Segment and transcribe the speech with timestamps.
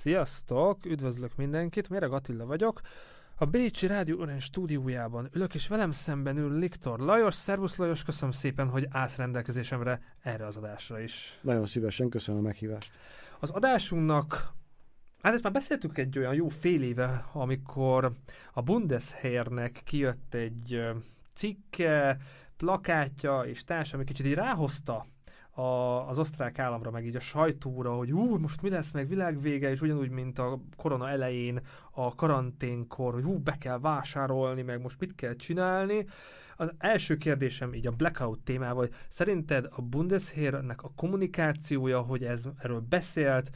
[0.00, 2.80] Sziasztok, üdvözlök mindenkit, Méreg Attila vagyok.
[3.36, 7.34] A Bécsi Rádió Orange stúdiójában ülök, és velem szemben ül Liktor Lajos.
[7.34, 11.38] Szervusz Lajos, köszönöm szépen, hogy állsz rendelkezésemre erre az adásra is.
[11.40, 12.90] Nagyon szívesen, köszönöm a meghívást.
[13.38, 14.52] Az adásunknak
[15.22, 18.12] Hát ezt már beszéltük egy olyan jó fél éve, amikor
[18.52, 20.82] a Bundesheernek kijött egy
[21.34, 22.18] cikke,
[22.56, 25.06] plakátja és társ, ami kicsit így ráhozta
[25.60, 29.70] a, az osztrák államra, meg így a sajtóra, hogy hú, most mi lesz meg világvége,
[29.70, 31.60] és ugyanúgy, mint a korona elején,
[31.90, 36.06] a karanténkor, hogy hú, be kell vásárolni, meg most mit kell csinálni.
[36.56, 42.44] Az első kérdésem így a blackout témával, hogy szerinted a Bundesheernek a kommunikációja, hogy ez
[42.58, 43.50] erről beszélt,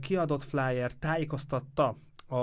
[0.00, 1.96] kiadott flyer, tájékoztatta
[2.28, 2.36] a,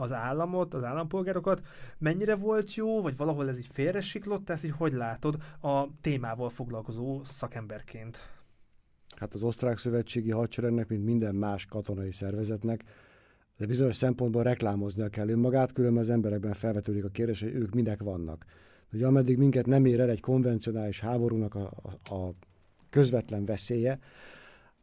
[0.00, 1.62] az államot, az állampolgárokat,
[1.98, 7.24] mennyire volt jó, vagy valahol ez így félresiklott, ezt így hogy látod a témával foglalkozó
[7.24, 8.28] szakemberként?
[9.16, 12.84] Hát az osztrák szövetségi hadseregnek, mint minden más katonai szervezetnek,
[13.56, 18.02] de bizonyos szempontból reklámoznia kell önmagát, különben az emberekben felvetődik a kérdés, hogy ők minek
[18.02, 18.44] vannak.
[18.92, 22.34] Ugye ameddig minket nem ér el egy konvencionális háborúnak a, a, a
[22.90, 23.98] közvetlen veszélye,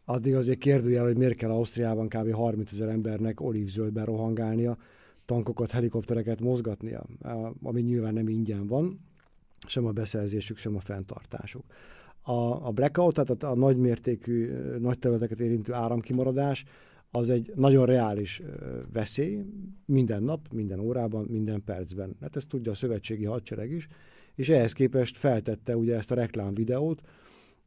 [0.05, 2.31] addig azért kérdőjel, hogy miért kell Ausztriában kb.
[2.31, 4.77] 30 ezer embernek olívzöldben rohangálnia,
[5.27, 7.05] tankokat, helikoptereket mozgatnia,
[7.61, 8.99] ami nyilván nem ingyen van,
[9.67, 11.63] sem a beszerzésük, sem a fenntartásuk.
[12.21, 16.65] A, a blackout, tehát a, a nagymértékű, nagy területeket érintő áramkimaradás,
[17.11, 18.41] az egy nagyon reális
[18.93, 19.45] veszély
[19.85, 22.15] minden nap, minden órában, minden percben.
[22.21, 23.87] Hát ezt tudja a szövetségi hadsereg is,
[24.35, 27.01] és ehhez képest feltette ugye ezt a reklám videót,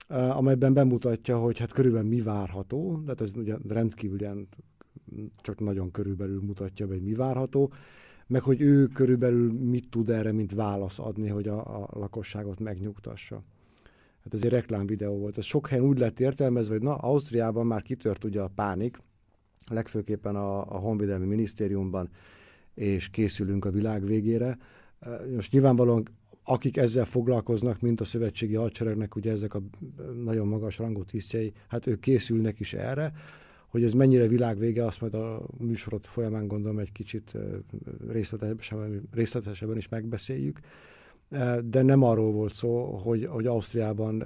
[0.09, 4.49] amelyben bemutatja, hogy hát körülbelül mi várható, tehát ez ugye rendkívül ilyen
[5.37, 7.73] csak nagyon körülbelül mutatja be, hogy mi várható,
[8.27, 13.43] meg hogy ő körülbelül mit tud erre, mint válasz adni, hogy a, a lakosságot megnyugtassa.
[14.25, 15.39] Hát ez egy reklámvideó volt.
[15.39, 19.03] Ez sok helyen úgy lett értelmezve, hogy na, Ausztriában már kitört ugye a pánik,
[19.71, 22.09] legfőképpen a, a Honvédelmi Minisztériumban,
[22.75, 24.59] és készülünk a világ végére.
[25.35, 26.03] Most nyilvánvalóan
[26.45, 29.63] akik ezzel foglalkoznak, mint a szövetségi hadseregnek, ugye ezek a
[30.25, 33.13] nagyon magas rangú tisztjei, hát ők készülnek is erre.
[33.71, 37.37] Hogy ez mennyire világvége, azt majd a műsorot folyamán gondolom egy kicsit
[38.09, 40.61] részletesebben, részletesebben is megbeszéljük.
[41.65, 44.25] De nem arról volt szó, hogy, hogy Ausztriában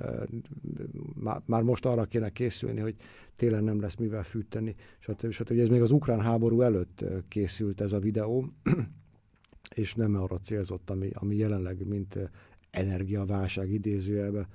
[1.45, 2.95] már most arra kéne készülni, hogy
[3.37, 5.31] télen nem lesz mivel fűteni, stb.
[5.31, 5.59] stb.
[5.59, 8.53] Ez még az ukrán háború előtt készült ez a videó,
[9.75, 12.31] és nem arra célzott, ami, ami jelenleg, mint
[12.71, 14.49] energiaválság idézőjelbe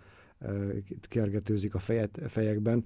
[1.02, 2.86] kergetőzik a fejet, fejekben,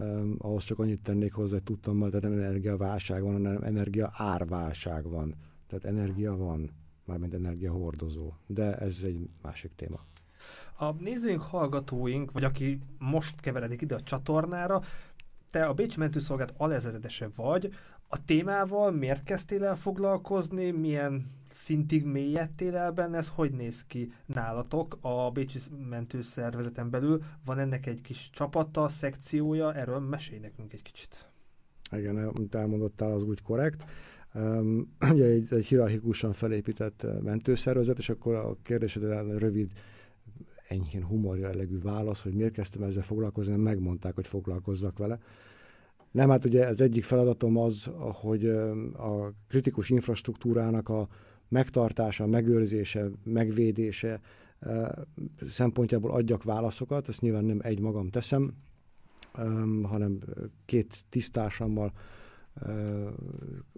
[0.00, 5.08] Um, ahhoz csak annyit tennék hozzá, hogy tudtam, hogy nem energiaválság van, hanem energia árválság
[5.08, 5.34] van.
[5.66, 6.70] Tehát energia van,
[7.04, 8.32] mármint energia hordozó.
[8.46, 10.00] De ez egy másik téma.
[10.78, 14.80] A nézőink, hallgatóink, vagy aki most keveredik ide a csatornára,
[15.50, 17.72] te a Bécsi Mentőszolgált alezredese vagy.
[18.14, 20.70] A témával miért kezdtél el foglalkozni?
[20.70, 23.16] Milyen szintig mélyedtél el benne?
[23.16, 25.58] Ez hogy néz ki nálatok a Bécsi
[25.88, 27.22] Mentőszervezeten belül?
[27.44, 29.74] Van ennek egy kis csapata, szekciója?
[29.74, 31.28] Erről mesélj nekünk egy kicsit.
[31.96, 33.84] Igen, amit elmondottál, az úgy korrekt.
[34.34, 39.72] Um, ugye egy, egy hierarchikusan felépített mentőszervezet, és akkor a kérdésedre rövid
[40.68, 45.18] enyhén humor jellegű válasz, hogy miért kezdtem ezzel foglalkozni, megmondták, hogy foglalkozzak vele.
[46.14, 48.46] Nem, hát ugye az egyik feladatom az, hogy
[48.92, 51.08] a kritikus infrastruktúrának a
[51.48, 54.20] megtartása, megőrzése, megvédése
[55.48, 58.52] szempontjából adjak válaszokat, ezt nyilván nem egy magam teszem,
[59.82, 60.18] hanem
[60.64, 61.92] két tisztársammal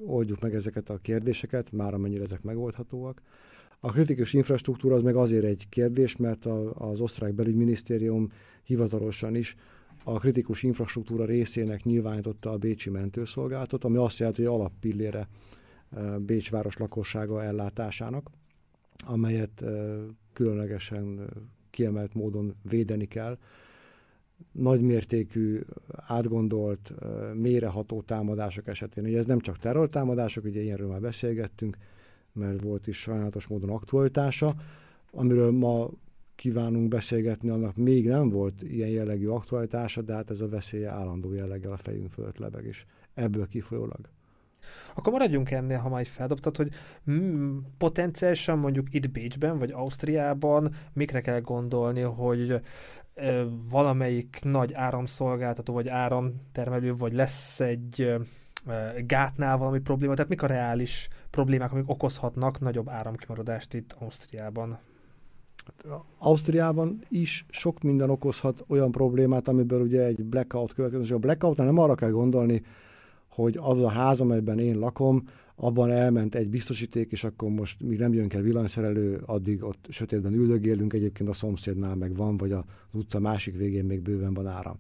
[0.04, 3.22] oldjuk meg ezeket a kérdéseket, már amennyire ezek megoldhatóak.
[3.80, 8.30] A kritikus infrastruktúra az meg azért egy kérdés, mert a, az osztrák belügyminisztérium
[8.62, 9.56] hivatalosan is
[10.08, 15.28] a kritikus infrastruktúra részének nyilvánította a Bécsi mentőszolgálatot, ami azt jelenti, hogy alappillére
[16.18, 18.30] Bécs város lakossága ellátásának,
[19.06, 19.64] amelyet
[20.32, 21.30] különlegesen
[21.70, 23.38] kiemelt módon védeni kell.
[24.52, 25.60] Nagymértékű,
[25.96, 26.94] átgondolt,
[27.34, 29.04] méreható támadások esetén.
[29.04, 31.76] Ugye ez nem csak terrortámadások, ugye ilyenről már beszélgettünk,
[32.32, 34.54] mert volt is sajnálatos módon aktualitása,
[35.10, 35.90] amiről ma
[36.36, 41.32] kívánunk beszélgetni, annak még nem volt ilyen jellegű aktualitása, de hát ez a veszélye állandó
[41.32, 42.84] jelleggel a fejünk fölött lebeg, és
[43.14, 44.00] ebből kifolyólag.
[44.94, 46.68] Akkor maradjunk ennél, ha már feldobtad, hogy
[47.10, 52.60] mm, potenciálisan mondjuk itt Bécsben, vagy Ausztriában mikre kell gondolni, hogy
[53.14, 58.16] ö, valamelyik nagy áramszolgáltató, vagy áramtermelő, vagy lesz egy
[59.06, 64.78] gátnál valami probléma, tehát mik a reális problémák, amik okozhatnak nagyobb áramkimaradást itt Ausztriában?
[66.18, 71.14] Ausztriában is sok minden okozhat olyan problémát, amiből ugye egy blackout következik.
[71.14, 72.62] A blackoutnál nem arra kell gondolni,
[73.28, 77.98] hogy az a ház, amelyben én lakom, abban elment egy biztosíték, és akkor most míg
[77.98, 82.64] nem jön kell villanyszerelő, addig ott sötétben üldögélünk, egyébként a szomszédnál meg van, vagy az
[82.92, 84.76] utca másik végén még bőven van áram.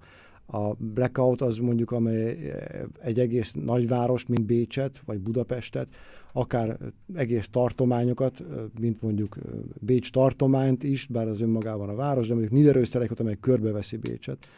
[0.46, 2.52] A blackout az mondjuk, amely
[3.00, 5.88] egy egész nagyvárost, mint Bécset, vagy Budapestet,
[6.32, 6.78] akár
[7.14, 8.44] egész tartományokat,
[8.80, 9.36] mint mondjuk
[9.80, 14.48] Bécs tartományt is, bár az önmagában a város, de mondjuk Niederösterreichet, amely körbeveszi Bécset,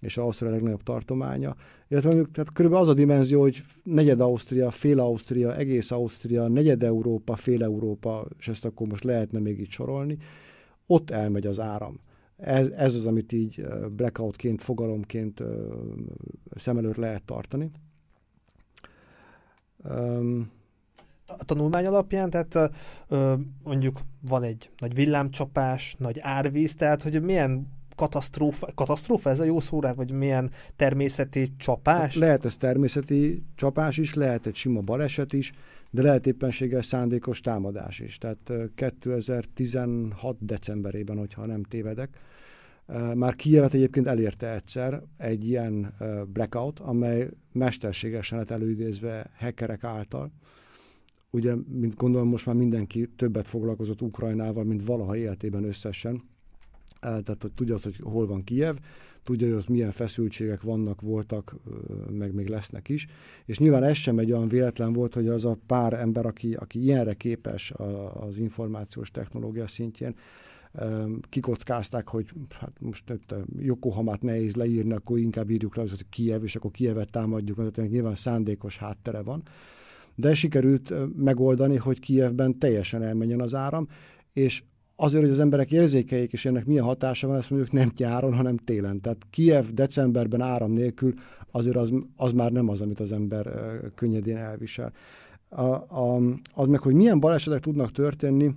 [0.00, 1.56] és Ausztria legnagyobb tartománya.
[1.88, 6.82] Illetve mondjuk, tehát körülbelül az a dimenzió, hogy negyed Ausztria, fél Ausztria, egész Ausztria, negyed
[6.82, 10.18] Európa, fél Európa, és ezt akkor most lehetne még így sorolni,
[10.86, 12.00] ott elmegy az áram.
[12.40, 13.66] Ez, ez az, amit így
[13.96, 15.42] blackoutként, fogalomként
[16.54, 17.70] szem előtt lehet tartani.
[19.84, 20.50] Um,
[21.26, 22.72] a tanulmány alapján, tehát
[23.08, 27.68] ö, mondjuk van egy nagy villámcsapás, nagy árvíz, tehát hogy milyen
[28.00, 32.16] katasztrófa, katasztrófa ez a jó szó, vagy milyen természeti csapás?
[32.16, 35.52] Lehet ez természeti csapás is, lehet egy sima baleset is,
[35.90, 38.18] de lehet éppenséggel szándékos támadás is.
[38.18, 42.18] Tehát 2016 decemberében, hogyha nem tévedek,
[43.14, 45.94] már Kijevet egyébként elérte egyszer egy ilyen
[46.32, 50.32] blackout, amely mesterségesen lett előidézve hackerek által.
[51.30, 56.22] Ugye, mint gondolom, most már mindenki többet foglalkozott Ukrajnával, mint valaha életében összesen
[57.00, 58.76] tehát hogy tudja azt, hogy hol van Kijev,
[59.22, 61.56] tudja, hogy ott milyen feszültségek vannak, voltak,
[62.10, 63.06] meg még lesznek is.
[63.44, 66.82] És nyilván ez sem egy olyan véletlen volt, hogy az a pár ember, aki, aki
[66.82, 67.72] ilyenre képes
[68.14, 70.14] az információs technológia szintjén,
[71.28, 76.56] kikockázták, hogy hát most itt Yokohamát nehéz leírni, akkor inkább írjuk le, hogy Kiev, és
[76.56, 79.42] akkor Kievet támadjuk, mert nyilván szándékos háttere van.
[80.14, 83.88] De sikerült megoldani, hogy Kievben teljesen elmenjen az áram,
[84.32, 84.62] és
[85.02, 88.56] azért, hogy az emberek érzékeljék, és ennek milyen hatása van, ezt mondjuk nem nyáron, hanem
[88.56, 89.00] télen.
[89.00, 91.14] Tehát Kiev decemberben áram nélkül
[91.50, 93.50] azért az, az már nem az, amit az ember
[93.94, 94.92] könnyedén elvisel.
[95.48, 96.20] A, a,
[96.54, 98.54] az meg, hogy milyen balesetek tudnak történni,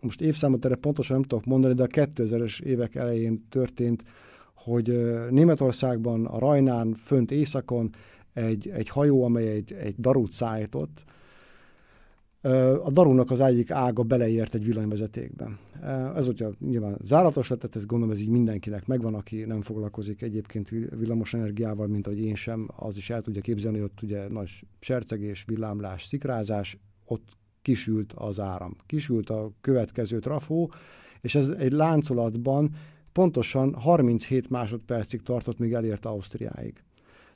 [0.00, 4.04] most évszámot erre pontosan nem tudok mondani, de a 2000-es évek elején történt,
[4.54, 7.90] hogy Németországban, a Rajnán, fönt északon
[8.32, 11.04] egy, egy hajó, amely egy, egy darút szállított,
[12.82, 15.58] a darúnak az egyik ága beleért egy villanyvezetékbe.
[16.16, 20.22] Ez hogyha nyilván záratos lett, tehát ezt gondolom ez így mindenkinek megvan, aki nem foglalkozik
[20.22, 24.28] egyébként villamos energiával, mint ahogy én sem, az is el tudja képzelni, hogy ott ugye
[24.28, 24.50] nagy
[24.80, 27.28] sercegés, villámlás, szikrázás, ott
[27.62, 28.76] kisült az áram.
[28.86, 30.72] Kisült a következő trafó,
[31.20, 32.70] és ez egy láncolatban
[33.12, 36.82] pontosan 37 másodpercig tartott, míg elért Ausztriáig.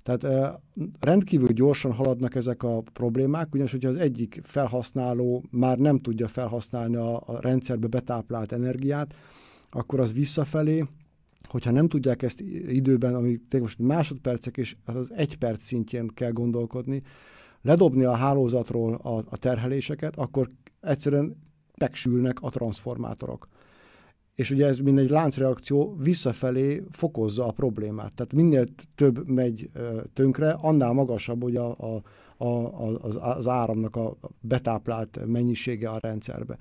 [0.03, 0.53] Tehát
[1.01, 6.97] rendkívül gyorsan haladnak ezek a problémák, ugyanis hogyha az egyik felhasználó már nem tudja felhasználni
[6.97, 9.15] a, a rendszerbe betáplált energiát,
[9.71, 10.85] akkor az visszafelé,
[11.49, 17.03] hogyha nem tudják ezt időben, ami most másodpercek és az egy perc szintjén kell gondolkodni,
[17.63, 20.49] ledobni a hálózatról a, a terheléseket, akkor
[20.81, 21.37] egyszerűen
[21.79, 23.49] megsülnek a transformátorok
[24.35, 28.15] és ugye ez egy láncreakció visszafelé fokozza a problémát.
[28.15, 29.71] Tehát minél több megy
[30.13, 32.03] tönkre, annál magasabb hogy a, a,
[32.45, 32.47] a,
[33.03, 36.59] az, az áramnak a betáplált mennyisége a rendszerbe.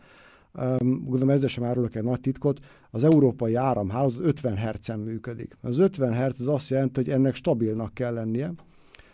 [0.79, 5.57] Gondolom ezzel sem árulok egy nagy titkot, az európai áramhálózat 50 Hz-en működik.
[5.61, 8.53] Az 50 Hz az azt jelenti, hogy ennek stabilnak kell lennie,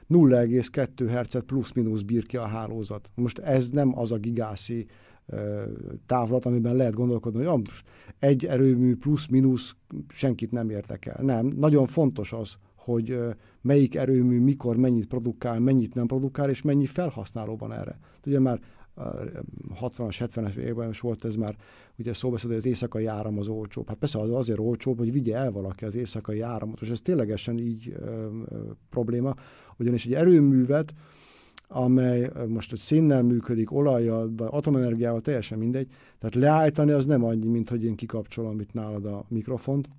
[0.09, 3.09] 0,2 Hz plusz-minusz bír ki a hálózat.
[3.15, 4.85] Most ez nem az a gigászi
[6.05, 7.61] távlat, amiben lehet gondolkodni, hogy
[8.19, 9.75] egy erőmű plusz-minusz
[10.07, 11.23] senkit nem érdekel.
[11.23, 13.19] Nem, nagyon fontos az, hogy
[13.61, 17.99] melyik erőmű mikor mennyit produkál, mennyit nem produkál, és mennyi felhasználó van erre.
[18.25, 18.59] Ugye már
[19.81, 21.55] 60-as, 70-es években is volt ez már,
[21.97, 23.87] ugye szóba hogy az éjszakai áram az olcsóbb.
[23.87, 27.57] Hát persze az azért olcsóbb, hogy vigye el valaki az éjszakai áramot, és ez ténylegesen
[27.57, 28.57] így ö, ö,
[28.89, 29.35] probléma,
[29.77, 30.93] ugyanis egy erőművet,
[31.67, 35.87] amely most hogy szénnel működik, olajjal, vagy atomenergiával, teljesen mindegy.
[36.19, 39.89] Tehát leállítani az nem annyi, mint hogy én kikapcsolom itt nálad a mikrofont.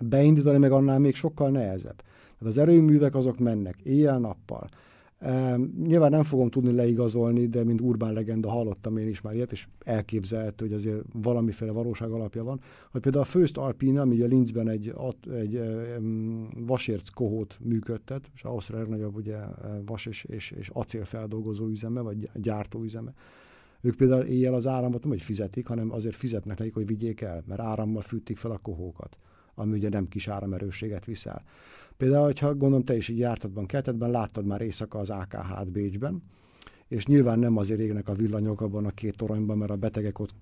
[0.00, 1.96] Beindítani meg annál még sokkal nehezebb.
[2.38, 4.68] Tehát az erőművek azok mennek éjjel-nappal.
[5.82, 9.66] Nyilván nem fogom tudni leigazolni, de mint urbán legenda hallottam én is már ilyet, és
[9.84, 14.68] elképzelhető, hogy azért valamiféle valóság alapja van, hogy például a Főzt Alpina, ami a Linzben
[14.68, 14.92] egy,
[15.34, 15.60] egy
[16.66, 19.38] vasérc kohót működtet, és Ausztria legnagyobb ugye
[19.86, 23.12] vas és, és, és acélfeldolgozó üzeme, vagy gyártóüzeme.
[23.80, 27.42] Ők például éjjel az áramot nem hogy fizetik, hanem azért fizetnek nekik, hogy vigyék el,
[27.46, 29.18] mert árammal fűtik fel a kohókat,
[29.54, 31.42] ami ugye nem kis áramerősséget viszel.
[31.96, 36.22] Például, hogyha gondolom te is így jártatban, kertetben, láttad már éjszaka az AKH-t Bécsben,
[36.88, 40.34] és nyilván nem azért égnek a villanyok abban a két toronyban, mert a betegek ott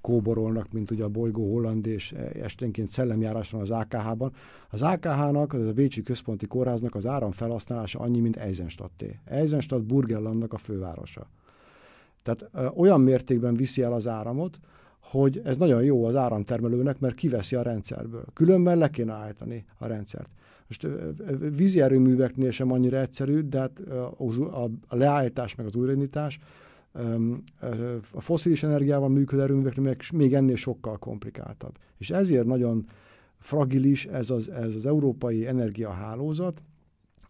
[0.00, 4.32] kóborolnak, mint ugye a bolygó Holland, és esténként szellemjárás van az AKH-ban.
[4.70, 9.18] Az AKH-nak, az a Bécsi Központi Kórháznak az áram felhasználása annyi, mint Eisenstadté.
[9.24, 11.26] Eisenstadt Burgenlandnak a fővárosa.
[12.22, 14.58] Tehát ö, olyan mértékben viszi el az áramot,
[15.00, 18.24] hogy ez nagyon jó az áramtermelőnek, mert kiveszi a rendszerből.
[18.32, 20.28] Különben le kéne állítani a rendszert.
[20.66, 20.86] Most
[21.56, 23.80] vízi erőműveknél sem annyira egyszerű, de hát
[24.88, 26.38] a leállítás meg az újraindítás
[28.12, 31.78] a foszilis energiával működő erőműveknél még ennél sokkal komplikáltabb.
[31.98, 32.86] És ezért nagyon
[33.38, 36.62] fragilis ez az, ez az európai energiahálózat.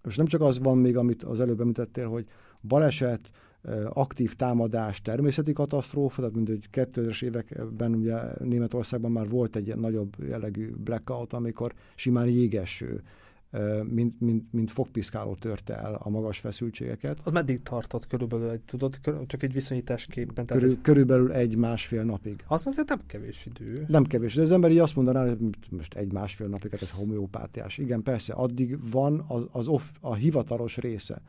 [0.04, 2.26] És nem csak az van még, amit az előbb említettél, hogy
[2.62, 3.30] baleset,
[3.88, 10.16] aktív támadás, természeti katasztrófa, tehát mint hogy 2000-es években ugye Németországban már volt egy nagyobb
[10.28, 13.02] jellegű blackout, amikor simán jégeső
[13.90, 17.18] mint, mint, mint fogpiszkáló törte el a magas feszültségeket.
[17.25, 20.47] Az meddig tartott körülbelül, tudod, csak egy viszonyításképpen?
[20.47, 20.83] Körül, tehát...
[20.83, 22.44] Körülbelül egy-másfél napig.
[22.47, 23.85] Az azért nem kevés idő.
[23.88, 25.38] Nem kevés, de az ember így azt mondaná, hogy
[25.71, 27.78] most egy-másfél napig, hát ez homeopátiás.
[27.78, 31.23] Igen, persze, addig van az, az off, a hivatalos része.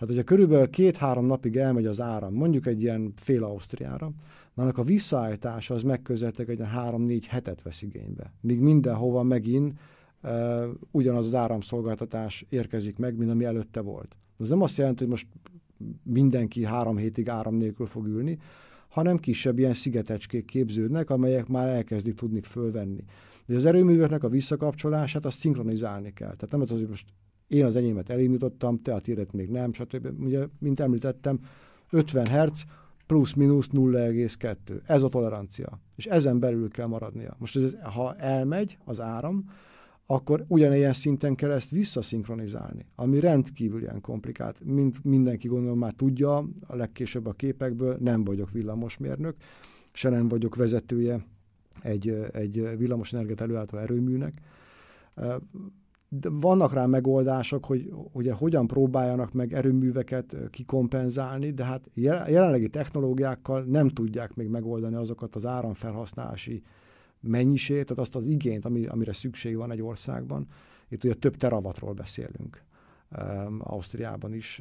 [0.00, 4.10] Tehát, hogyha körülbelül két-három napig elmegy az áram, mondjuk egy ilyen fél Ausztriára,
[4.54, 8.32] annak a visszaállítása az megközelítek egy három-négy hetet vesz igénybe.
[8.40, 9.78] Míg mindenhova megint
[10.22, 14.16] uh, ugyanaz az áramszolgáltatás érkezik meg, mint ami előtte volt.
[14.38, 15.26] Ez nem azt jelenti, hogy most
[16.02, 18.38] mindenki három hétig áram nélkül fog ülni,
[18.88, 23.04] hanem kisebb ilyen szigetecskék képződnek, amelyek már elkezdik tudni fölvenni.
[23.46, 26.34] De az erőműveknek a visszakapcsolását azt szinkronizálni kell.
[26.34, 27.06] Tehát nem az, hogy most
[27.50, 30.20] én az enyémet elindítottam, te a tiédet még nem, stb.
[30.20, 31.40] Ugye, mint említettem,
[31.90, 32.64] 50 Hz
[33.06, 34.56] plusz-minusz 0,2.
[34.86, 35.80] Ez a tolerancia.
[35.96, 37.36] És ezen belül kell maradnia.
[37.38, 39.44] Most ez, ha elmegy az áram,
[40.06, 44.60] akkor ugyanilyen szinten kell ezt visszaszinkronizálni, ami rendkívül ilyen komplikált.
[44.64, 49.36] Mint mindenki gondolom már tudja, a legkésőbb a képekből nem vagyok villamosmérnök,
[49.92, 51.24] se nem vagyok vezetője
[51.82, 54.34] egy, egy villamosenergiát előállító erőműnek.
[56.12, 63.62] De vannak rá megoldások, hogy ugye hogyan próbáljanak meg erőműveket kikompenzálni, de hát jelenlegi technológiákkal
[63.62, 66.62] nem tudják még megoldani azokat az áramfelhasználási
[67.20, 70.46] mennyiségét, tehát azt az igényt, ami, amire szükség van egy országban.
[70.88, 72.64] Itt ugye több teravatról beszélünk.
[73.18, 74.60] Um, Ausztriában is,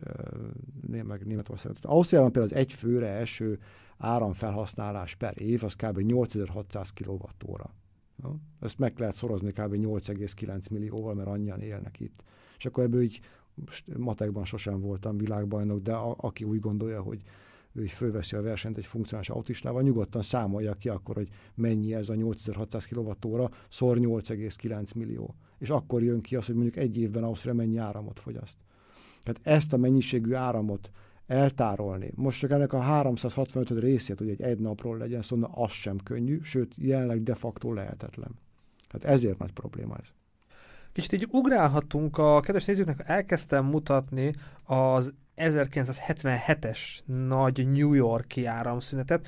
[0.87, 1.91] uh, meg Németországban.
[1.91, 3.59] Ausztriában például az egy főre eső
[3.97, 5.99] áramfelhasználás per év, az kb.
[5.99, 7.59] 8600 kWh.
[8.21, 8.35] No?
[8.59, 9.73] Ezt meg lehet szorozni kb.
[9.73, 12.23] 8,9 millióval, mert annyian élnek itt.
[12.57, 13.19] És akkor ebből így,
[13.53, 17.21] most matekban sosem voltam világbajnok, de a, aki úgy gondolja, hogy
[17.73, 22.09] ő is fölveszi a versenyt egy funkcionális autistával, nyugodtan számolja ki akkor, hogy mennyi ez
[22.09, 25.35] a 8600 kWh szor 8,9 millió.
[25.57, 28.57] És akkor jön ki az, hogy mondjuk egy évben Ausztria mennyi áramot fogyaszt.
[29.21, 30.91] Tehát ezt a mennyiségű áramot
[31.29, 32.11] eltárolni.
[32.15, 36.39] Most csak ennek a 365 részét, hogy egy egy napról legyen, szóval az sem könnyű,
[36.41, 38.31] sőt, jelenleg de facto lehetetlen.
[38.89, 40.07] Hát ezért nagy probléma ez.
[40.91, 44.33] Kicsit így ugrálhatunk a kedves nézőknek, elkezdtem mutatni
[44.65, 49.27] az 1977-es nagy New Yorki áramszünetet,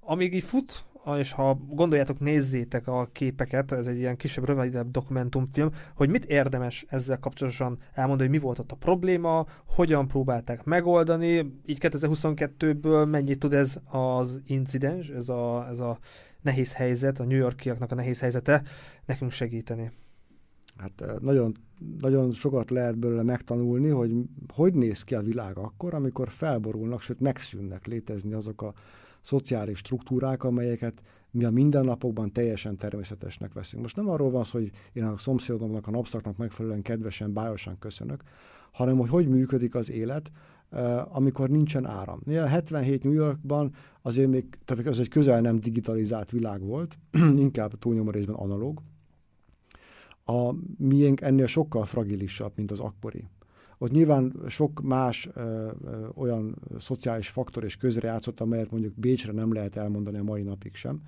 [0.00, 0.84] amíg így fut,
[1.18, 6.84] és ha gondoljátok, nézzétek a képeket, ez egy ilyen kisebb, rövidebb dokumentumfilm, hogy mit érdemes
[6.88, 11.34] ezzel kapcsolatosan elmondani, hogy mi volt ott a probléma, hogyan próbálták megoldani,
[11.66, 15.98] így 2022-ből mennyit tud ez az incidens, ez a, ez a
[16.40, 18.62] nehéz helyzet, a New Yorkiaknak a nehéz helyzete
[19.06, 19.90] nekünk segíteni.
[20.76, 21.56] Hát nagyon,
[22.00, 24.12] nagyon sokat lehet belőle megtanulni, hogy
[24.54, 28.72] hogy néz ki a világ akkor, amikor felborulnak, sőt megszűnnek létezni azok a
[29.22, 33.82] szociális struktúrák, amelyeket mi a mindennapokban teljesen természetesnek veszünk.
[33.82, 38.22] Most nem arról van szó, hogy én a szomszédomnak, a napszaknak megfelelően kedvesen, bájosan köszönök,
[38.72, 40.30] hanem hogy hogy működik az élet,
[41.08, 42.20] amikor nincsen áram.
[42.26, 46.98] 77 New Yorkban azért még, tehát ez egy közel nem digitalizált világ volt,
[47.36, 48.82] inkább túlnyomó részben analóg,
[50.24, 53.24] a miénk ennél sokkal fragilisabb, mint az akkori.
[53.78, 59.52] Ott nyilván sok más ö, ö, olyan szociális faktor és közrejátszott, amelyet mondjuk Bécsre nem
[59.52, 61.02] lehet elmondani a mai napig sem.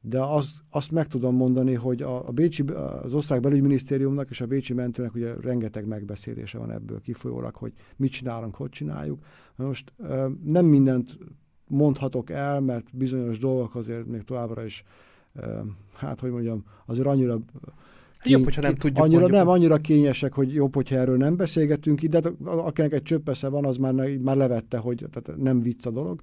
[0.00, 2.64] De az, azt meg tudom mondani, hogy a, a Bécsi,
[3.02, 8.12] az osztrák belügyminisztériumnak és a Bécsi mentőnek ugye rengeteg megbeszélése van ebből kifolyólag, hogy mit
[8.12, 9.24] csinálunk, hogy csináljuk.
[9.56, 11.18] Most ö, nem mindent
[11.66, 14.84] mondhatok el, mert bizonyos dolgok azért még továbbra is,
[15.94, 17.38] hát hogy mondjam, azért annyira
[18.22, 19.04] Kény, jobb, hogyha nem tudjuk.
[19.04, 19.40] Annyira, mondjuk.
[19.40, 23.64] nem, annyira kényesek, hogy jobb, hogyha erről nem beszélgetünk de hát akinek egy csöppesze van,
[23.64, 26.20] az már, már levette, hogy tehát nem vicc a dolog.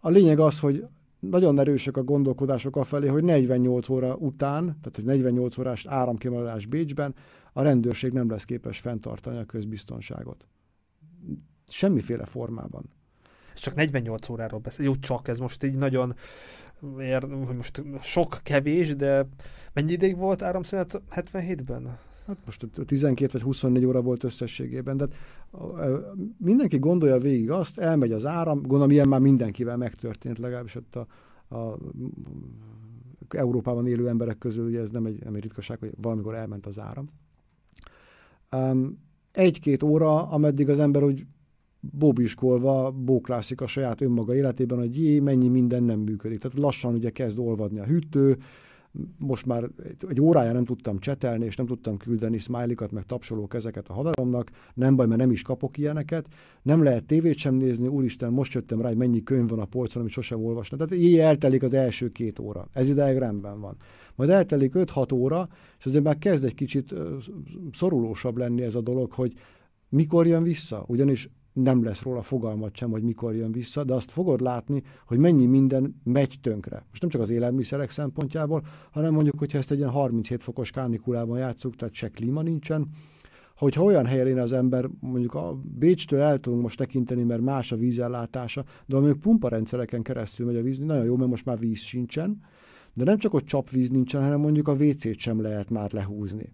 [0.00, 0.84] A lényeg az, hogy
[1.30, 6.66] nagyon erősek a gondolkodások a felé, hogy 48 óra után, tehát hogy 48 órás áramkimaradás
[6.66, 7.14] Bécsben,
[7.52, 10.48] a rendőrség nem lesz képes fenntartani a közbiztonságot.
[11.68, 12.84] Semmiféle formában.
[13.54, 14.84] Ez csak 48 óráról beszél.
[14.84, 16.14] Jó, csak ez most így nagyon
[17.00, 17.24] ér,
[17.56, 19.26] most sok kevés, de
[19.72, 21.98] mennyi ideig volt áramszünet 77-ben?
[22.26, 25.06] Hát most 12 vagy 24 óra volt összességében, de
[26.36, 31.06] mindenki gondolja végig azt, elmegy az áram, gondolom ilyen már mindenkivel megtörtént, legalábbis ott a,
[31.56, 31.78] a
[33.28, 36.78] Európában élő emberek közül, ugye ez nem egy, nem egy ritkaság, hogy valamikor elment az
[36.78, 37.08] áram.
[38.56, 38.98] Um,
[39.32, 41.26] egy-két óra, ameddig az ember úgy
[41.90, 46.38] bóbiskolva bóklászik a saját önmaga életében, hogy jé, mennyi minden nem működik.
[46.38, 48.36] Tehát lassan ugye kezd olvadni a hűtő,
[49.18, 49.68] most már
[50.08, 54.50] egy órája nem tudtam csetelni, és nem tudtam küldeni smiley meg tapsoló kezeket a haveromnak,
[54.74, 56.26] nem baj, mert nem is kapok ilyeneket,
[56.62, 60.00] nem lehet tévét sem nézni, úristen, most jöttem rá, hogy mennyi könyv van a polcon,
[60.00, 60.78] amit sosem olvastam.
[60.78, 62.68] Tehát így eltelik az első két óra.
[62.72, 63.76] Ez ideig rendben van.
[64.14, 65.48] Majd eltelik 5-6 óra,
[65.78, 66.94] és azért már kezd egy kicsit
[67.72, 69.32] szorulósabb lenni ez a dolog, hogy
[69.88, 70.84] mikor jön vissza.
[70.86, 75.18] Ugyanis nem lesz róla fogalmat sem, hogy mikor jön vissza, de azt fogod látni, hogy
[75.18, 76.84] mennyi minden megy tönkre.
[76.88, 81.38] Most nem csak az élelmiszerek szempontjából, hanem mondjuk, hogyha ezt egy ilyen 37 fokos kánikulában
[81.38, 82.88] játszunk, tehát se klíma nincsen,
[83.56, 87.76] hogyha olyan helyen az ember, mondjuk a Bécstől el tudunk most tekinteni, mert más a
[87.76, 92.40] vízellátása, de mondjuk pumparendszereken keresztül megy a víz, nagyon jó, mert most már víz sincsen,
[92.94, 96.52] de nem csak, hogy csapvíz nincsen, hanem mondjuk a WC-t sem lehet már lehúzni.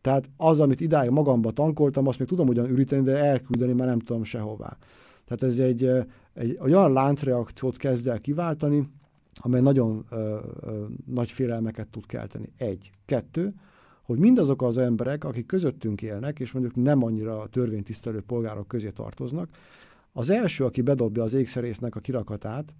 [0.00, 3.98] Tehát az, amit idáig magamba tankoltam, azt még tudom ugyan üríteni, de elküldeni már nem
[3.98, 4.76] tudom sehová.
[5.24, 5.90] Tehát ez egy,
[6.34, 8.88] egy olyan láncreakciót kezd el kiváltani,
[9.34, 12.52] amely nagyon ö, ö, nagy félelmeket tud kelteni.
[12.56, 12.90] Egy.
[13.04, 13.54] Kettő,
[14.02, 19.48] hogy mindazok az emberek, akik közöttünk élnek, és mondjuk nem annyira törvénytisztelő polgárok közé tartoznak,
[20.12, 22.74] az első, aki bedobja az ékszerésznek a kirakatát,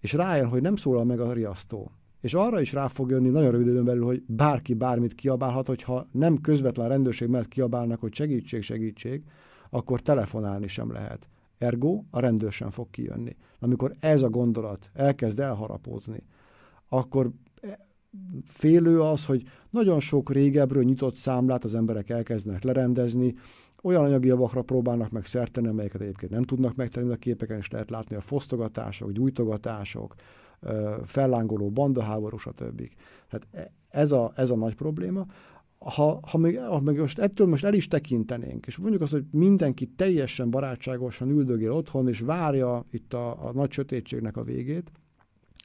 [0.00, 3.50] és rájön, hogy nem szólal meg a riasztó, és arra is rá fog jönni nagyon
[3.50, 8.62] rövid időn belül, hogy bárki bármit kiabálhat, hogyha nem közvetlen rendőrség mellett kiabálnak, hogy segítség,
[8.62, 9.22] segítség,
[9.70, 11.28] akkor telefonálni sem lehet.
[11.58, 13.36] Ergo a rendőr sem fog kijönni.
[13.58, 16.22] Amikor ez a gondolat elkezd elharapózni,
[16.88, 17.30] akkor
[18.44, 23.34] félő az, hogy nagyon sok régebről nyitott számlát az emberek elkezdenek lerendezni,
[23.82, 27.90] olyan anyagi javakra próbálnak meg szerteni, amelyeket egyébként nem tudnak megtenni, a képeken is lehet
[27.90, 30.14] látni a fosztogatások, gyújtogatások,
[31.04, 32.90] fellángoló bandaháború, stb.
[33.28, 35.26] Tehát e, ez a, ez a nagy probléma.
[35.78, 39.24] Ha, ha, még, ha még most ettől most el is tekintenénk, és mondjuk azt, hogy
[39.30, 44.90] mindenki teljesen barátságosan üldögél otthon, és várja itt a, a nagy sötétségnek a végét,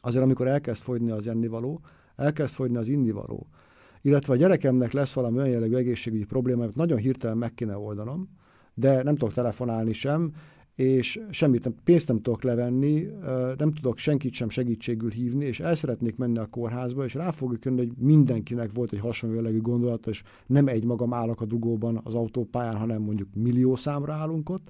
[0.02, 1.82] azért amikor elkezd fogyni az ennivaló,
[2.16, 3.48] elkezd fogyni az indivaló,
[4.02, 8.30] illetve a gyerekemnek lesz valami olyan jellegű egészségügyi probléma, amit nagyon hirtelen meg kéne oldanom,
[8.74, 10.32] de nem tudok telefonálni sem,
[10.82, 13.08] és semmit nem, pénzt nem tudok levenni,
[13.58, 17.66] nem tudok senkit sem segítségül hívni, és el szeretnék menni a kórházba, és rá fogjuk
[17.66, 22.02] jönni, hogy mindenkinek volt egy hasonló jellegű gondolata, és nem egy magam állok a dugóban
[22.04, 24.68] az autópályán, hanem mondjuk millió számra állunk ott.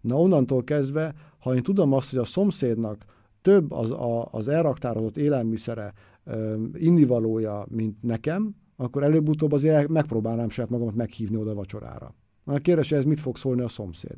[0.00, 3.04] Na onnantól kezdve, ha én tudom azt, hogy a szomszédnak
[3.42, 5.92] több az, a, az elraktározott élelmiszere,
[6.74, 12.14] innivalója, mint nekem, akkor előbb-utóbb azért megpróbálnám saját magamat meghívni oda vacsorára.
[12.44, 14.16] A kérdés, ez mit fog szólni a szomszéd?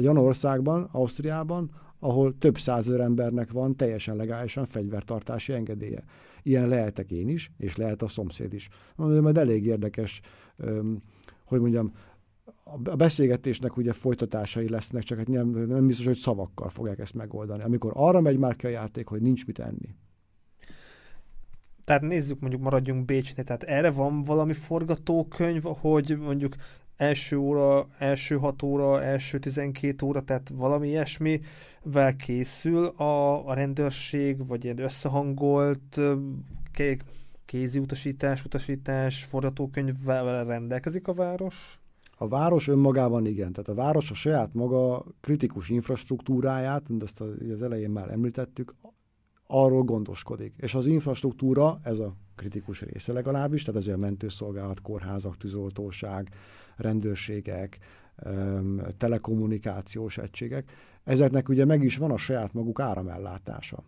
[0.00, 6.04] Egy olyan országban, Ausztriában, ahol több százezer embernek van teljesen legálisan fegyvertartási engedélye.
[6.42, 8.68] Ilyen lehetek én is, és lehet a szomszéd is.
[8.96, 10.20] Mondom, hogy elég érdekes,
[11.44, 11.92] hogy mondjam,
[12.84, 17.62] a beszélgetésnek ugye folytatásai lesznek, csak hát nem, nem biztos, hogy szavakkal fogják ezt megoldani.
[17.62, 19.94] Amikor arra megy már ki a játék, hogy nincs mit enni.
[21.84, 26.54] Tehát nézzük, mondjuk maradjunk Bécsnél, tehát erre van valami forgatókönyv, hogy mondjuk
[27.00, 34.46] első óra, első hat óra, első 12 óra, tehát valami ilyesmivel készül a, a rendőrség,
[34.46, 36.00] vagy ilyen összehangolt
[37.44, 41.80] kézi utasítás, utasítás, forgatókönyvvel rendelkezik a város?
[42.16, 43.52] A város önmagában igen.
[43.52, 48.74] Tehát a város a saját maga kritikus infrastruktúráját, mint azt az elején már említettük,
[49.46, 50.54] arról gondoskodik.
[50.56, 56.28] És az infrastruktúra, ez a kritikus része legalábbis, tehát ezért a mentőszolgálat, kórházak, tűzoltóság,
[56.80, 57.78] rendőrségek,
[58.96, 60.70] telekommunikációs egységek,
[61.04, 63.82] ezeknek ugye meg is van a saját maguk áramellátása.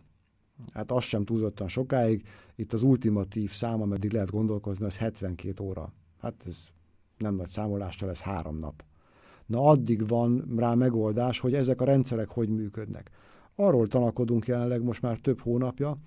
[0.73, 5.93] Hát az sem túlzottan sokáig, itt az ultimatív szám, ameddig lehet gondolkozni, az 72 óra.
[6.21, 6.57] Hát ez
[7.17, 8.83] nem nagy számolással, ez három nap.
[9.45, 13.09] Na addig van rá megoldás, hogy ezek a rendszerek hogy működnek.
[13.55, 15.97] Arról tanakodunk jelenleg most már több hónapja,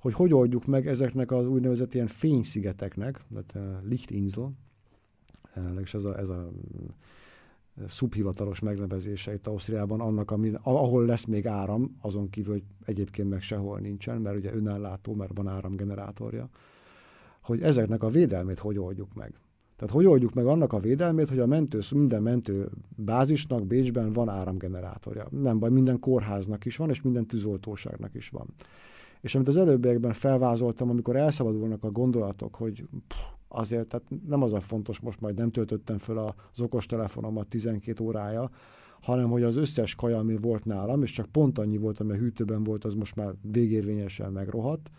[0.00, 3.88] hogy hogy oldjuk meg ezeknek az úgynevezett ilyen fényszigeteknek, tehát uh,
[5.56, 6.50] Lichtinsel, és ez a, ez a
[7.86, 13.42] szubhivatalos megnevezése itt Ausztriában annak, ami, ahol lesz még áram, azon kívül, hogy egyébként meg
[13.42, 16.48] sehol nincsen, mert ugye önellátó, mert van áramgenerátorja,
[17.42, 19.34] hogy ezeknek a védelmét hogy oldjuk meg.
[19.76, 24.28] Tehát hogy oldjuk meg annak a védelmét, hogy a mentő, minden mentő bázisnak Bécsben van
[24.28, 25.26] áramgenerátorja.
[25.30, 28.46] Nem baj, minden kórháznak is van, és minden tűzoltóságnak is van.
[29.20, 34.52] És amit az előbbiekben felvázoltam, amikor elszabadulnak a gondolatok, hogy pff, azért, tehát nem az
[34.52, 38.50] a fontos, most majd nem töltöttem föl az okostelefonomat 12 órája,
[39.00, 42.16] hanem hogy az összes kaja, ami volt nálam, és csak pont annyi volt, ami a
[42.16, 44.90] hűtőben volt, az most már végérvényesen megrohadt.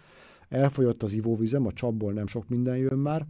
[0.49, 3.27] Elfogyott az ivóvizem, a csapból nem sok minden jön már,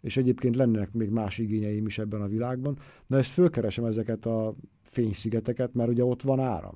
[0.00, 4.54] és egyébként lennének még más igényeim is ebben a világban, de ezt fölkeresem ezeket a
[4.82, 6.74] fényszigeteket, mert ugye ott van áram.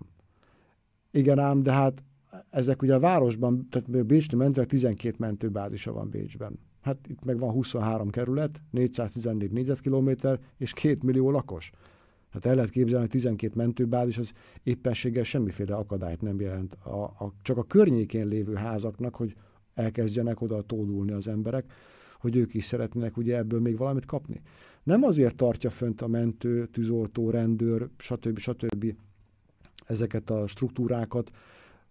[1.10, 2.02] Igen ám, de hát
[2.50, 6.58] ezek ugye a városban, tehát Bécsnél mentőnek 12 mentőbázisa van Bécsben.
[6.88, 11.70] Hát itt meg van 23 kerület, 414 négyzetkilométer és 2 millió lakos.
[12.30, 16.74] Hát el lehet képzelni, hogy 12 mentőbázis az éppenséggel semmiféle akadályt nem jelent.
[16.74, 19.34] A, a, csak a környékén lévő házaknak, hogy
[19.74, 21.72] elkezdjenek oda tódulni az emberek,
[22.20, 24.42] hogy ők is szeretnének ugye ebből még valamit kapni.
[24.82, 28.38] Nem azért tartja fönt a mentő, tűzoltó, rendőr, stb.
[28.38, 28.94] stb.
[29.86, 31.30] ezeket a struktúrákat,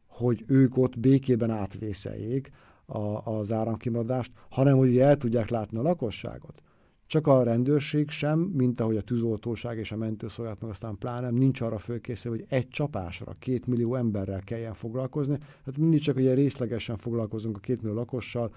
[0.07, 2.51] hogy ők ott békében átvészeljék
[2.87, 6.61] a, az áramkimaradást, hanem hogy el tudják látni a lakosságot.
[7.07, 11.61] Csak a rendőrség sem, mint ahogy a tűzoltóság és a mentőszolgálat, meg aztán pláne nincs
[11.61, 15.37] arra fölkészülve, hogy egy csapásra két millió emberrel kelljen foglalkozni.
[15.65, 18.53] Hát mindig csak ugye részlegesen foglalkozunk a két millió lakossal,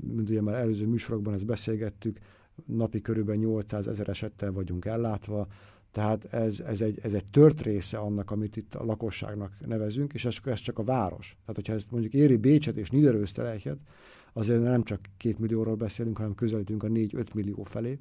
[0.00, 2.18] mint ugye már előző műsorokban ezt beszélgettük,
[2.66, 5.46] napi körülbelül 800 ezer esettel vagyunk ellátva,
[5.90, 10.24] tehát ez, ez, egy, ez egy tört része annak, amit itt a lakosságnak nevezünk, és
[10.24, 11.36] ez, ez csak a város.
[11.40, 13.78] Tehát, hogyha ezt mondjuk éri Bécset és Niederösterreichet,
[14.32, 17.98] azért nem csak két millióról beszélünk, hanem közelítünk a 4-5 millió felé,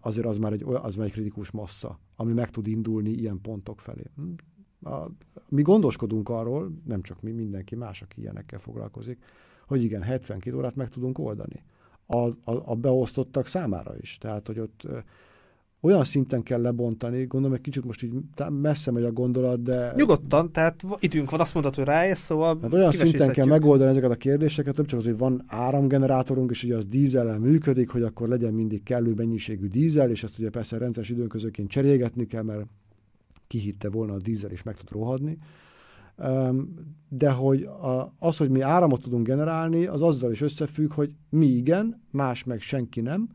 [0.00, 3.80] azért az már, egy, az már egy kritikus massza, ami meg tud indulni ilyen pontok
[3.80, 4.02] felé.
[4.16, 4.90] Hm?
[5.48, 9.24] Mi gondoskodunk arról, nem csak mi, mindenki más, aki ilyenekkel foglalkozik,
[9.66, 11.62] hogy igen, 72 órát meg tudunk oldani.
[12.06, 14.18] A, a, a beosztottak számára is.
[14.18, 14.86] Tehát, hogy ott
[15.80, 18.12] olyan szinten kell lebontani, gondolom, egy kicsit most így
[18.48, 19.92] messze megy a gondolat, de...
[19.96, 24.10] Nyugodtan, tehát időnk van, azt mondhatod, hogy rájössz, szóval hát olyan szinten kell megoldani ezeket
[24.10, 28.28] a kérdéseket, nem csak az, hogy van áramgenerátorunk, és ugye az dízellel működik, hogy akkor
[28.28, 32.66] legyen mindig kellő mennyiségű dízel, és ezt ugye persze rendszeres időközöként cserélgetni kell, mert
[33.46, 35.38] kihitte volna a dízel, és meg tud rohadni.
[37.08, 37.68] De hogy
[38.18, 42.60] az, hogy mi áramot tudunk generálni, az azzal is összefügg, hogy mi igen, más meg
[42.60, 43.28] senki nem,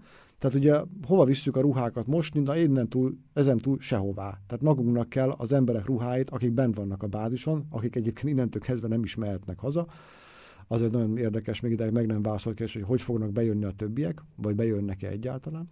[0.45, 4.39] tehát ugye hova visszük a ruhákat most, na innen túl, ezen túl sehová.
[4.47, 8.87] Tehát magunknak kell az emberek ruháit, akik bent vannak a bázison, akik egyébként innentől kezdve
[8.87, 9.87] nem is mehetnek haza.
[10.67, 13.71] Az egy nagyon érdekes, még ideig meg nem válaszolt kérdés, hogy hogy fognak bejönni a
[13.71, 15.69] többiek, vagy bejönnek-e egyáltalán.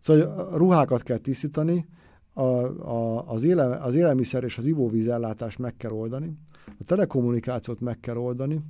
[0.00, 1.86] Szóval a ruhákat kell tisztítani,
[2.32, 7.80] a, a, az, élel, az élelmiszer és az ivóvíz ellátást meg kell oldani, a telekommunikációt
[7.80, 8.60] meg kell oldani,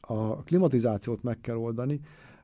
[0.00, 2.00] a klimatizációt meg kell oldani,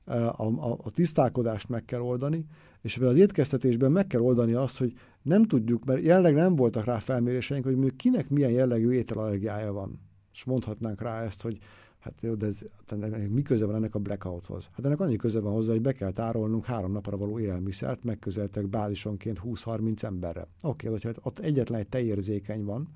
[0.07, 2.47] a, a, a tisztálkodást meg kell oldani,
[2.81, 4.92] és az étkeztetésben meg kell oldani azt, hogy
[5.23, 10.01] nem tudjuk, mert jelenleg nem voltak rá felméréseink, hogy mondjuk kinek milyen jellegű ételallergiája van.
[10.33, 11.59] És mondhatnánk rá ezt, hogy
[11.99, 14.69] hát jó, de ez, ennek, mi köze van ennek a blackouthoz?
[14.73, 18.69] Hát ennek annyi köze van hozzá, hogy be kell tárolnunk három napra való élelmiszert, megközeltek
[18.69, 20.40] bázisonként 20-30 emberre.
[20.40, 22.88] Oké, okay, hogyha ott egyetlen egy tejérzékeny van,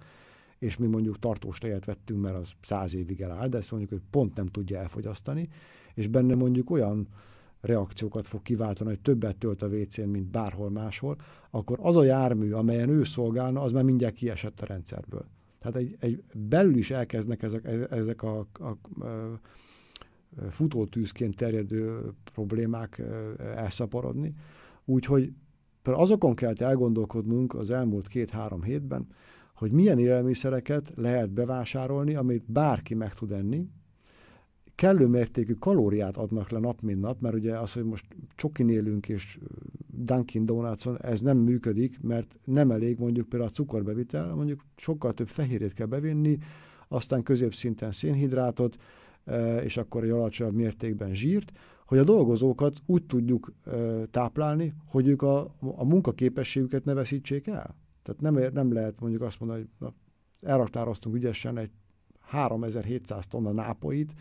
[0.59, 4.03] és mi mondjuk tartós tejet vettünk, mert az száz évig eláll, de ezt mondjuk, hogy
[4.11, 5.49] pont nem tudja elfogyasztani,
[5.95, 7.09] és benne mondjuk olyan
[7.61, 11.17] reakciókat fog kiváltani, hogy többet tölt a WC-n, mint bárhol máshol,
[11.51, 15.25] akkor az a jármű, amelyen ő szolgálna, az már mindjárt kiesett a rendszerből.
[15.59, 18.79] Tehát egy, egy belül is elkezdnek ezek, ezek a, a, a
[20.49, 23.03] futótűzként terjedő problémák
[23.39, 24.35] elszaporodni.
[24.85, 25.33] Úgyhogy
[25.83, 29.07] azokon kell elgondolkodnunk az elmúlt két-három hétben,
[29.55, 33.69] hogy milyen élelmiszereket lehet bevásárolni, amit bárki meg tud enni,
[34.81, 39.09] kellő mértékű kalóriát adnak le nap, mint nap, mert ugye az, hogy most csokin élünk
[39.09, 39.39] és
[39.87, 45.29] Dunkin Donutson, ez nem működik, mert nem elég mondjuk például a cukorbevitel, mondjuk sokkal több
[45.29, 46.39] fehérjét kell bevinni,
[46.89, 48.77] aztán középszinten szénhidrátot,
[49.63, 51.53] és akkor egy alacsonyabb mértékben zsírt,
[51.87, 53.53] hogy a dolgozókat úgy tudjuk
[54.11, 57.77] táplálni, hogy ők a, a munkaképességüket ne veszítsék el.
[58.03, 59.95] Tehát nem, nem lehet mondjuk azt mondani, hogy na,
[60.51, 61.71] elraktároztunk ügyesen egy
[62.21, 64.15] 3700 tonna nápoit,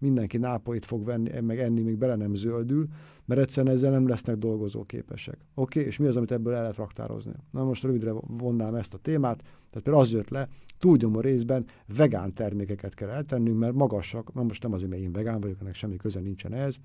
[0.00, 2.86] mindenki nápoit fog venni, meg enni, még bele nem zöldül,
[3.24, 5.34] mert egyszerűen ezzel nem lesznek dolgozóképesek.
[5.34, 5.90] Oké, okay?
[5.90, 7.32] és mi az, amit ebből el lehet raktározni?
[7.50, 12.34] Na most rövidre vonnám ezt a témát, tehát például az jött le, túlnyomó részben vegán
[12.34, 15.96] termékeket kell eltennünk, mert magasak, na most nem azért, mert én vegán vagyok, ennek semmi
[15.96, 16.80] köze nincsen ehhez,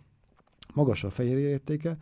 [0.73, 1.97] magas a fehérje értéke,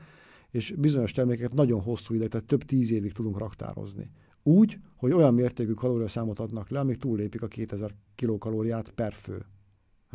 [0.50, 4.10] és bizonyos termékeket nagyon hosszú ideig, tehát több tíz évig tudunk raktározni.
[4.44, 9.46] Úgy, hogy olyan mértékű kalóriaszámot adnak le, amik túllépik a 2000 kilokalóriát per fő.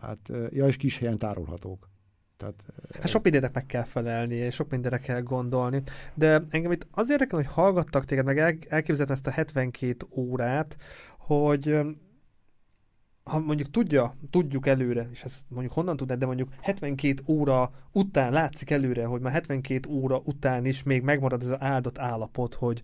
[0.03, 1.89] Hát, ja, és kis helyen tárolhatók.
[2.37, 5.83] Tehát, hát sok mindenek meg kell felelni, és sok mindenre kell gondolni.
[6.15, 10.77] De engem itt az érdekel, hogy hallgattak téged, meg el, elképzeltem ezt a 72 órát,
[11.19, 11.79] hogy
[13.29, 18.33] ha mondjuk tudja, tudjuk előre, és ezt mondjuk honnan tudnád, de mondjuk 72 óra után
[18.33, 22.83] látszik előre, hogy már 72 óra után is még megmarad ez az áldott állapot, hogy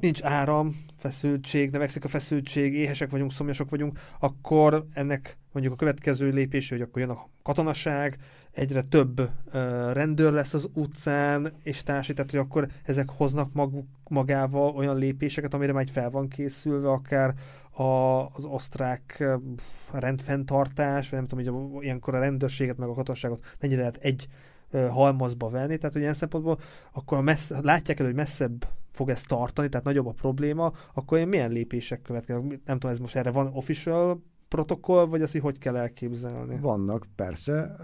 [0.00, 6.30] nincs áram, feszültség, növekszik a feszültség, éhesek vagyunk, szomjasok vagyunk, akkor ennek mondjuk a következő
[6.30, 8.18] lépés, hogy akkor jön a katonaság,
[8.52, 9.28] egyre több uh,
[9.92, 15.54] rendőr lesz az utcán, és társai, tehát hogy akkor ezek hoznak maguk, magával olyan lépéseket,
[15.54, 17.34] amire már fel van készülve, akár
[17.70, 17.82] a,
[18.26, 19.42] az osztrák uh,
[19.92, 24.28] rendfenntartás, vagy nem tudom, hogy ilyenkor a rendőrséget, meg a katonaságot mennyire lehet egy
[24.70, 26.58] uh, halmazba venni, tehát hogy ilyen szempontból
[26.92, 28.66] akkor messze, látják el, hogy messzebb
[28.98, 32.60] fog ez tartani, tehát nagyobb a probléma, akkor ilyen milyen lépések következnek?
[32.64, 36.58] Nem tudom, ez most erre van official protokoll, vagy azt hogy kell elképzelni?
[36.60, 37.76] Vannak, persze.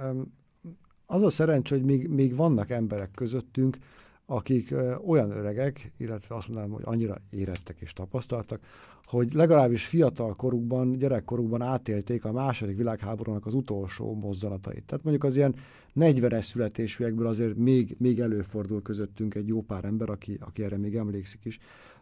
[1.07, 3.79] Az a szerencsé, hogy még, még vannak emberek közöttünk,
[4.27, 4.75] akik
[5.07, 8.61] olyan öregek, illetve azt mondanám, hogy annyira érettek és tapasztaltak,
[9.05, 14.85] hogy legalábbis fiatal korukban, gyerekkorukban átélték a második világháborúnak az utolsó mozzanatait.
[14.85, 15.55] Tehát mondjuk az ilyen
[15.95, 20.97] 40-es születésűekből azért még, még előfordul közöttünk egy jó pár ember, aki, aki erre még
[20.97, 21.59] emlékszik is.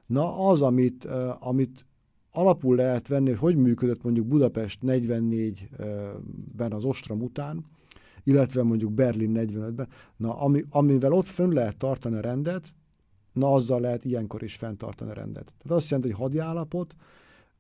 [0.06, 1.04] Na az, amit,
[1.38, 1.86] amit
[2.30, 7.64] alapul lehet venni, hogy hogy működött mondjuk Budapest 44-ben az Ostrom után,
[8.24, 12.74] illetve mondjuk Berlin 45-ben, na ami, amivel ott fönn lehet tartani a rendet,
[13.32, 15.44] na azzal lehet ilyenkor is fenntartani a rendet.
[15.44, 16.96] Tehát azt jelenti, hogy hadiállapot,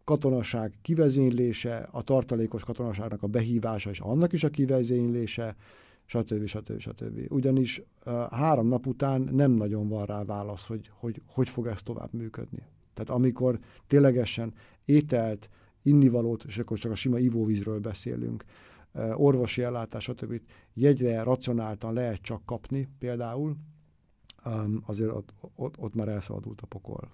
[0.04, 5.56] katonaság kivezénylése, a tartalékos katonaságnak a behívása és annak is a kivezénylése,
[6.04, 6.46] stb.
[6.46, 6.78] stb.
[6.78, 7.32] stb.
[7.32, 7.82] Ugyanis
[8.30, 12.62] három nap után nem nagyon van rá válasz, hogy hogy, hogy fog ez tovább működni.
[12.94, 14.52] Tehát amikor ténylegesen
[14.84, 15.48] ételt,
[15.82, 18.44] innivalót, és akkor csak a sima ivóvízről beszélünk,
[19.14, 20.40] orvosi ellátás, stb.
[20.74, 23.56] jegyre racionáltan lehet csak kapni például,
[24.86, 27.10] azért ott, ott, ott már elszabadult a pokol.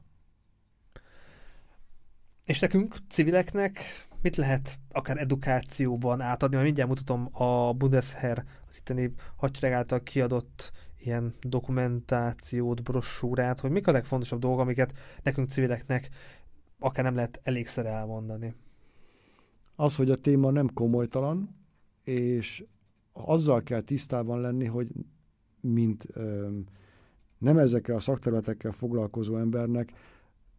[2.45, 3.81] És nekünk, civileknek
[4.23, 6.55] mit lehet akár edukációban átadni?
[6.55, 13.87] Mert mindjárt mutatom a Bundesheer, az itteni hadsereg által kiadott ilyen dokumentációt, brossúrát, hogy mik
[13.87, 16.11] a legfontosabb dolgok, amiket nekünk civileknek
[16.79, 18.55] akár nem lehet elégszer elmondani.
[19.77, 21.57] Az, hogy a téma nem komolytalan,
[22.03, 22.65] és
[23.13, 24.89] azzal kell tisztában lenni, hogy
[25.61, 26.59] mint ö,
[27.39, 29.93] nem ezekkel a szakterületekkel foglalkozó embernek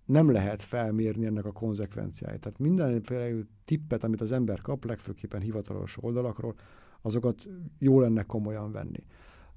[0.05, 2.39] nem lehet felmérni ennek a konzekvenciáit.
[2.39, 6.55] Tehát mindenféle tippet, amit az ember kap, legfőképpen hivatalos oldalakról,
[7.01, 9.03] azokat jó lenne komolyan venni.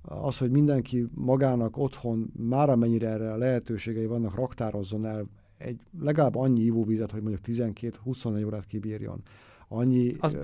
[0.03, 5.27] Az, hogy mindenki magának otthon már amennyire erre a lehetőségei vannak, raktározzon el
[5.59, 9.23] egy legalább annyi ivóvizet, hogy mondjuk 12-24 órát kibírjon.
[9.69, 10.17] Annyi...
[10.19, 10.37] Az,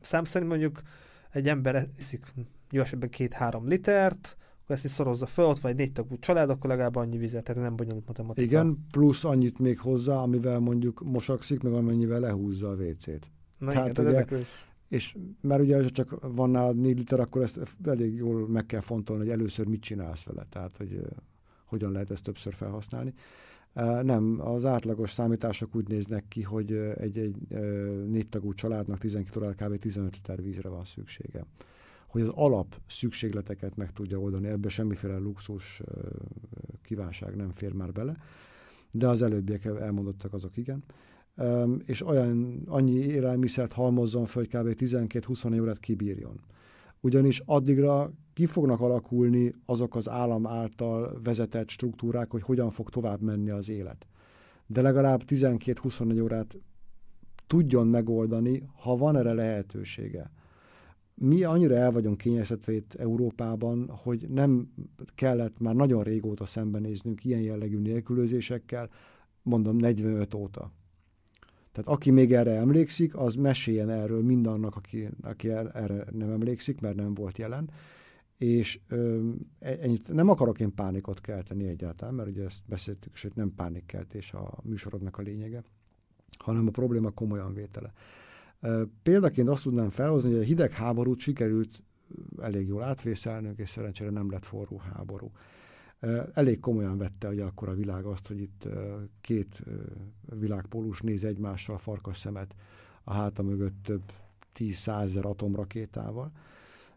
[0.00, 0.80] szám szerint mondjuk
[1.30, 2.34] egy ember iszik
[2.70, 6.70] jó esetben két-három litert, akkor ezt is szorozza föl, ott vagy négy tagú család, akkor
[6.70, 8.46] legalább annyi vizet, tehát nem bonyolult matematika.
[8.46, 13.30] Igen, plusz annyit még hozzá, amivel mondjuk mosakszik, meg amennyivel lehúzza a WC-t.
[13.58, 14.48] Na tehát igen, ugye, is.
[14.88, 19.22] És mert ugye csak van nálad négy liter, akkor ezt elég jól meg kell fontolni,
[19.22, 21.06] hogy először mit csinálsz vele, tehát hogy uh,
[21.64, 23.14] hogyan lehet ezt többször felhasználni.
[23.74, 28.98] Uh, nem, az átlagos számítások úgy néznek ki, hogy egy, egy uh, négy tagú családnak
[28.98, 29.78] 12 órán kb.
[29.78, 31.44] 15 liter vízre van szüksége
[32.06, 34.46] hogy az alap szükségleteket meg tudja oldani.
[34.48, 35.82] Ebbe semmiféle luxus
[36.82, 38.16] kívánság nem fér már bele,
[38.90, 40.84] de az előbbiek elmondottak azok igen.
[41.84, 44.82] És olyan, annyi élelmiszert halmozzon föl, hogy kb.
[44.82, 46.40] 12-20 órát kibírjon.
[47.00, 53.20] Ugyanis addigra ki fognak alakulni azok az állam által vezetett struktúrák, hogy hogyan fog tovább
[53.20, 54.06] menni az élet.
[54.66, 56.58] De legalább 12-24 órát
[57.46, 60.30] tudjon megoldani, ha van erre lehetősége
[61.18, 64.72] mi annyira el vagyunk kényeztetve Európában, hogy nem
[65.14, 68.90] kellett már nagyon régóta szembenéznünk ilyen jellegű nélkülözésekkel,
[69.42, 70.72] mondom 45 óta.
[71.72, 76.96] Tehát aki még erre emlékszik, az meséljen erről mindannak, aki, aki erre nem emlékszik, mert
[76.96, 77.70] nem volt jelen.
[78.38, 83.32] És ö, e, ennyit, nem akarok én pánikot kelteni egyáltalán, mert ugye ezt beszéltük, hogy
[83.34, 85.62] nem pánikkeltés a műsorodnak a lényege,
[86.38, 87.92] hanem a probléma komolyan vétele.
[89.02, 91.82] Példaként azt tudnám felhozni, hogy a hidegháborút sikerült
[92.42, 95.30] elég jól átvészelnünk, és szerencsére nem lett forró háború.
[96.32, 98.68] Elég komolyan vette hogy akkor a világ azt, hogy itt
[99.20, 99.62] két
[100.38, 102.54] világpólus néz egymással farkas szemet
[103.04, 104.02] a háta mögött több
[104.52, 106.32] tíz százezer atomrakétával.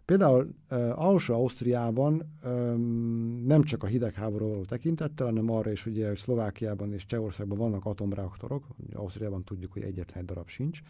[0.06, 6.18] Például uh, Alsó-Ausztriában um, nem csak a hidegháború való tekintettel, hanem arra is, ugye, hogy
[6.18, 10.82] Szlovákiában és Csehországban vannak atomreaktorok, Ausztriában tudjuk, hogy egyetlen darab sincs,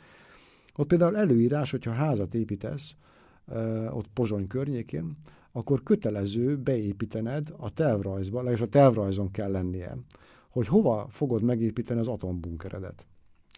[0.75, 2.95] ott például előírás, hogyha házat építesz,
[3.89, 5.17] ott Pozsony környékén,
[5.51, 9.97] akkor kötelező beépítened a tervrajzba, legalábbis a tervrajzon kell lennie,
[10.49, 13.07] hogy hova fogod megépíteni az atombunkeredet.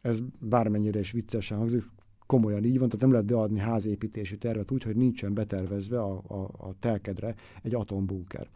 [0.02, 1.84] Ez bármennyire is viccesen hangzik,
[2.26, 6.68] komolyan így van, tehát nem lehet beadni házépítési tervet úgy, hogy nincsen betervezve a, a,
[6.68, 8.50] a telkedre egy atombunker.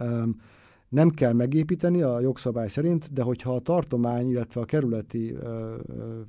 [0.00, 0.40] Um,
[0.92, 5.40] nem kell megépíteni a jogszabály szerint, de hogyha a tartomány, illetve a kerületi uh,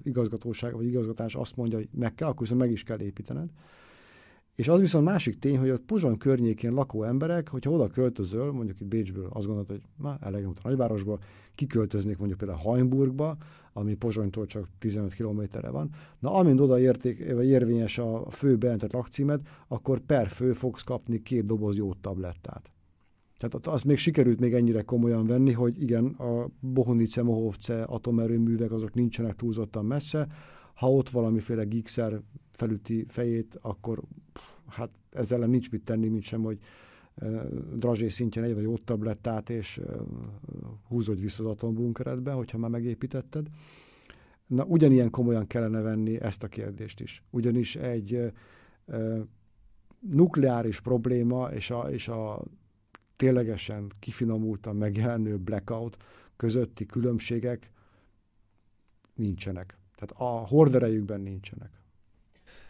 [0.04, 3.50] igazgatóság vagy igazgatás azt mondja, hogy meg kell, akkor viszont meg is kell építened.
[4.56, 8.80] És az viszont másik tény, hogy ott Pozsony környékén lakó emberek, hogyha oda költözöl, mondjuk
[8.80, 11.20] itt Bécsből azt gondolod, hogy na, elegem a nagyvárosból,
[11.56, 13.38] kiköltöznék mondjuk például Hajnburgba,
[13.74, 15.90] ami Pozsonytól csak 15 kilométerre van.
[16.20, 21.22] Na, amint oda érték, vagy érvényes a fő bejelentett lakcímed, akkor per fő fogsz kapni
[21.22, 22.73] két doboz jó tablettát.
[23.50, 28.94] Tehát azt még sikerült még ennyire komolyan venni, hogy igen, a Bohunice, Mohovce atomerőművek azok
[28.94, 30.28] nincsenek túlzottan messze,
[30.74, 34.02] ha ott valamiféle gigszer felüti fejét, akkor
[34.68, 36.60] hát ezzel nem nincs mit tenni, mint sem, hogy
[37.76, 39.82] drazsé szintjén egy vagy ott tablettát, és
[40.88, 43.48] húzod vissza az atombunkeredbe, hogyha már megépítetted.
[44.48, 47.24] Na, ugyanilyen komolyan kellene venni ezt a kérdést is.
[47.30, 48.32] Ugyanis egy
[50.00, 52.44] nukleáris probléma és a, és a
[53.16, 55.98] ténylegesen kifinomultan megjelenő blackout
[56.36, 57.72] közötti különbségek
[59.16, 59.78] nincsenek.
[59.96, 61.72] Tehát a horderejükben nincsenek.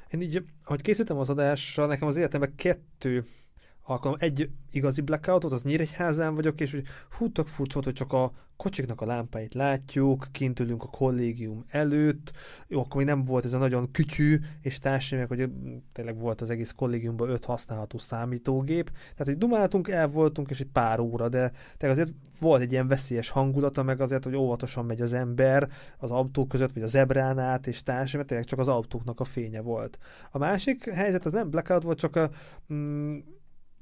[0.10, 3.26] Én így, ahogy készültem az adásra, nekem az életemben kettő
[3.84, 6.84] alkalom, egy igazi blackoutot, az Nyíregyházán vagyok, és hogy
[7.17, 12.32] hú, tök furcsa hogy csak a kocsiknak a lámpáit látjuk, kint ülünk a kollégium előtt,
[12.67, 15.52] jó, akkor még nem volt ez a nagyon kütyű és társadalmi, hogy
[15.91, 20.69] tényleg volt az egész kollégiumban öt használható számítógép, tehát hogy dumáltunk, el voltunk, és egy
[20.72, 25.02] pár óra, de tényleg azért volt egy ilyen veszélyes hangulata, meg azért, hogy óvatosan megy
[25.02, 28.67] az ember az autók között, vagy az zebrán át, és társadalmi, mert tényleg csak az
[28.67, 29.98] autóknak a fénye volt.
[30.32, 32.30] A másik helyzet az nem blackout volt, csak a,
[32.74, 33.17] mm,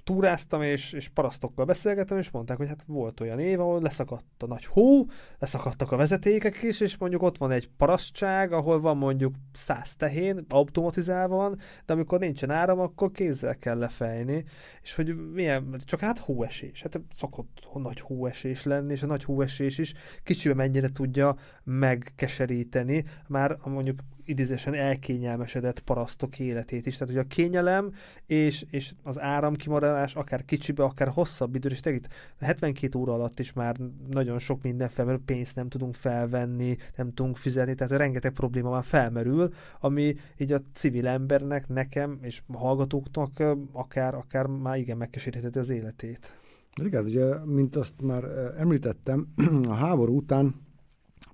[0.03, 4.47] túráztam, és, és parasztokkal beszélgettem, és mondták, hogy hát volt olyan év, ahol leszakadt a
[4.47, 5.05] nagy hó,
[5.39, 10.45] leszakadtak a vezetékek is, és mondjuk ott van egy parasztság, ahol van mondjuk száz tehén,
[10.49, 14.43] automatizálva van, de amikor nincsen áram, akkor kézzel kell lefejni,
[14.81, 19.77] és hogy milyen, csak hát hóesés, hát szokott nagy hóesés lenni, és a nagy hóesés
[19.77, 23.99] is kicsibe mennyire tudja megkeseríteni, már mondjuk
[24.31, 26.97] idézésen elkényelmesedett parasztok életét is.
[26.97, 27.93] Tehát, hogy a kényelem
[28.25, 32.07] és, és az áramkimaradás akár kicsibe, akár hosszabb idő, és itt
[32.39, 33.75] 72 óra alatt is már
[34.09, 38.83] nagyon sok minden felmerül, pénzt nem tudunk felvenni, nem tudunk fizetni, tehát rengeteg probléma már
[38.83, 45.57] felmerül, ami így a civil embernek, nekem és a hallgatóknak akár, akár már igen megkeseríteti
[45.57, 46.35] az életét.
[46.83, 48.23] Igen, ugye, mint azt már
[48.57, 49.27] említettem,
[49.67, 50.55] a háború után,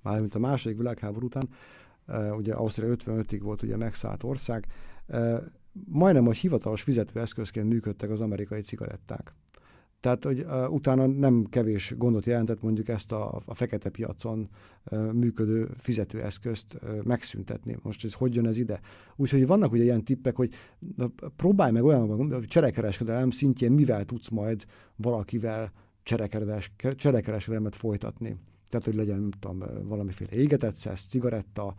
[0.02, 1.48] mármint a második világháború után
[2.36, 4.66] ugye Ausztria 55-ig volt ugye megszállt ország,
[5.72, 9.34] majdnem, hogy hivatalos fizetőeszközként működtek az amerikai cigaretták.
[10.00, 14.48] Tehát, hogy uh, utána nem kevés gondot jelentett mondjuk ezt a, a fekete piacon
[14.90, 17.76] uh, működő fizetőeszközt uh, megszüntetni.
[17.82, 18.80] Most ez hogy jön ez ide?
[19.16, 20.54] Úgyhogy vannak ugye ilyen tippek, hogy
[20.96, 24.64] na, próbálj meg olyan, hogy cserekereskedelem szintjén mivel tudsz majd
[24.96, 25.72] valakivel
[26.96, 28.36] cserekereskedelmet folytatni.
[28.68, 31.74] Tehát, hogy legyen, nem tudom, valamiféle égetett szesz, cigaretta,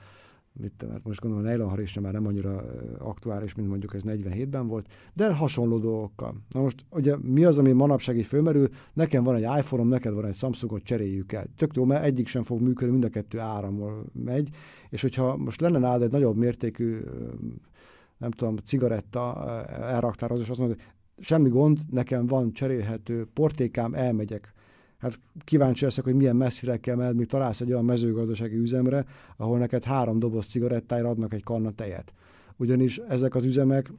[0.54, 2.64] mit, mert most gondolom a nejlonharisra már nem annyira
[2.98, 6.36] aktuális, mint mondjuk ez 47-ben volt, de hasonló dolgokkal.
[6.50, 10.26] Na most ugye mi az, ami manapság így fölmerül, nekem van egy iPhone-om, neked van
[10.26, 11.46] egy Samsungot, cseréljük el.
[11.58, 14.50] Tök jó, mert egyik sem fog működni, mind a kettő árammal megy,
[14.90, 17.00] és hogyha most lenne nálad egy nagyobb mértékű
[18.18, 24.54] nem tudom, cigaretta elraktározás, azt mondod, hogy semmi gond, nekem van cserélhető portékám, elmegyek
[25.00, 29.06] hát kíváncsi leszek, hogy milyen messzire kell menni, míg találsz egy olyan mezőgazdasági üzemre,
[29.38, 32.14] ahol neked három doboz cigarettára adnak egy kanna tejet.
[32.58, 33.92] Ugyanis ezek az üzemek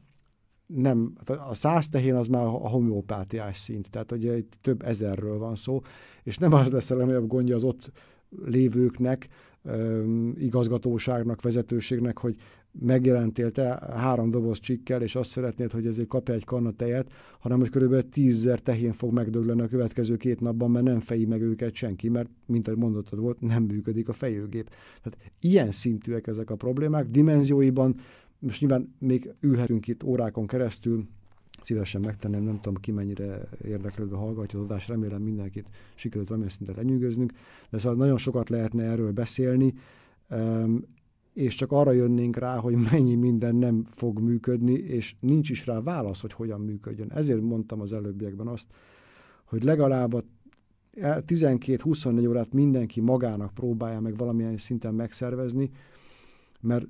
[0.67, 1.13] nem,
[1.49, 5.81] a száz tehén az már a homeopátiás szint, tehát ugye itt több ezerről van szó,
[6.23, 7.91] és nem az lesz a legnagyobb gondja az ott
[8.45, 9.29] lévőknek,
[10.35, 12.37] igazgatóságnak, vezetőségnek, hogy
[12.72, 17.59] megjelentél te három doboz csikkel, és azt szeretnéd, hogy ezért kapja egy kanna tejet, hanem
[17.59, 21.75] hogy körülbelül tízzer tehén fog megdögleni a következő két napban, mert nem feji meg őket
[21.75, 24.71] senki, mert, mint ahogy mondottad volt, nem működik a fejőgép.
[25.02, 27.94] Tehát ilyen szintűek ezek a problémák, dimenzióiban,
[28.38, 31.06] most nyilván még ülhetünk itt órákon keresztül,
[31.62, 36.75] szívesen megtenném, nem tudom ki mennyire érdeklődve hallgatja az adást, remélem mindenkit sikerült valamilyen szinten
[36.77, 37.33] lenyűgöznünk,
[37.71, 39.75] de szóval nagyon sokat lehetne erről beszélni,
[41.33, 45.81] és csak arra jönnénk rá, hogy mennyi minden nem fog működni, és nincs is rá
[45.81, 47.12] válasz, hogy hogyan működjön.
[47.12, 48.66] Ezért mondtam az előbbiekben azt,
[49.44, 50.24] hogy legalább a
[50.96, 55.70] 12-24 órát mindenki magának próbálja meg valamilyen szinten megszervezni,
[56.60, 56.87] mert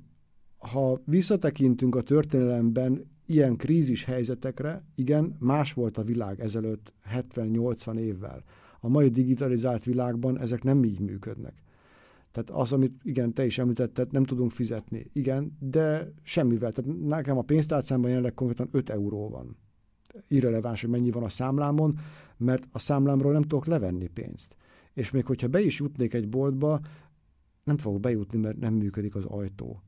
[0.57, 8.43] ha visszatekintünk a történelemben, ilyen krízis helyzetekre, igen, más volt a világ ezelőtt 70-80 évvel.
[8.79, 11.53] A mai digitalizált világban ezek nem így működnek.
[12.31, 15.09] Tehát az, amit igen, te is említetted, nem tudunk fizetni.
[15.13, 16.71] Igen, de semmivel.
[16.71, 19.57] Tehát nekem a pénztárcámban jelenleg konkrétan 5 euró van.
[20.27, 21.99] Irreleváns, hogy mennyi van a számlámon,
[22.37, 24.55] mert a számlámról nem tudok levenni pénzt.
[24.93, 26.79] És még hogyha be is jutnék egy boltba,
[27.63, 29.81] nem fogok bejutni, mert nem működik az ajtó.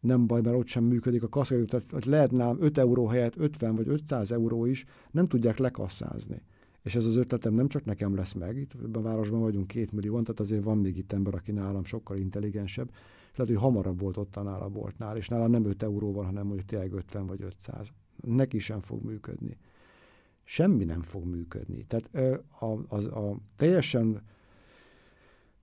[0.00, 3.74] Nem baj, mert ott sem működik a kassa, tehát lehet nálam 5 euró helyett 50
[3.74, 6.42] vagy 500 euró is, nem tudják lekasszázni.
[6.82, 10.24] És ez az ötletem nem csak nekem lesz meg, itt a városban vagyunk két millióan,
[10.24, 12.90] tehát azért van még itt ember, aki nálam sokkal intelligensebb,
[13.30, 16.24] és lehet, hogy hamarabb volt ott a nála boltnál, és nálam nem 5 euró van,
[16.24, 17.92] hanem mondjuk tényleg 50 vagy 500.
[18.26, 19.56] Neki sem fog működni.
[20.44, 21.84] Semmi nem fog működni.
[21.84, 22.10] Tehát
[22.58, 24.22] a, a, a teljesen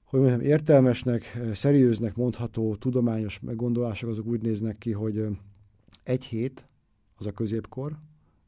[0.04, 5.28] hogy mondjam, értelmesnek, szeriőznek mondható tudományos meggondolások azok úgy néznek ki, hogy
[6.04, 6.66] egy hét
[7.16, 7.98] az a középkor,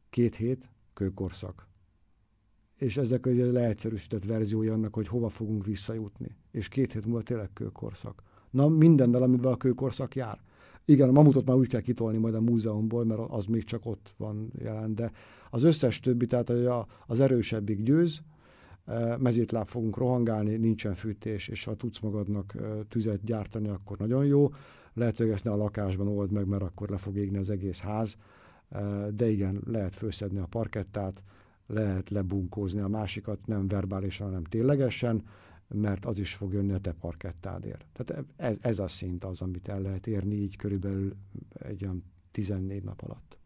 [0.09, 1.68] két hét kőkorszak
[2.79, 6.35] és ezek egy leegyszerűsített verziója annak, hogy hova fogunk visszajutni.
[6.51, 8.23] És két hét múlva tényleg kőkorszak.
[8.49, 10.39] Na, mindennel, amivel a kőkorszak jár.
[10.85, 14.13] Igen, a mamutot már úgy kell kitolni majd a múzeumból, mert az még csak ott
[14.17, 15.11] van jelen, de
[15.49, 16.51] az összes többi, tehát
[17.07, 18.21] az erősebbik győz,
[18.85, 24.25] e, mezítláb fogunk rohangálni, nincsen fűtés, és ha tudsz magadnak e, tüzet gyártani, akkor nagyon
[24.25, 24.49] jó.
[24.93, 27.79] Lehet, hogy ezt ne a lakásban old meg, mert akkor le fog égni az egész
[27.79, 28.17] ház,
[28.69, 31.23] e, de igen, lehet főszedni a parkettát,
[31.69, 35.23] lehet lebunkózni a másikat, nem verbálisan, hanem ténylegesen,
[35.67, 37.85] mert az is fog jönni a te parkettádért.
[37.93, 41.15] Tehát ez, ez a szint az, amit el lehet érni így körülbelül
[41.53, 43.37] egy olyan 14 nap alatt.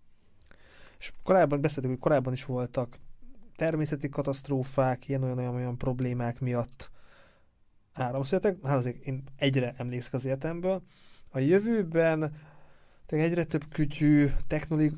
[1.00, 2.98] És korábban beszéltük, hogy korábban is voltak
[3.56, 6.92] természeti katasztrófák, ilyen olyan, olyan, olyan problémák miatt
[7.94, 10.84] áramszületek, hát azért én egyre emlékszek az életemből.
[11.32, 12.36] A jövőben
[13.08, 14.28] egyre több kütyű,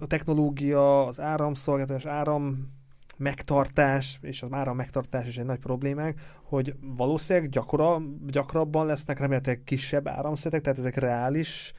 [0.07, 2.71] technológia, az áramszolgáltatás, áram
[3.18, 9.20] megtartás, és az már a megtartás is egy nagy problémák, hogy valószínűleg gyakora, gyakrabban lesznek
[9.20, 11.74] remélhetőleg kisebb áramszövetek, tehát ezek reális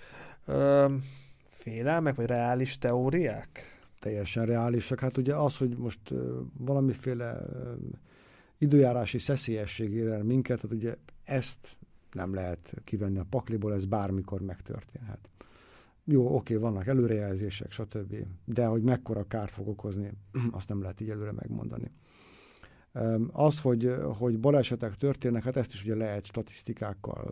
[0.44, 0.86] ö,
[1.48, 3.78] félelmek, vagy reális teóriák?
[4.00, 5.00] Teljesen reálisak.
[5.00, 7.72] Hát ugye az, hogy most ö, valamiféle ö,
[8.58, 11.76] időjárási szeszélyesség ér minket, hát ugye ezt
[12.12, 15.28] nem lehet kivenni a pakliból, ez bármikor megtörténhet
[16.08, 18.14] jó, oké, vannak előrejelzések, stb.
[18.44, 20.12] De hogy mekkora kár fog okozni,
[20.50, 21.92] azt nem lehet így előre megmondani.
[23.32, 27.30] Az, hogy, hogy balesetek történnek, hát ezt is ugye lehet statisztikákkal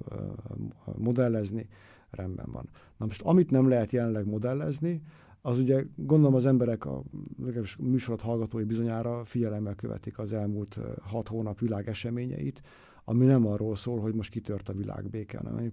[0.97, 1.69] modellezni,
[2.11, 2.69] rendben van.
[2.97, 5.03] Na most, amit nem lehet jelenleg modellezni,
[5.41, 7.03] az ugye gondolom az emberek, a
[7.39, 12.63] legalábbis műsorot hallgatói bizonyára figyelemmel követik az elmúlt hat hónap világ eseményeit,
[13.05, 15.73] ami nem arról szól, hogy most kitört a világbéke, hanem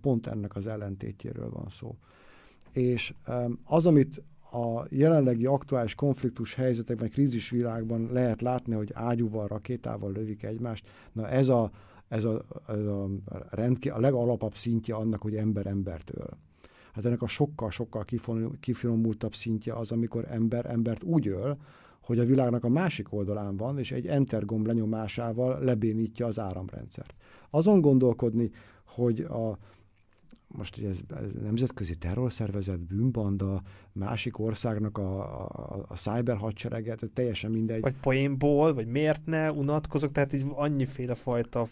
[0.00, 1.98] pont ennek az ellentétjéről van szó
[2.72, 3.14] és
[3.64, 10.88] az, amit a jelenlegi aktuális konfliktus helyzetekben, krízisvilágban lehet látni, hogy ágyúval, rakétával lövik egymást,
[11.12, 11.70] na ez a,
[12.08, 13.08] ez a, ez a,
[13.50, 16.38] rendki, a legalapabb szintje annak, hogy ember embert öl.
[16.92, 18.04] Hát ennek a sokkal-sokkal
[18.60, 21.56] kifinomultabb szintje az, amikor ember embert úgy öl,
[22.02, 27.14] hogy a világnak a másik oldalán van, és egy enter gomb lenyomásával lebénítja az áramrendszert.
[27.50, 28.50] Azon gondolkodni,
[28.86, 29.58] hogy a,
[30.56, 37.80] most ez, ez nemzetközi terrorszervezet, bűnbanda, másik országnak a, a, a cyber hadsereget, teljesen mindegy.
[37.80, 41.66] Vagy poénból, vagy miért ne, unatkozok, tehát így annyiféle fajta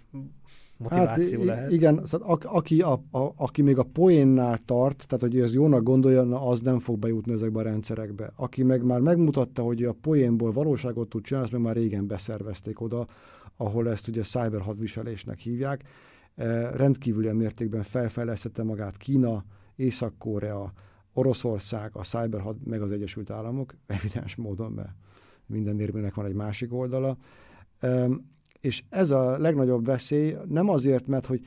[0.76, 1.72] motiváció hát, lehet.
[1.72, 5.83] Igen, szóval a, aki, a, a, aki még a poénnál tart, tehát hogy ez jónak
[5.83, 8.33] gondolja, na, az nem fog bejutni ezekbe a rendszerekbe.
[8.37, 12.81] Aki meg már megmutatta, hogy a poénból valóságot tud csinálni, azt meg már régen beszervezték
[12.81, 13.07] oda,
[13.57, 15.85] ahol ezt ugye cyber hadviselésnek hívják
[16.72, 19.45] rendkívüli mértékben felfejlesztette magát Kína,
[19.76, 20.72] Észak-Korea,
[21.12, 24.95] Oroszország, a Cyberhad, meg az Egyesült Államok, evidens módon, mert
[25.47, 27.16] minden érmének van egy másik oldala.
[28.61, 31.47] És ez a legnagyobb veszély nem azért, mert hogy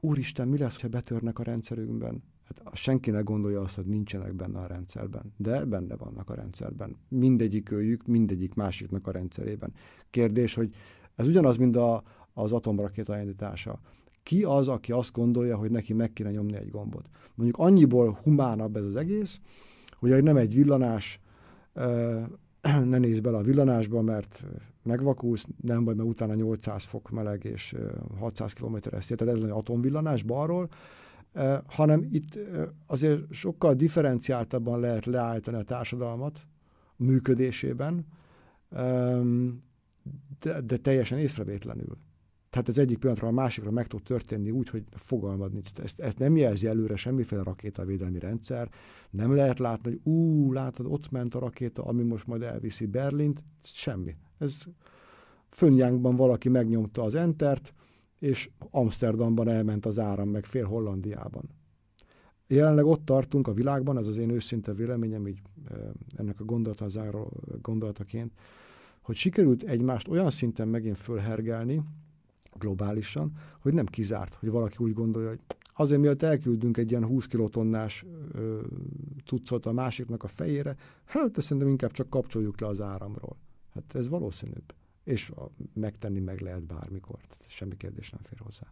[0.00, 2.22] úristen, mi lesz, ha betörnek a rendszerünkben?
[2.44, 6.96] Hát senki ne gondolja azt, hogy nincsenek benne a rendszerben, de benne vannak a rendszerben.
[7.08, 9.72] Mindegyik őjük, mindegyik másiknak a rendszerében.
[10.10, 10.74] Kérdés, hogy
[11.14, 13.80] ez ugyanaz, mint a, az atomrakéta indítása
[14.24, 17.08] ki az, aki azt gondolja, hogy neki meg kéne nyomni egy gombot.
[17.34, 19.40] Mondjuk annyiból humánabb ez az egész,
[19.98, 21.20] hogy nem egy villanás,
[22.84, 24.44] ne nézz bele a villanásba, mert
[24.82, 27.74] megvakulsz, nem baj, mert utána 800 fok meleg és
[28.18, 30.68] 600 km ez tehát ez egy atomvillanás balról,
[31.66, 32.38] hanem itt
[32.86, 36.46] azért sokkal differenciáltabban lehet leállítani a társadalmat
[36.96, 38.06] működésében,
[40.40, 41.96] de, de teljesen észrevétlenül.
[42.54, 45.70] Tehát ez egyik pillanatra a másikra meg tud történni úgy, hogy fogalmad nincs.
[45.82, 48.68] Ezt, ezt nem jelzi előre semmiféle rakétavédelmi rendszer.
[49.10, 53.44] Nem lehet látni, hogy ú, látod, ott ment a rakéta, ami most majd elviszi Berlint.
[53.62, 54.16] Semmi.
[54.38, 54.62] Ez
[55.50, 57.74] Fönnjánkban valaki megnyomta az entert,
[58.18, 61.48] és Amsterdamban elment az áram, meg fél Hollandiában.
[62.46, 65.40] Jelenleg ott tartunk a világban, ez az én őszinte véleményem, így
[66.16, 66.86] ennek a gondolata
[67.62, 68.32] gondolataként,
[69.02, 71.82] hogy sikerült egymást olyan szinten megint fölhergelni,
[72.58, 75.40] globálisan, hogy nem kizárt, hogy valaki úgy gondolja, hogy
[75.74, 78.60] azért miatt elküldünk egy ilyen 20 kilotonnás ö,
[79.24, 83.36] cuccot a másiknak a fejére, hát szerintem inkább csak kapcsoljuk le az áramról.
[83.74, 84.74] Hát ez valószínűbb.
[85.04, 87.16] És a, megtenni meg lehet bármikor.
[87.16, 88.66] Tehát semmi kérdés nem fér hozzá.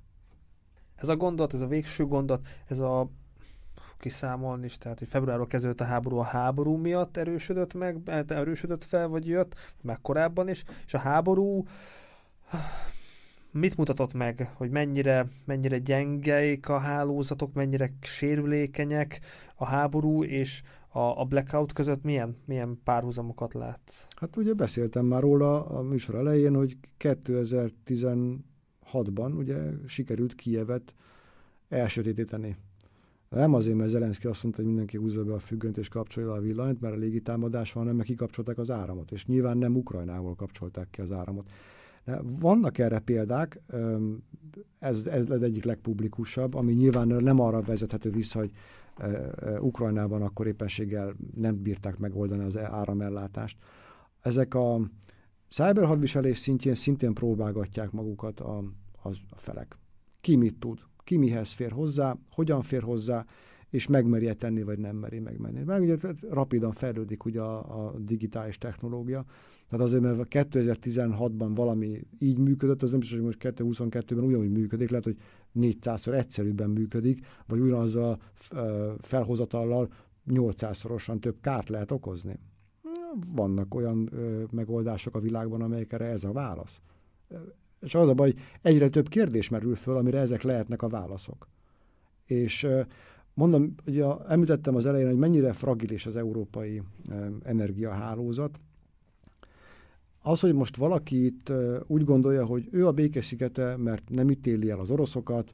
[0.95, 3.11] Ez a gondolat, ez a végső gondolat, ez a
[3.99, 9.09] kiszámolni is, tehát hogy februárban kezdődött a háború a háború miatt erősödött meg, erősödött fel,
[9.09, 11.64] vagy jött, meg korábban is, és a háború
[13.53, 19.20] mit mutatott meg, hogy mennyire, mennyire gyengeik a hálózatok, mennyire sérülékenyek
[19.57, 24.07] a háború, és a, blackout között milyen, milyen párhuzamokat látsz?
[24.16, 30.94] Hát ugye beszéltem már róla a műsor elején, hogy 2016-ban ugye sikerült Kijevet
[31.68, 32.57] elsötétíteni.
[33.28, 36.40] Nem azért, mert Zelenszky azt mondta, hogy mindenki húzza be a függönyt és kapcsolja a
[36.40, 39.11] villanyt, mert a légitámadás van, hanem mert kikapcsolták az áramot.
[39.11, 41.53] És nyilván nem Ukrajnából kapcsolták ki az áramot.
[42.22, 43.61] Vannak erre példák,
[44.78, 48.50] ez, ez az egyik legpublikusabb, ami nyilván nem arra vezethető vissza, hogy
[49.61, 53.59] Ukrajnában akkor éppenséggel nem bírták megoldani az áramellátást.
[54.20, 54.80] Ezek a
[55.48, 58.59] cyberhadviselés szintjén szintén próbálgatják magukat a,
[59.03, 59.78] a, a felek.
[60.20, 63.24] Ki mit tud, ki mihez fér hozzá, hogyan fér hozzá,
[63.70, 65.62] és megmeri tenni, vagy nem meri megmenni.
[65.62, 65.96] Mert ugye
[66.30, 69.24] rapidan fejlődik ugye a, a digitális technológia,
[69.72, 74.90] tehát azért, mert 2016-ban valami így működött, az nem biztos, hogy most 2022-ben ugyanúgy működik,
[74.90, 75.16] lehet, hogy
[75.54, 78.20] 400-szor egyszerűbben működik, vagy ugyanazzal
[79.00, 79.92] felhozatallal
[80.28, 82.38] 800-szorosan több kárt lehet okozni.
[83.34, 84.10] Vannak olyan
[84.50, 86.80] megoldások a világban, amelyekre ez a válasz.
[87.80, 91.48] És az a baj, egyre több kérdés merül föl, amire ezek lehetnek a válaszok.
[92.24, 92.66] És
[93.34, 96.82] mondom, ugye említettem az elején, hogy mennyire fragilis az európai
[97.42, 98.60] energiahálózat,
[100.22, 101.52] az, hogy most valaki itt
[101.86, 105.52] úgy gondolja, hogy ő a békeszigete, mert nem ítéli el az oroszokat,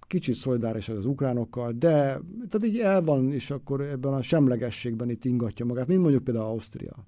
[0.00, 5.24] kicsit szolidáris az ukránokkal, de tehát így el van, és akkor ebben a semlegességben itt
[5.24, 7.06] ingatja magát, mint mondjuk például Ausztria.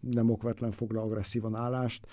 [0.00, 2.06] Nem okvetlen foglal agresszívan állást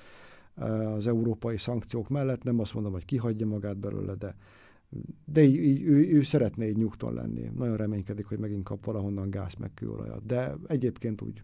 [0.96, 4.36] az európai szankciók mellett, nem azt mondom, hogy kihagyja magát belőle, de
[5.26, 7.52] de így, így, ő, ő szeretné így nyugton lenni.
[7.56, 10.26] Nagyon reménykedik, hogy megint kap valahonnan gáz meg kőolajat.
[10.26, 11.44] De egyébként úgy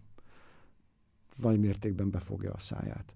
[1.36, 3.14] nagy mértékben befogja a száját.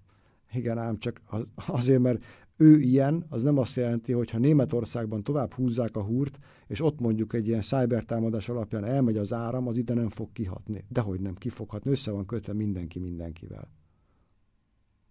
[0.53, 1.21] Igen, ám csak
[1.67, 2.23] azért, mert
[2.57, 6.99] ő ilyen, az nem azt jelenti, hogy ha Németországban tovább húzzák a húrt, és ott
[6.99, 10.85] mondjuk egy ilyen cybertámadás alapján elmegy az áram, az ide nem fog kihatni.
[10.89, 13.71] Dehogy nem, kifoghatni, össze van kötve mindenki mindenkivel.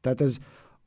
[0.00, 0.36] Tehát ez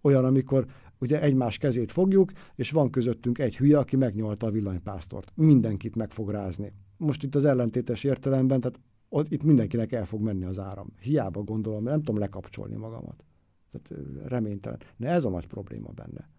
[0.02, 0.66] olyan, amikor
[1.00, 5.32] ugye egymás kezét fogjuk, és van közöttünk egy hülye, aki megnyolta a villanypásztort.
[5.36, 6.74] Mindenkit meg fog rázni.
[6.98, 8.80] Most itt az ellentétes értelemben, tehát
[9.14, 10.88] ott, itt mindenkinek el fog menni az áram.
[11.00, 13.24] Hiába gondolom, nem tudom lekapcsolni magamat.
[13.72, 14.80] Tehát reménytelen.
[14.98, 16.30] Ne ez a nagy probléma benne.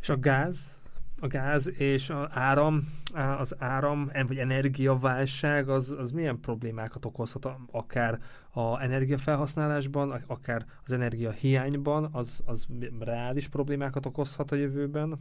[0.00, 0.78] És a gáz?
[1.20, 2.92] A gáz és az áram,
[3.38, 12.08] az áram vagy energiaválság az, az milyen problémákat okozhat akár a energiafelhasználásban, akár az energiahiányban,
[12.12, 12.66] az, az
[12.98, 15.18] reális problémákat okozhat a jövőben?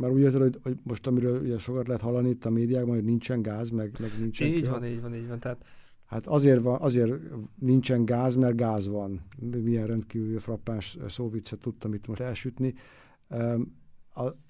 [0.00, 3.04] Már úgy érted, hogy, hogy most amiről ugye sokat lehet hallani itt a médiákban, hogy
[3.04, 4.46] nincsen gáz, meg, meg nincsen...
[4.46, 5.38] Így van, így van, így van.
[5.38, 5.64] Tehát...
[6.06, 7.12] Hát azért, van, azért
[7.58, 9.20] nincsen gáz, mert gáz van.
[9.62, 12.74] Milyen rendkívül frappáns szóviccet tudtam itt most elsütni.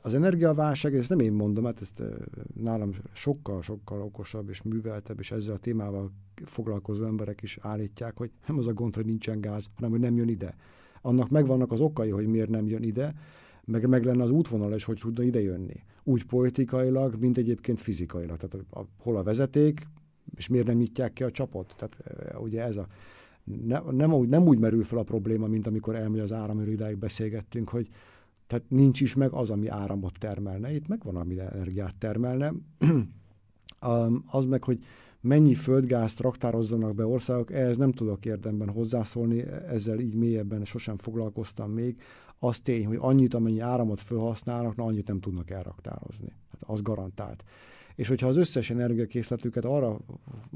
[0.03, 2.03] Az energiaválság, ezt nem én mondom, hát ezt
[2.55, 6.13] nálam sokkal-sokkal okosabb és műveltebb, és ezzel a témával
[6.45, 10.17] foglalkozó emberek is állítják, hogy nem az a gond, hogy nincsen gáz, hanem hogy nem
[10.17, 10.57] jön ide.
[11.03, 13.15] Annak megvannak az okai, hogy miért nem jön ide,
[13.65, 15.85] meg, meg lenne az útvonal is, hogy tudna idejönni.
[16.05, 18.37] Úgy politikailag, mint egyébként fizikailag.
[18.37, 19.87] Tehát a, a, hol a vezeték,
[20.37, 21.75] és miért nem nyitják ki a csapot?
[21.77, 21.97] Tehát
[22.33, 22.87] e, ugye ez a...
[23.45, 26.99] Ne, nem, úgy, nem úgy merül fel a probléma, mint amikor elmegy az áram, idáig
[26.99, 27.89] beszélgettünk, hogy
[28.47, 30.75] tehát nincs is meg az, ami áramot termelne.
[30.75, 32.53] Itt megvan, ami energiát termelne.
[34.27, 34.79] az meg, hogy
[35.21, 41.71] mennyi földgázt raktározzanak be országok, ehhez nem tudok érdemben hozzászólni, ezzel így mélyebben sosem foglalkoztam
[41.71, 42.01] még
[42.43, 46.26] az tény, hogy annyit, amennyi áramot felhasználnak, na annyit nem tudnak elraktározni.
[46.26, 47.45] Tehát az garantált.
[47.95, 49.99] És hogyha az összes energiakészletüket arra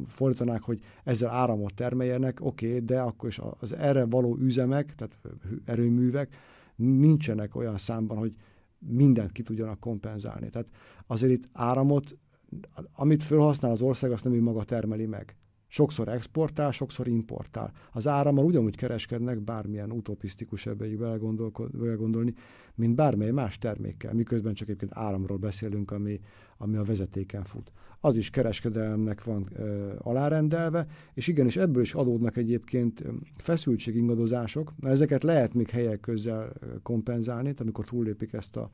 [0.07, 5.19] fordítanák, hogy ezzel áramot termeljenek, oké, okay, de akkor is az erre való üzemek, tehát
[5.65, 6.37] erőművek
[6.77, 8.35] nincsenek olyan számban, hogy
[8.79, 10.51] mindent ki tudjanak kompenzálni.
[10.51, 10.69] Tehát
[11.07, 12.17] azért itt áramot,
[12.93, 15.37] amit felhasznál az ország, azt nem ő maga termeli meg.
[15.75, 17.73] Sokszor exportál, sokszor importál.
[17.93, 20.87] Az árammal ugyanúgy kereskednek, bármilyen utopisztikus ebbe
[21.73, 22.35] belegondolni,
[22.75, 26.21] mint bármely más termékkel, miközben csak egyébként áramról beszélünk, ami,
[26.59, 27.73] ami a vezetéken fut.
[28.01, 33.05] Az is kereskedelemnek van ö, alárendelve, és igenis ebből is adódnak egyébként
[33.39, 34.73] feszültségingadozások.
[34.77, 36.53] Na, ezeket lehet még helyek közel
[36.83, 38.71] kompenzálni, amikor túllépik ezt a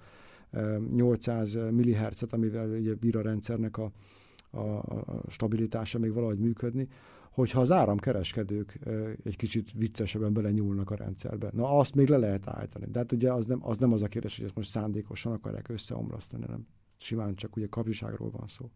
[0.95, 3.93] 800 MHz-et, amivel ugye bír a rendszernek a,
[4.51, 4.83] a,
[5.29, 6.89] stabilitása még valahogy működni,
[7.31, 8.79] hogyha az áramkereskedők
[9.25, 11.51] egy kicsit viccesebben bele nyúlnak a rendszerbe.
[11.53, 12.87] Na, azt még le lehet állítani.
[12.91, 15.69] De hát ugye az nem az, nem az a kérdés, hogy ezt most szándékosan akarják
[15.69, 18.71] összeomlasztani, nem simán csak ugye kapcsiságról van szó.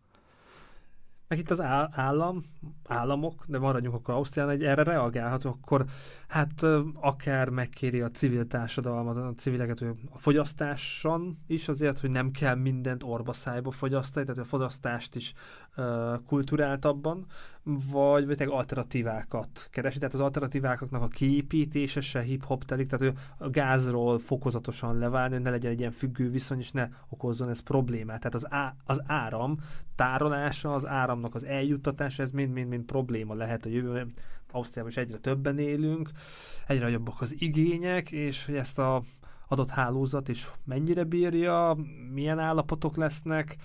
[1.34, 1.60] Meg itt az
[1.90, 2.44] állam,
[2.86, 5.84] államok, de maradjunk akkor Ausztrián, egy erre reagálhat, akkor
[6.28, 6.62] hát
[7.00, 12.54] akár megkéri a civil társadalmat, a civileket, hogy a fogyasztáson is azért, hogy nem kell
[12.54, 15.34] mindent orba szájba fogyasztani, tehát a fogyasztást is
[15.76, 15.84] uh,
[16.26, 17.26] kulturáltabban,
[17.64, 23.50] vagy, vagy alternatívákat keresi, tehát az alternatíváknak a kiépítése se hip-hop telik, tehát hogy a
[23.50, 28.18] gázról fokozatosan leválni, hogy ne legyen egy ilyen függő viszony, és ne okozzon ez problémát.
[28.18, 29.56] Tehát az, á, az áram
[29.94, 34.10] tárolása, az áramnak az eljuttatása, ez mind-mind-mind probléma lehet a jövőben.
[34.50, 36.10] Ausztriában is egyre többen élünk,
[36.66, 39.02] egyre nagyobbak az igények, és hogy ezt a
[39.48, 41.76] adott hálózat is mennyire bírja,
[42.12, 43.56] milyen állapotok lesznek,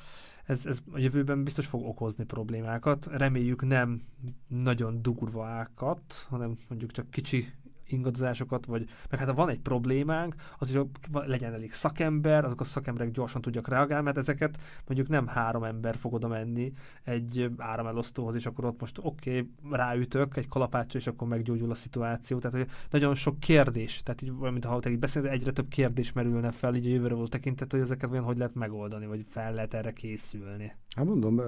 [0.49, 3.05] ez, ez a jövőben biztos fog okozni problémákat.
[3.11, 4.01] Reméljük nem
[4.47, 7.53] nagyon durvákat, hanem mondjuk csak kicsi
[7.91, 10.79] ingadozásokat, vagy meg hát ha van egy problémánk, az is
[11.11, 15.95] legyen elég szakember, azok a szakemberek gyorsan tudjak reagálni, mert ezeket mondjuk nem három ember
[15.95, 16.73] fog oda menni
[17.03, 21.75] egy áramelosztóhoz, és akkor ott most oké, okay, ráütök egy kalapáccsal, és akkor meggyógyul a
[21.75, 22.37] szituáció.
[22.37, 26.51] Tehát, hogy nagyon sok kérdés, tehát így, mint ha te így egyre több kérdés merülne
[26.51, 29.73] fel, így a jövőre volt tekintet, hogy ezeket olyan hogy lehet megoldani, vagy fel lehet
[29.73, 30.75] erre készülni.
[30.95, 31.41] Hát mondom,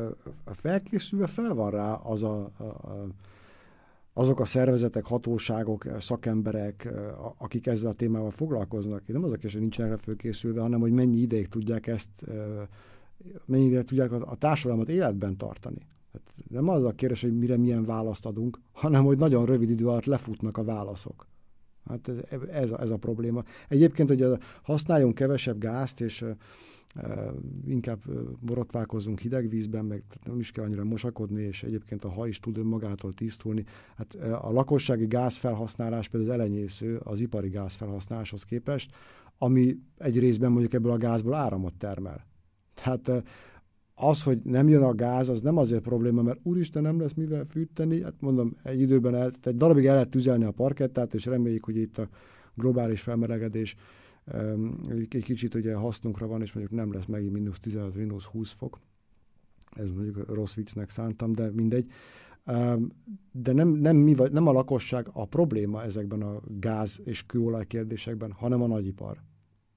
[0.46, 3.08] felkészülve fel van rá az a, a, a
[4.14, 6.94] azok a szervezetek, hatóságok, szakemberek,
[7.38, 11.18] akik ezzel a témával foglalkoznak, nem az a kérdés, hogy nincsenek fölkészülve, hanem hogy mennyi
[11.18, 12.26] ideig tudják ezt,
[13.46, 15.88] mennyi ideig tudják a társadalmat életben tartani.
[16.14, 19.88] Hát nem az a kérdés, hogy mire milyen választ adunk, hanem hogy nagyon rövid idő
[19.88, 21.28] alatt lefutnak a válaszok.
[21.86, 23.44] Hát ez, ez, a, ez a probléma.
[23.68, 24.26] Egyébként, hogy
[24.64, 26.26] használjunk kevesebb gázt, és
[27.66, 28.00] inkább
[28.40, 32.58] borotválkozzunk hideg vízben, meg nem is kell annyira mosakodni, és egyébként a haj is tud
[32.58, 33.64] önmagától tisztulni.
[33.96, 38.96] Hát a lakossági gázfelhasználás például az elenyésző az ipari gázfelhasználáshoz képest,
[39.38, 42.26] ami egy részben mondjuk ebből a gázból áramot termel.
[42.74, 43.24] Tehát
[43.96, 47.44] az, hogy nem jön a gáz, az nem azért probléma, mert úristen nem lesz mivel
[47.44, 51.66] fűteni, hát mondom, egy időben el, egy darabig el lehet tüzelni a parkettát, és reméljük,
[51.66, 52.10] hogy itt a
[52.56, 53.76] globális felmelegedés
[55.10, 58.80] egy kicsit ugye hasznunkra van, és mondjuk nem lesz megint mínusz 15, mínusz 20 fok.
[59.72, 61.92] Ez mondjuk rossz viccnek szántam, de mindegy.
[63.32, 67.68] De nem, nem, mi vagy, nem a lakosság a probléma ezekben a gáz és kőolaj
[67.68, 69.22] kérdésekben, hanem a nagyipar.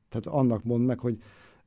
[0.09, 1.19] Tehát annak mond meg, hogy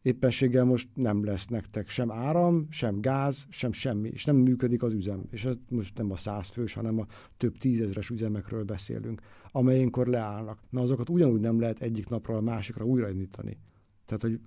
[0.02, 4.94] éppenséggel most nem lesz nektek sem áram, sem gáz, sem semmi, és nem működik az
[4.94, 5.24] üzem.
[5.32, 7.06] És ez most nem a száz fős, hanem a
[7.38, 9.22] több tízezres üzemekről beszélünk,
[9.52, 10.60] amelyenkor leállnak.
[10.70, 13.58] Na azokat ugyanúgy nem lehet egyik napról a másikra újraindítani.
[14.06, 14.40] Tehát, hogy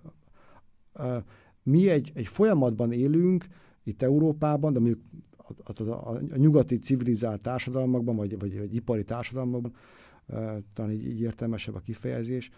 [0.95, 1.25] uh,
[1.63, 3.47] mi egy, egy folyamatban élünk
[3.83, 5.01] itt Európában, de mondjuk
[5.37, 9.73] a, a, a, a nyugati civilizált társadalmakban, vagy, vagy, vagy ipari társadalmakban,
[10.27, 12.51] uh, talán így, így értelmesebb a kifejezés,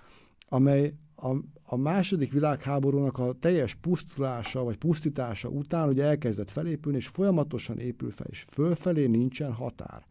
[0.49, 7.07] amely a, a második világháborúnak a teljes pusztulása vagy pusztítása után ugye elkezdett felépülni, és
[7.07, 10.07] folyamatosan épül fel, és fölfelé nincsen határ.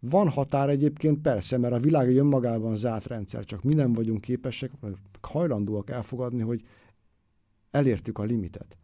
[0.00, 4.20] Van határ egyébként persze, mert a világ egy önmagában zárt rendszer, csak mi nem vagyunk
[4.20, 4.70] képesek,
[5.20, 6.64] hajlandóak elfogadni, hogy
[7.70, 8.76] elértük a limitet.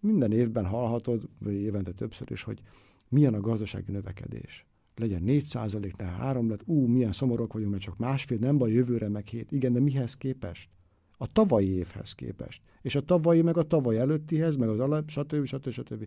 [0.00, 2.60] Minden évben hallhatod, vagy évente többször is, hogy
[3.08, 4.66] milyen a gazdasági növekedés
[4.96, 8.70] legyen 4 százalék, ne 3 lett, ú, milyen szomorok vagyunk, mert csak másfél, nem baj,
[8.70, 9.52] jövőre meg hét.
[9.52, 10.68] Igen, de mihez képest?
[11.16, 12.62] A tavalyi évhez képest.
[12.82, 15.44] És a tavalyi, meg a tavaly előttihez, meg az alap, stb.
[15.44, 15.70] stb.
[15.70, 16.06] stb.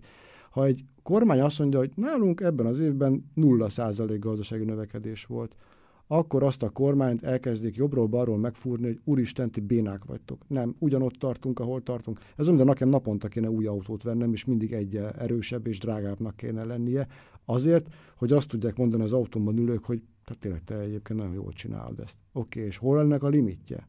[0.51, 5.55] Ha egy kormány azt mondja, hogy nálunk ebben az évben 0 százalék gazdasági növekedés volt,
[6.07, 10.41] akkor azt a kormányt elkezdik jobbról-balról megfúrni, hogy úristen, ti bénák vagytok.
[10.47, 12.19] Nem, ugyanott tartunk, ahol tartunk.
[12.35, 16.63] Ez olyan, nekem naponta kéne új autót vennem, és mindig egy erősebb és drágábbnak kéne
[16.63, 17.07] lennie,
[17.49, 21.51] azért, hogy azt tudják mondani az autóban ülők, hogy tehát tényleg te egyébként nagyon jól
[21.51, 22.15] csinálod ezt.
[22.33, 23.87] Oké, okay, és hol ennek a limitje?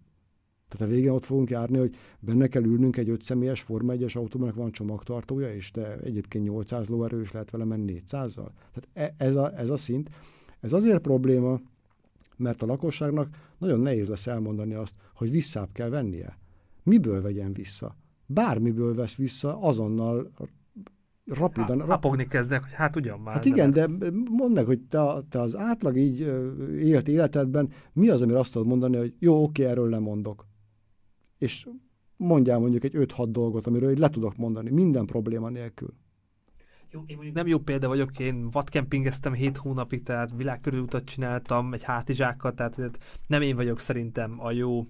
[0.68, 4.16] Tehát a végén ott fogunk járni, hogy benne kell ülnünk egy öt személyes Forma 1-es
[4.16, 8.48] autóban, van csomagtartója, és de egyébként 800 lóerő, és lehet vele menni 400-zal.
[8.72, 10.10] Tehát e, ez a, ez a szint.
[10.60, 11.60] Ez azért probléma,
[12.36, 13.28] mert a lakosságnak
[13.58, 16.38] nagyon nehéz lesz elmondani azt, hogy visszább kell vennie.
[16.82, 17.96] Miből vegyen vissza?
[18.26, 20.30] Bármiből vesz vissza, azonnal
[21.28, 21.80] rapidan...
[21.80, 23.34] Há, hapogni kezdek, hogy hát ugyan már.
[23.34, 23.88] Hát igen, de
[24.30, 26.20] mondd meg, hogy te, te az átlag így
[26.80, 30.46] élt életedben, mi az, amire azt tudod mondani, hogy jó, oké, erről lemondok.
[31.38, 31.68] És
[32.16, 35.94] mondjál mondjuk egy 5-6 dolgot, amiről le tudok mondani, minden probléma nélkül.
[36.90, 41.82] Jó, én mondjuk nem jó példa vagyok, én vadkempingeztem 7 hónapig, tehát világkörülutat csináltam, egy
[41.82, 44.86] hátizsákkal, tehát nem én vagyok szerintem a jó uh,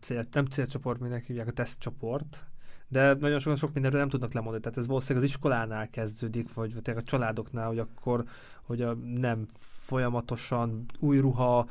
[0.00, 2.46] cél, nem célcsoport, minek hívják, a tesztcsoport,
[2.88, 4.62] de nagyon sokan sok mindenről nem tudnak lemondani.
[4.62, 8.24] Tehát ez valószínűleg az iskolánál kezdődik, vagy, vagy a családoknál, hogy akkor
[8.62, 9.46] hogy a, nem
[9.84, 11.66] folyamatosan új ruha,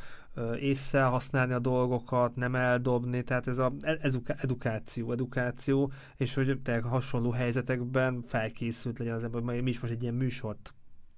[0.59, 3.73] észre használni a dolgokat, nem eldobni, tehát ez a
[4.25, 10.01] edukáció, edukáció, és hogy tényleg hasonló helyzetekben felkészült legyen az ember, mi is most egy
[10.01, 10.73] ilyen műsort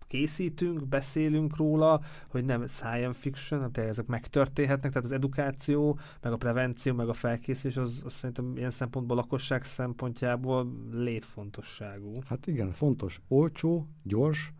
[0.07, 6.37] készítünk, beszélünk róla, hogy nem science fiction, tehát ezek megtörténhetnek, tehát az edukáció, meg a
[6.37, 12.19] prevenció, meg a felkészülés, az, az szerintem ilyen szempontból lakosság szempontjából létfontosságú.
[12.25, 14.53] Hát igen, fontos, olcsó, gyors,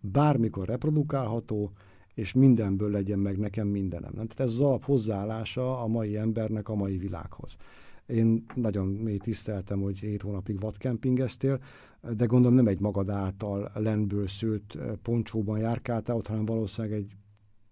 [0.00, 1.72] bármikor reprodukálható,
[2.14, 4.12] és mindenből legyen meg nekem mindenem.
[4.12, 7.56] Tehát ez az alap hozzáállása a mai embernek a mai világhoz.
[8.06, 11.60] Én nagyon mély tiszteltem, hogy 7 hónapig vadkempingeztél,
[12.16, 17.16] de gondolom nem egy magad által lendből szőtt eh, poncsóban járkáltál ott, hanem valószínűleg egy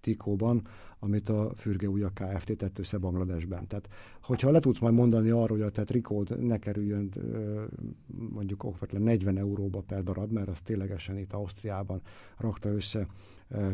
[0.01, 0.63] Tikóban,
[1.05, 2.57] amit a Fürge Újja Kft.
[2.57, 3.67] tett össze Bangladesben.
[3.67, 3.89] Tehát,
[4.23, 7.11] hogyha le tudsz majd mondani arról, hogy a te trikód ne kerüljön
[8.33, 12.01] mondjuk okvetlen 40 euróba per darab, mert az ténylegesen itt Ausztriában
[12.39, 13.07] rakta össze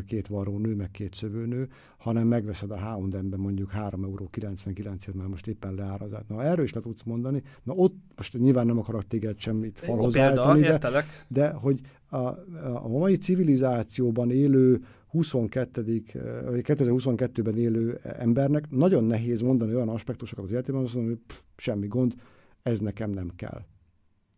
[0.05, 5.29] két varró nő, meg két szövőnő, hanem megveszed a H&M-ben mondjuk 3 euró 99 mert
[5.29, 6.27] most éppen leárazát.
[6.27, 7.43] Na erről is le tudsz mondani.
[7.63, 12.17] Na ott most nyilván nem akarok téged semmit falhoz de, de hogy a,
[12.83, 16.03] a mai civilizációban élő 22.
[16.45, 21.39] vagy 2022-ben élő embernek nagyon nehéz mondani olyan aspektusokat az életében, azt mondom, hogy pff,
[21.57, 22.15] semmi gond,
[22.63, 23.61] ez nekem nem kell.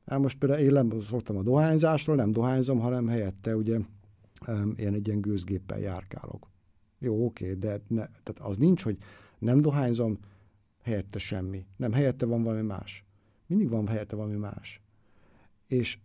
[0.05, 3.79] Hát most például én nem szoktam a dohányzásról, nem dohányzom, hanem helyette ugye
[4.75, 6.49] én egy ilyen gőzgéppel járkálok.
[6.99, 8.97] Jó, oké, de ne, tehát az nincs, hogy
[9.39, 10.17] nem dohányzom,
[10.81, 11.65] helyette semmi.
[11.75, 13.05] Nem, helyette van valami más.
[13.47, 14.81] Mindig van helyette valami más.
[15.67, 15.97] És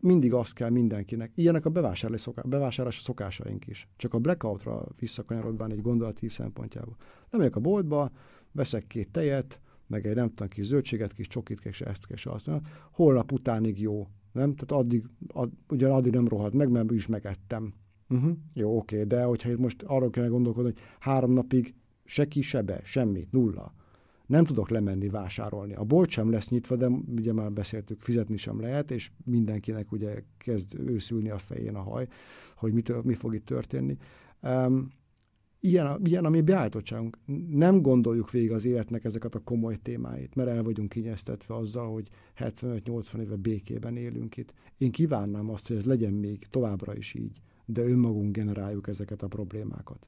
[0.00, 1.32] mindig azt kell mindenkinek.
[1.34, 3.88] Ilyenek a bevásárlási, szoká, bevásárlási szokásaink is.
[3.96, 6.96] Csak a blackoutra visszakanyarodván egy gondolatív szempontjából.
[7.30, 8.10] Lemegyek a boltba,
[8.52, 12.50] veszek két tejet, meg egy nem tudom, kis zöldséget, kis csokit, és ezt, és azt
[12.92, 14.06] holnap utánig jó.
[14.32, 14.54] Nem?
[14.54, 17.74] Tehát addig, ad, ugyan addig nem rohadt meg, mert is megettem.
[18.08, 18.36] Uh-huh.
[18.54, 22.62] Jó, oké, de hogyha itt most arról kellene gondolkodni, hogy három napig se ki, se
[22.62, 23.74] be, semmi, nulla
[24.30, 25.74] nem tudok lemenni vásárolni.
[25.74, 30.22] A bolt sem lesz nyitva, de ugye már beszéltük, fizetni sem lehet, és mindenkinek ugye
[30.38, 32.08] kezd őszülni a fején a haj,
[32.56, 33.96] hogy mi, mi fog itt történni.
[34.42, 34.88] Um,
[35.60, 37.18] ilyen, a, ilyen a mi beállítottságunk.
[37.50, 42.08] Nem gondoljuk végig az életnek ezeket a komoly témáit, mert el vagyunk kinyeztetve azzal, hogy
[42.36, 44.52] 75-80 éve békében élünk itt.
[44.78, 49.28] Én kívánnám azt, hogy ez legyen még továbbra is így, de önmagunk generáljuk ezeket a
[49.28, 50.06] problémákat.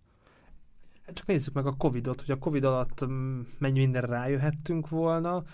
[1.06, 5.44] Hát csak nézzük meg a Covid-ot, hogy a Covid alatt mm, mennyi minden rájöhettünk volna,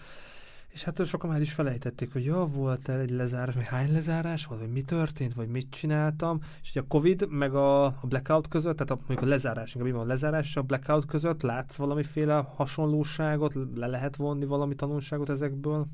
[0.68, 4.60] és hát sokan már is felejtették, hogy jó, volt egy lezárás, vagy hány lezárás volt,
[4.60, 8.76] vagy mi történt, vagy mit csináltam, és hogy a Covid meg a, a blackout között,
[8.76, 12.34] tehát a, mondjuk a lezárás, inkább van a lezárás és a blackout között látsz valamiféle
[12.54, 15.86] hasonlóságot, le lehet vonni valami tanulságot ezekből?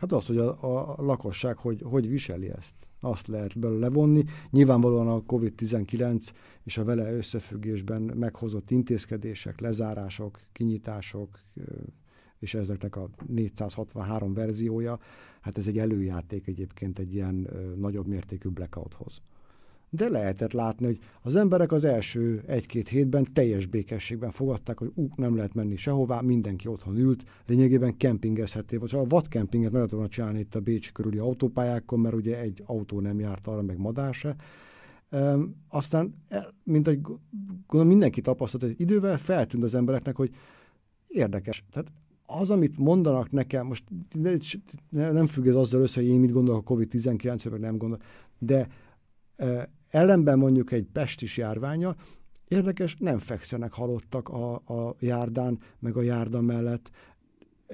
[0.00, 2.74] Hát az, hogy a, a lakosság hogy, hogy viseli ezt
[3.04, 4.24] azt lehet belőle levonni.
[4.50, 6.28] Nyilvánvalóan a COVID-19
[6.64, 11.38] és a vele összefüggésben meghozott intézkedések, lezárások, kinyitások,
[12.38, 14.98] és ezeknek a 463 verziója,
[15.40, 19.22] hát ez egy előjáték egyébként egy ilyen nagyobb mértékű blackouthoz
[19.94, 25.08] de lehetett látni, hogy az emberek az első egy-két hétben teljes békességben fogadták, hogy ú,
[25.16, 30.08] nem lehet menni sehová, mindenki otthon ült, lényegében kempingezhettél, vagy a vadkempinget meg lehetett volna
[30.08, 34.14] csinálni itt a Bécs körüli autópályákon, mert ugye egy autó nem járt arra, meg madár
[34.14, 34.36] se.
[35.10, 37.00] Um, aztán, e, mint egy,
[37.66, 40.30] gondolom mindenki tapasztalt, hogy idővel feltűnt az embereknek, hogy
[41.06, 41.64] érdekes.
[41.70, 41.92] Tehát
[42.26, 43.84] az, amit mondanak nekem, most
[44.90, 48.04] nem függ ez azzal össze, hogy én mit gondolok a COVID-19-ről, meg nem gondolok,
[48.38, 48.68] de
[49.92, 51.96] Ellenben mondjuk egy pestis járványa,
[52.48, 56.90] érdekes, nem fekszenek halottak a, a járdán, meg a járda mellett.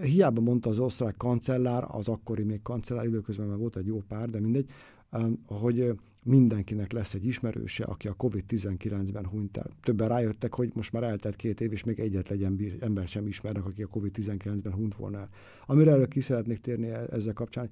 [0.03, 4.29] Hiába mondta az osztrák kancellár, az akkori még kancellár, időközben már volt egy jó pár,
[4.29, 4.71] de mindegy,
[5.13, 9.71] um, hogy mindenkinek lesz egy ismerőse, aki a COVID-19-ben hunyt el.
[9.83, 13.83] Többen rájöttek, hogy most már eltelt két év, és még egyetlen ember sem ismernek, aki
[13.83, 15.29] a COVID-19-ben hunyt volna el.
[15.67, 17.71] Amire előbb ki szeretnék térni e-, ezzel kapcsán,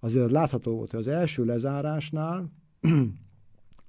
[0.00, 2.50] azért látható volt, hogy az első lezárásnál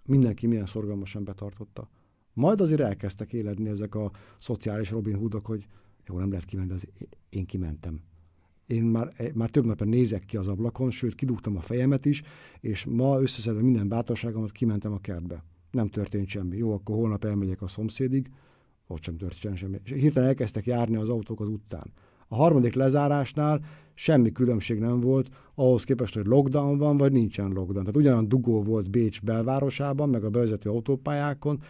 [0.10, 1.90] mindenki milyen szorgalmasan betartotta.
[2.34, 5.68] Majd azért elkezdtek éledni ezek a szociális Robin Hoodok, hogy
[6.06, 6.88] jó, nem lehet kimenni, az
[7.30, 8.02] én kimentem.
[8.68, 12.22] Én már, már több napja nézek ki az ablakon, sőt, kidugtam a fejemet is,
[12.60, 15.44] és ma összeszedve minden bátorságomat kimentem a kertbe.
[15.72, 16.58] Nem történt semmi.
[16.58, 18.30] Jó, akkor holnap elmegyek a szomszédig,
[18.88, 19.80] ott sem történt semmi.
[19.84, 21.92] És hirtelen elkezdtek járni az autók az utcán.
[22.30, 23.62] A harmadik lezárásnál
[23.94, 27.80] semmi különbség nem volt ahhoz képest, hogy lockdown van, vagy nincsen lockdown.
[27.80, 31.62] Tehát ugyanolyan dugó volt Bécs belvárosában, meg a bevezető autópályákon.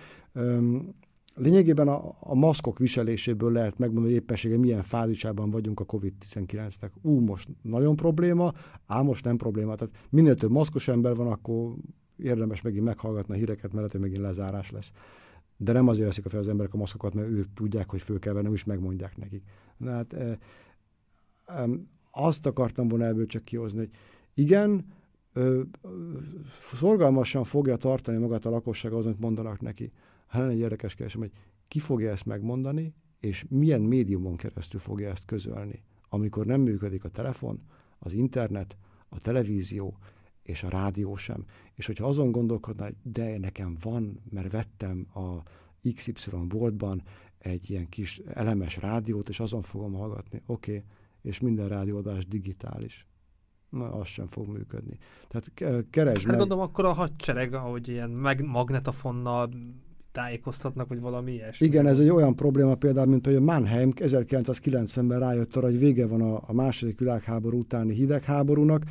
[1.35, 6.89] Lényegében a, a maszkok viseléséből lehet megmondani, hogy éppessége milyen fázisában vagyunk a COVID-19-nek.
[7.01, 8.53] Ú, most nagyon probléma,
[8.85, 9.75] ám most nem probléma.
[9.75, 11.73] Tehát minél több maszkos ember van, akkor
[12.17, 14.91] érdemes megint meghallgatni a híreket, mert hogy megint lezárás lesz.
[15.57, 18.33] De nem azért veszik fel az emberek a maszkokat, mert ők tudják, hogy föl kell
[18.33, 19.43] venni, is megmondják nekik.
[19.79, 20.37] Na hát e,
[21.45, 21.65] e,
[22.11, 23.89] azt akartam volna ebből csak kihozni, hogy
[24.33, 24.85] igen,
[25.33, 25.61] ö,
[26.73, 29.91] szorgalmasan fogja tartani magát a lakosság azon, amit mondanak neki.
[30.27, 31.31] Hát egy érdekes keresem, hogy
[31.67, 35.83] ki fogja ezt megmondani, és milyen médiumon keresztül fogja ezt közölni.
[36.09, 37.61] Amikor nem működik a telefon,
[37.99, 38.77] az internet,
[39.09, 39.97] a televízió
[40.43, 41.45] és a rádió sem.
[41.73, 45.43] És hogyha azon gondolkodna, de nekem van, mert vettem a
[45.93, 47.03] XY boltban
[47.39, 50.41] egy ilyen kis elemes rádiót, és azon fogom hallgatni.
[50.45, 50.83] Oké, okay,
[51.21, 53.07] és minden rádióadás digitális.
[53.69, 54.97] Na, az sem fog működni.
[55.27, 55.51] Tehát
[55.89, 56.37] keresd hát meg...
[56.37, 59.49] gondolom akkor a hadsereg, ahogy ilyen meg, magnetofonnal
[60.11, 61.67] tájékoztatnak, vagy valami ilyesmi.
[61.67, 66.21] Igen, ez egy olyan probléma például, mint például Mannheim 1990-ben rájött arra, hogy vége van
[66.21, 68.83] a, a második világháború utáni hidegháborúnak,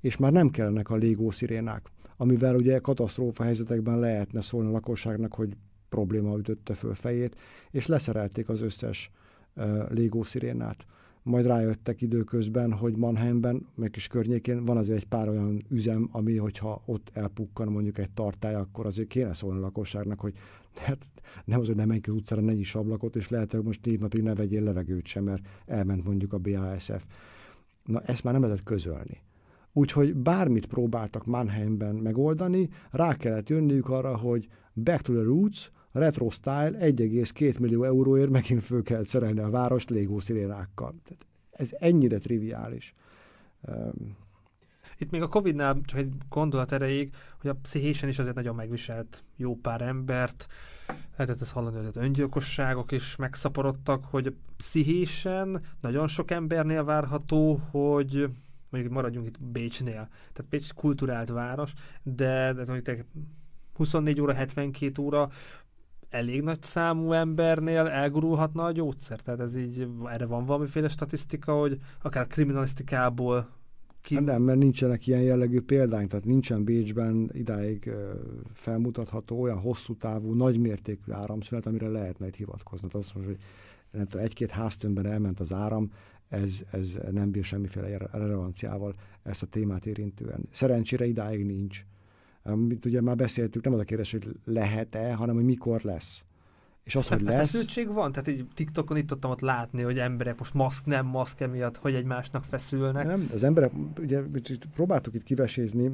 [0.00, 5.56] és már nem kellenek a légószirénák, amivel ugye katasztrófa helyzetekben lehetne szólni a lakosságnak, hogy
[5.88, 7.36] probléma ütötte föl fejét,
[7.70, 9.10] és leszerelték az összes
[9.56, 10.86] uh, légószirénát
[11.28, 16.36] majd rájöttek időközben, hogy Mannheimben, meg is környékén van azért egy pár olyan üzem, ami,
[16.36, 20.34] hogyha ott elpukkan mondjuk egy tartály, akkor azért kéne szólni a lakosságnak, hogy
[20.74, 21.04] hát
[21.44, 23.84] nem az, hogy nem menj ki az utcára, ne nyis ablakot, és lehet, hogy most
[23.84, 27.04] négy napig ne vegyél levegőt sem, mert elment mondjuk a BASF.
[27.84, 29.22] Na, ezt már nem lehet közölni.
[29.72, 36.30] Úgyhogy bármit próbáltak Mannheimben megoldani, rá kellett jönniük arra, hogy back to the roots, Retro
[36.30, 40.94] Style 1,2 millió euróért megint föl kell szerelni a várost légószirénákkal.
[41.04, 42.94] Tehát ez ennyire triviális.
[44.98, 49.24] Itt még a Covid-nál csak egy gondolat erejéig, hogy a pszichésen is azért nagyon megviselt
[49.36, 50.46] jó pár embert,
[51.16, 58.30] lehetett ezt hallani, hogy öngyilkosságok is megszaporodtak, hogy a pszichésen nagyon sok embernél várható, hogy
[58.70, 60.08] mondjuk maradjunk itt Bécsnél.
[60.32, 61.72] Tehát Bécs kulturált város,
[62.02, 63.06] de, de mondjuk
[63.74, 65.30] 24 óra, 72 óra
[66.10, 69.20] elég nagy számú embernél elgurulhatna a gyógyszer?
[69.20, 73.48] Tehát ez így, erre van valamiféle statisztika, hogy akár kriminalisztikából
[74.02, 74.14] ki...
[74.14, 77.90] Hát nem, mert nincsenek ilyen jellegű példánk, tehát nincsen Bécsben idáig
[78.52, 82.88] felmutatható olyan hosszú távú, nagymértékű áramszünet, amire lehetne egy hivatkozni.
[82.88, 83.42] Tehát azt mondja, hogy
[83.90, 85.90] nem tudom, egy-két háztömbben elment az áram,
[86.28, 90.48] ez, ez nem bír semmiféle relevanciával ezt a témát érintően.
[90.50, 91.84] Szerencsére idáig nincs
[92.48, 96.24] amit ugye már beszéltük, nem az a kérdés, hogy lehet-e, hanem hogy mikor lesz.
[96.84, 97.50] És az, hogy hát, lesz...
[97.50, 98.12] Feszültség van?
[98.12, 101.94] Tehát így TikTokon itt tudtam ott látni, hogy emberek most maszk, nem maszk emiatt, hogy
[101.94, 103.06] egymásnak feszülnek.
[103.06, 104.22] Nem, az emberek, ugye
[104.74, 105.90] próbáltuk itt kivesézni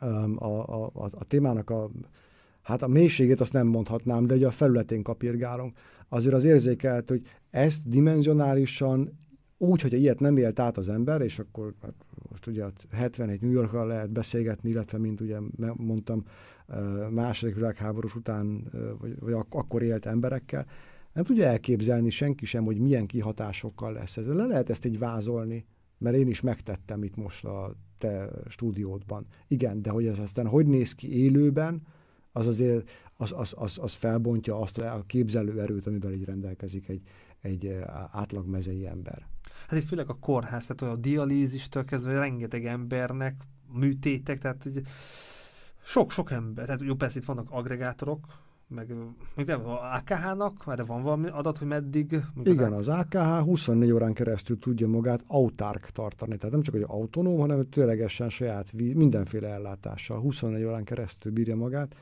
[0.00, 1.90] um, a, a, a, a témának a,
[2.62, 5.76] hát a mélységét azt nem mondhatnám, de ugye a felületén kapirgálunk.
[6.08, 9.18] Azért az érzékelt, hogy ezt dimenzionálisan
[9.58, 11.94] úgy, hogy ilyet nem élt át az ember, és akkor hát
[12.30, 15.38] most ugye 71 New Yorkra lehet beszélgetni, illetve mint ugye
[15.76, 16.24] mondtam,
[17.10, 20.66] második világháborús után, vagy, vagy ak- akkor élt emberekkel,
[21.12, 24.26] nem tudja elképzelni senki sem, hogy milyen kihatásokkal lesz ez.
[24.26, 25.66] Le lehet ezt így vázolni,
[25.98, 29.26] mert én is megtettem itt most a te stúdiódban.
[29.48, 31.82] Igen, de hogy ez aztán hogy néz ki élőben,
[32.32, 37.02] az azért az, az, az, az felbontja azt a képzelő amivel így rendelkezik egy,
[37.40, 37.78] egy
[38.10, 39.26] átlag mezei ember.
[39.68, 43.34] Hát itt főleg a kórház, tehát a dialízistől kezdve rengeteg embernek
[43.72, 44.82] műtétek, tehát hogy
[45.84, 48.26] sok-sok ember, tehát jó, persze itt vannak agregátorok,
[48.68, 48.94] meg,
[49.34, 52.22] meg nem, az AKH-nak, mert van valami adat, hogy meddig?
[52.42, 57.38] Igen, az AKH 24 órán keresztül tudja magát autárk tartani, tehát nem csak hogy autonóm,
[57.38, 61.94] hanem ténylegesen saját mindenféle ellátással 24 órán keresztül bírja magát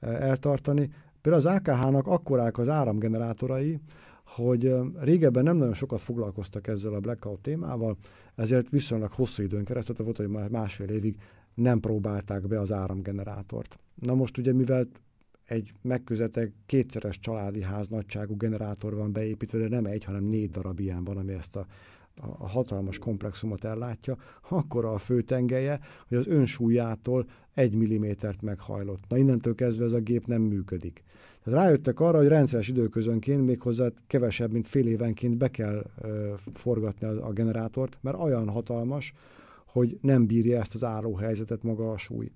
[0.00, 0.90] eltartani.
[1.20, 3.80] Például az AKH-nak akkorák az áramgenerátorai,
[4.26, 7.96] hogy régebben nem nagyon sokat foglalkoztak ezzel a blackout témával,
[8.34, 11.16] ezért viszonylag hosszú időn keresztül, volt, hogy már másfél évig
[11.54, 13.78] nem próbálták be az áramgenerátort.
[13.94, 14.88] Na most ugye, mivel
[15.44, 20.80] egy megközelítőleg kétszeres családi ház nagyságú generátor van beépítve, de nem egy, hanem négy darab
[20.80, 21.66] ilyen van, ami ezt a
[22.20, 24.16] a hatalmas komplexumot ellátja,
[24.48, 29.02] akkor a főtengelye, hogy az önsúlyától egy millimétert meghajlott.
[29.08, 31.02] Na innentől kezdve ez a gép nem működik.
[31.46, 37.06] Tehát rájöttek arra, hogy rendszeres időközönként, méghozzá kevesebb, mint fél évenként be kell ö, forgatni
[37.06, 39.12] a, a generátort, mert olyan hatalmas,
[39.66, 42.30] hogy nem bírja ezt az álló helyzetet maga a súly.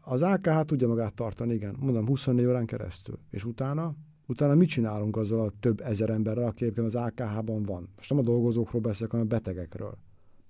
[0.00, 3.18] Az AKH tudja magát tartani, igen, mondom, 24 órán keresztül.
[3.30, 3.94] És utána
[4.26, 7.88] Utána mit csinálunk azzal a több ezer emberrel, aki az AKH-ban van?
[7.96, 9.98] Most nem a dolgozókról beszélek, hanem a betegekről.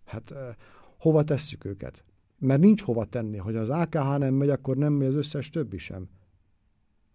[0.05, 0.35] Hát
[0.99, 2.05] hova tesszük őket?
[2.39, 3.37] Mert nincs hova tenni.
[3.37, 6.09] Hogy az AKH nem megy, akkor nem megy az összes többi sem.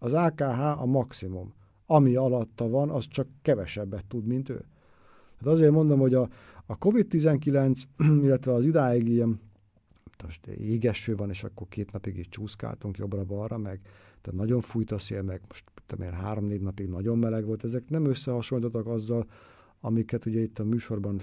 [0.04, 1.52] Az AKH a maximum.
[1.86, 4.64] Ami alatta van, az csak kevesebbet tud, mint ő.
[5.38, 6.28] Hát azért mondom, hogy a,
[6.66, 7.82] a COVID-19,
[8.24, 9.40] illetve az idáig ilyen
[10.24, 13.80] most égeső van, és akkor két napig így csúszkáltunk jobbra-balra, meg
[14.20, 18.04] tehát nagyon fújt a szél, meg most tudom három-négy napig nagyon meleg volt, ezek nem
[18.04, 19.26] összehasonlítottak azzal,
[19.80, 21.20] amiket ugye itt a műsorban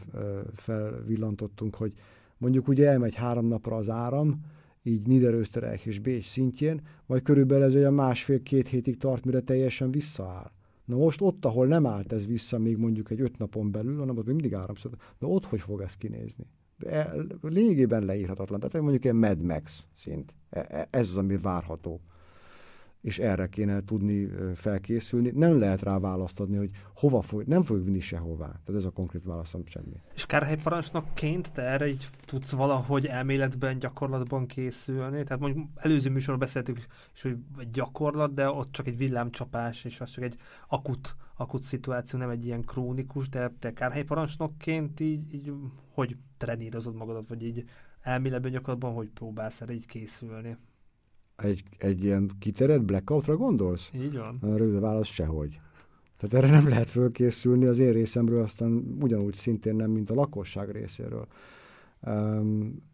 [0.54, 1.94] felvillantottunk, hogy
[2.38, 4.42] mondjuk ugye elmegy három napra az áram,
[4.84, 10.52] így Niederösterreich és Bécs szintjén, majd körülbelül ez olyan másfél-két hétig tart, mire teljesen visszaáll.
[10.86, 14.18] Na most ott, ahol nem állt ez vissza még mondjuk egy öt napon belül, hanem
[14.18, 16.46] ott mindig áramszor, de ott hogy fog ez kinézni?
[17.42, 18.60] Lényegében leírhatatlan.
[18.60, 20.36] Tehát mondjuk egy Mad Max szint.
[20.50, 22.02] E, e, ez az, ami várható
[23.02, 25.32] és erre kéne tudni felkészülni.
[25.34, 28.46] Nem lehet rá választ adni, hogy hova fog, nem fogjuk vinni sehová.
[28.46, 30.02] Tehát ez a konkrét válaszom semmi.
[30.14, 35.24] És kárhelyparancsnokként te erre így tudsz valahogy elméletben, gyakorlatban készülni?
[35.24, 36.78] Tehát mondjuk előző műsorban beszéltük
[37.14, 40.38] is, hogy egy gyakorlat, de ott csak egy villámcsapás, és az csak egy
[40.68, 45.54] akut, akut szituáció, nem egy ilyen krónikus, de te kárhelyparancsnokként így, így
[45.92, 47.66] hogy trenírozod magadat, vagy így
[48.02, 50.58] elméletben gyakorlatban, hogy próbálsz erre így készülni?
[51.42, 53.90] Egy, egy ilyen kiterjedt blackoutra gondolsz?
[53.96, 54.52] Így van.
[54.52, 55.60] A rövid válasz sehogy.
[56.18, 60.72] Tehát erre nem lehet fölkészülni az én részemről, aztán ugyanúgy szintén nem, mint a lakosság
[60.72, 61.28] részéről.
[62.08, 62.90] Um,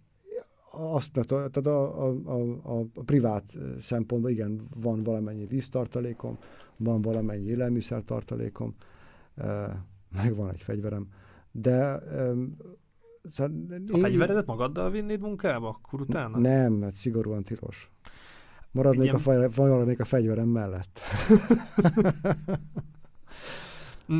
[0.71, 6.37] azt, tehát a, a, a, a, a privát szempontból igen, van valamennyi víztartalékom,
[6.79, 8.75] van valamennyi élelmiszertartalékom,
[10.11, 11.07] meg van egy fegyverem,
[11.51, 11.99] de
[13.31, 13.53] szóval
[13.91, 16.37] a fegyveredet magaddal vinnéd munkába akkor utána?
[16.37, 17.91] Nem, mert szigorúan tilos.
[18.71, 20.99] Maradnék, a, fej, maradnék a fegyverem mellett.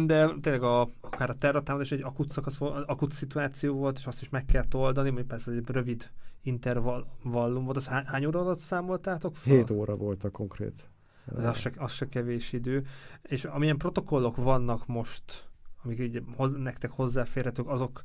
[0.08, 4.30] De tényleg a, akár a terratámadás egy akut, szakasz, akut szituáció volt, és azt is
[4.30, 6.10] meg kell oldani, mert persze egy rövid
[6.42, 7.78] intervallum volt.
[7.78, 9.56] Az hány, hány óra alatt számoltátok fel?
[9.56, 10.90] 7 óra volt a konkrét.
[11.38, 12.86] Ez az, se, az se kevés idő.
[13.22, 15.50] És amilyen protokollok vannak most,
[15.84, 18.02] amik így hoz, nektek hozzáférhetők, azok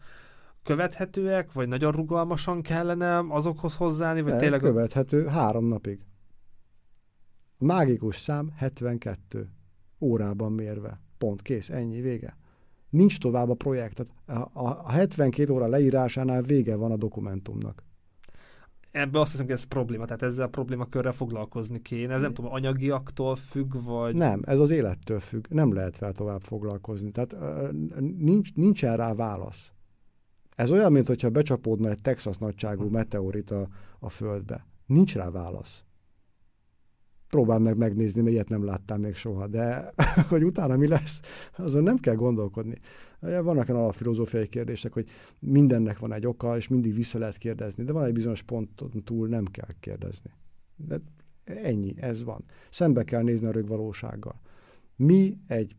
[0.63, 4.61] követhetőek, vagy nagyon rugalmasan kellene azokhoz hozzáállni, vagy De, tényleg...
[4.61, 6.01] Követhető három napig.
[7.63, 9.49] Mágikus szám 72
[10.01, 11.01] órában mérve.
[11.19, 12.37] Pont, kész, ennyi, vége.
[12.91, 13.95] Nincs tovább a projekt.
[14.27, 17.85] Tehát a, a 72 óra leírásánál vége van a dokumentumnak.
[18.91, 22.15] Ebben azt hiszem, hogy ez probléma, tehát ezzel a problémakörrel foglalkozni kéne.
[22.15, 24.15] Ez nem tudom, anyagiaktól függ, vagy...
[24.15, 25.47] Nem, ez az élettől függ.
[25.49, 27.11] Nem lehet fel tovább foglalkozni.
[27.11, 27.37] Tehát
[28.19, 29.73] nincs, nincsen rá válasz.
[30.57, 34.67] Ez olyan, mintha becsapódna egy Texas nagyságú meteorit a, a Földbe.
[34.87, 35.85] Nincs rá válasz
[37.33, 39.93] próbáld meg megnézni, mert ilyet nem láttam még soha, de
[40.29, 41.21] hogy utána mi lesz,
[41.57, 42.75] azon nem kell gondolkodni.
[43.21, 45.09] Vannak olyan alapfilozófiai kérdések, hogy
[45.39, 49.29] mindennek van egy oka, és mindig vissza lehet kérdezni, de van egy bizonyos ponton túl
[49.29, 50.31] nem kell kérdezni.
[50.77, 51.01] De
[51.45, 52.45] ennyi, ez van.
[52.71, 54.41] Szembe kell nézni a rögvalósággal.
[54.97, 55.77] Mi egy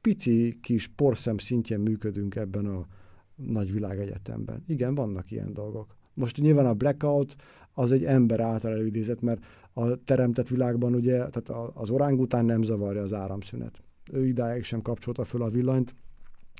[0.00, 2.86] pici kis porszem szintjén működünk ebben a
[3.34, 4.64] nagy világegyetemben.
[4.66, 5.96] Igen, vannak ilyen dolgok.
[6.14, 7.36] Most nyilván a blackout
[7.72, 13.02] az egy ember által előidézett, mert a teremtett világban ugye, tehát az orángután nem zavarja
[13.02, 13.82] az áramszünet.
[14.12, 15.94] Ő idáig sem kapcsolta föl a villanyt,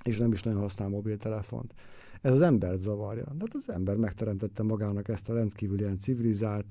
[0.04, 1.74] és nem is nagyon használ mobiltelefont.
[2.20, 3.24] Ez az embert zavarja.
[3.24, 6.66] De hát az ember megteremtette magának ezt a rendkívül ilyen civilizált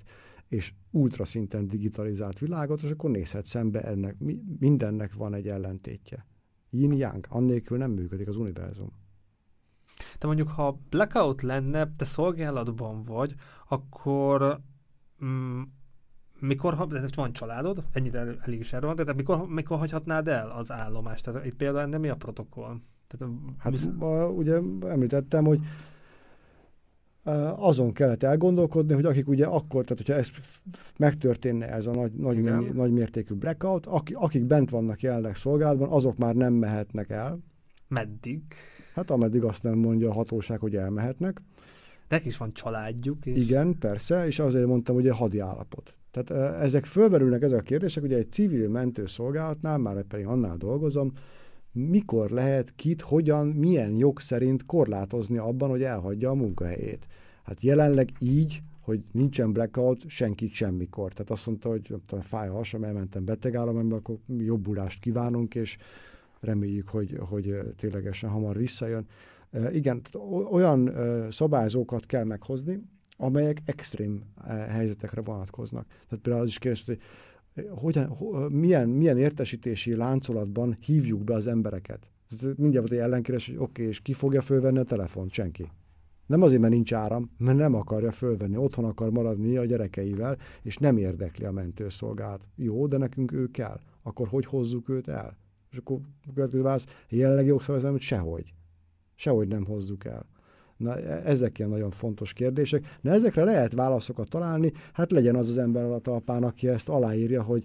[0.48, 4.16] és ultraszinten digitalizált világot, és akkor nézhet szembe ennek,
[4.60, 6.26] mindennek van egy ellentétje.
[6.70, 8.92] Yin-yang, annélkül nem működik az univerzum.
[10.20, 13.36] De mondjuk, ha blackout lenne, te szolgálatban vagy,
[13.68, 14.62] akkor
[15.26, 15.62] mm,
[16.40, 20.72] mikor, ha, van családod, ennyire elég is erről van, tehát mikor, mikor hagyhatnád el az
[20.72, 21.24] állomást?
[21.26, 22.76] Tehát itt például ennek mi a protokoll?
[23.08, 23.90] Tehát, hát visz...
[24.36, 25.60] ugye említettem, hogy
[27.56, 30.30] azon kellett elgondolkodni, hogy akik ugye akkor, tehát hogyha ez
[30.98, 36.18] megtörténne ez a nagy, nagy, nagy mértékű blackout, akik, akik bent vannak jelenleg szolgálatban, azok
[36.18, 37.40] már nem mehetnek el.
[37.88, 38.42] Meddig?
[38.94, 41.42] Hát ameddig azt nem mondja a hatóság, hogy elmehetnek.
[42.08, 43.26] Nekik is van családjuk.
[43.26, 43.38] És...
[43.38, 45.94] Igen, persze, és azért mondtam, hogy a hadi állapot.
[46.12, 51.12] Tehát ezek fölmerülnek ezek a kérdések, ugye egy civil mentőszolgálatnál, már pedig annál dolgozom,
[51.72, 57.08] mikor lehet kit, hogyan, milyen jog szerint korlátozni abban, hogy elhagyja a munkahelyét.
[57.44, 61.14] Hát jelenleg így, hogy nincsen blackout, senkit semmikor.
[61.14, 65.78] Tehát azt mondta, hogy tudom, fáj a hasam, elmentem betegállományba, akkor jobbulást kívánunk, és
[66.40, 69.08] reméljük, hogy, hogy ténylegesen hamar visszajön.
[69.72, 70.02] Igen,
[70.52, 70.92] olyan
[71.32, 72.82] szabályzókat kell meghozni,
[73.22, 75.88] amelyek extrém helyzetekre vonatkoznak.
[75.88, 77.00] Tehát például az is kérdés, hogy
[77.70, 78.08] hogyan,
[78.52, 82.12] milyen, milyen értesítési láncolatban hívjuk be az embereket.
[82.42, 85.32] Mindjárt volt egy ellenkérdés, hogy oké, okay, és ki fogja fölvenni a telefont?
[85.32, 85.70] Senki.
[86.26, 88.58] Nem azért, mert nincs áram, mert nem akarja fölvenni.
[88.58, 92.48] Otthon akar maradni a gyerekeivel, és nem érdekli a mentőszolgálat.
[92.56, 93.80] Jó, de nekünk ő kell.
[94.02, 95.38] Akkor hogy hozzuk őt el?
[95.72, 96.00] És akkor
[96.34, 98.54] következő válasz, jelenlegi jogszabály hogy sehogy.
[99.16, 100.26] Sehogy nem hozzuk el.
[100.80, 102.98] Na, e, ezek ilyen nagyon fontos kérdések.
[103.02, 107.44] Na, ezekre lehet válaszokat találni, hát legyen az az ember a talpán, aki ezt aláírja,
[107.44, 107.64] hogy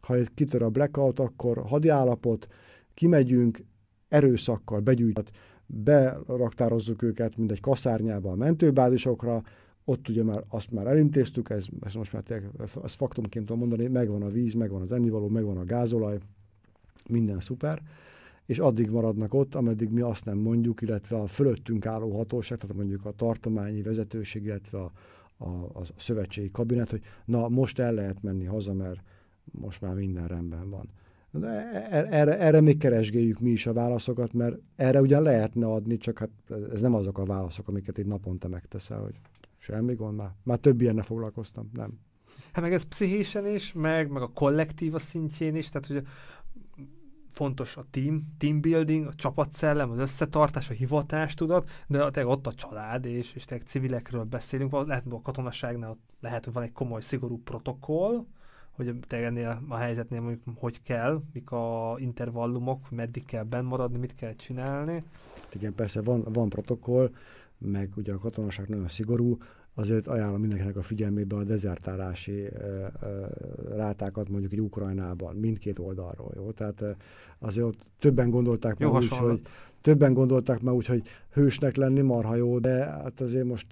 [0.00, 2.48] ha kitör a blackout, akkor hadiállapot,
[2.94, 3.64] kimegyünk,
[4.08, 5.30] erőszakkal begyűjtött,
[5.66, 9.42] beraktározzuk őket, mint egy kaszárnyába a mentőbázisokra,
[9.84, 12.50] ott ugye már azt már elintéztük, ez, ez most már tényleg,
[12.84, 16.18] ezt faktumként tudom mondani, megvan a víz, megvan az ennivaló, megvan a gázolaj,
[17.08, 17.82] minden szuper,
[18.46, 22.76] és addig maradnak ott, ameddig mi azt nem mondjuk, illetve a fölöttünk álló hatóság, tehát
[22.76, 24.92] mondjuk a tartományi vezetőség, illetve a,
[25.36, 29.00] a, a szövetségi kabinet, hogy na most el lehet menni haza, mert
[29.44, 30.88] most már minden rendben van.
[31.30, 35.66] De e, e, erre, erre még keresgéljük mi is a válaszokat, mert erre ugyan lehetne
[35.66, 36.30] adni, csak hát
[36.72, 39.14] ez nem azok a válaszok, amiket itt naponta megteszel, hogy
[39.58, 41.98] semmi gond, már, már több ilyenne foglalkoztam, nem.
[42.52, 46.02] Hát meg ez pszichésen is, meg, meg a kollektíva szintjén is, tehát hogy
[47.34, 52.46] fontos a team, team building, a csapatszellem, az összetartás, a hivatás, tudod, de tényleg ott
[52.46, 57.00] a család, és, és tényleg civilekről beszélünk, lehet, a katonaságnál lehet, hogy van egy komoly,
[57.00, 58.24] szigorú protokoll,
[58.70, 63.98] hogy tényleg ennél a helyzetnél mondjuk hogy kell, mik a intervallumok, meddig kell benn maradni,
[63.98, 65.02] mit kell csinálni.
[65.52, 67.10] Igen, persze van, van protokoll,
[67.58, 69.38] meg ugye a katonaság nagyon szigorú,
[69.74, 72.48] azért ajánlom mindenkinek a figyelmébe a dezertálási
[73.76, 76.50] rátákat mondjuk egy Ukrajnában, mindkét oldalról, jó?
[76.50, 76.96] Tehát
[77.38, 79.40] azért ott többen gondolták jó már úgy, hogy
[79.80, 81.02] többen gondolták már úgy, hogy
[81.32, 83.66] hősnek lenni marha jó, de hát azért most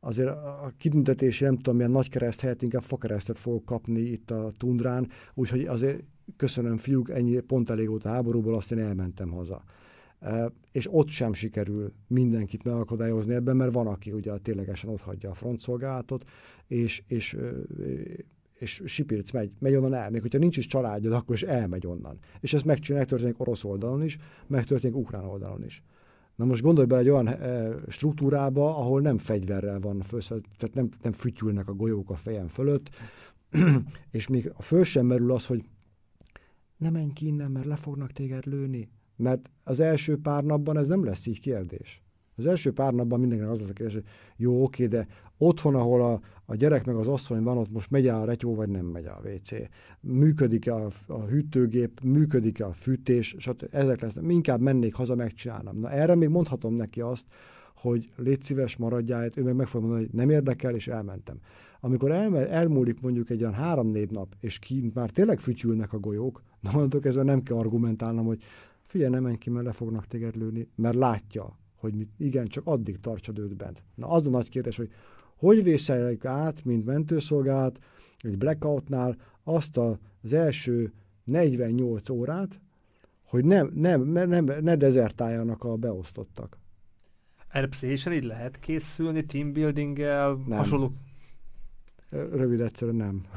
[0.00, 4.52] azért a kitüntetési, nem tudom, milyen nagy kereszt helyett inkább fakeresztet fogok kapni itt a
[4.56, 6.02] tundrán, úgyhogy azért
[6.36, 9.62] köszönöm fiúk, ennyi pont elég volt a háborúból, azt én elmentem haza.
[10.72, 15.34] És ott sem sikerül mindenkit megakadályozni ebben, mert van, aki ugye ténylegesen ott hagyja a
[15.34, 16.30] frontszolgálatot,
[16.66, 17.36] és, és,
[18.58, 20.10] és Sipirc megy, megy onnan el.
[20.10, 22.18] Még hogyha nincs is családod, akkor is elmegy onnan.
[22.40, 25.82] És ezt megcsinálják, történik orosz oldalon is, megtörténik ukrán oldalon is.
[26.36, 27.36] Na most gondolj bele egy olyan
[27.88, 30.20] struktúrába, ahol nem fegyverrel van föl,
[30.58, 32.90] tehát nem, nem fütyülnek a golyók a fejem fölött,
[34.10, 35.64] és még a föl sem merül az, hogy
[36.76, 38.88] ne menj ki innen, mert le fognak téged lőni.
[39.16, 42.02] Mert az első pár napban ez nem lesz így kérdés.
[42.36, 44.04] Az első pár napban mindenkinek az lesz a kérdés, hogy
[44.36, 45.06] jó, oké, de
[45.38, 48.54] otthon, ahol a, a gyerek meg az asszony van, ott most megy el a retyó,
[48.54, 49.50] vagy nem megy a WC.
[50.00, 53.68] Működik-e a, a hűtőgép, működik-e a fűtés, stb.
[53.70, 54.24] Ezek lesznek.
[54.28, 55.76] Inkább mennék haza, megcsinálnám.
[55.76, 57.26] Na erre még mondhatom neki azt,
[57.74, 61.36] hogy légy szíves, maradjál, ő meg meg fog mondani, hogy nem érdekel, és elmentem.
[61.80, 66.42] Amikor el, elmúlik mondjuk egy olyan három-négy nap, és kint már tényleg fütyülnek a golyók,
[66.60, 68.42] na mondok, ezzel nem kell argumentálnom, hogy
[68.92, 72.66] figyelj, nem menj ki, mert le fognak téged lőni, mert látja, hogy mit, igen, csak
[72.66, 73.82] addig tartsad őt bent.
[73.94, 74.90] Na az a nagy kérdés, hogy
[75.36, 77.78] hogy vészeljük át, mint mentőszolgálat,
[78.18, 80.92] egy blackoutnál azt az első
[81.24, 82.60] 48 órát,
[83.22, 86.58] hogy nem, nem, nem, ne dezertáljanak a beosztottak.
[87.48, 90.92] Erre pszichésen így lehet készülni, teambuilding-el, hasonló?
[92.10, 93.24] Rövid egyszerűen nem.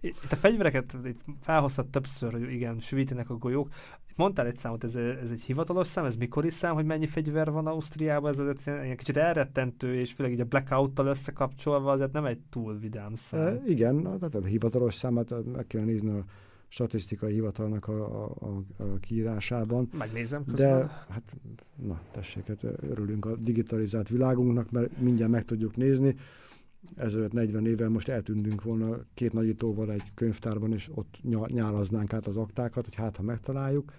[0.00, 0.96] Itt a fegyvereket
[1.40, 3.68] felhoztad többször, hogy igen, süvítenek a golyók.
[4.16, 7.50] Mondtál egy számot, ez, ez egy hivatalos szám, ez mikor is szám, hogy mennyi fegyver
[7.50, 12.24] van Ausztriában, ez azért egy kicsit elrettentő, és főleg így a blackout-tal összekapcsolva, azért nem
[12.24, 13.46] egy túl vidám szám.
[13.46, 16.24] E, igen, tehát a hivatalos számát meg kell nézni a
[16.68, 19.88] statisztikai hivatalnak a, a, a, a kiírásában.
[19.98, 20.78] Megnézem közben.
[20.78, 21.22] De hát,
[21.76, 26.16] na tessék, hát örülünk a digitalizált világunknak, mert mindjárt meg tudjuk nézni.
[26.96, 32.36] Ezelőtt 40 évvel most eltűntünk volna két nagyítóval egy könyvtárban, és ott nyálaznánk át az
[32.36, 33.92] aktákat, hogy hát ha megtaláljuk.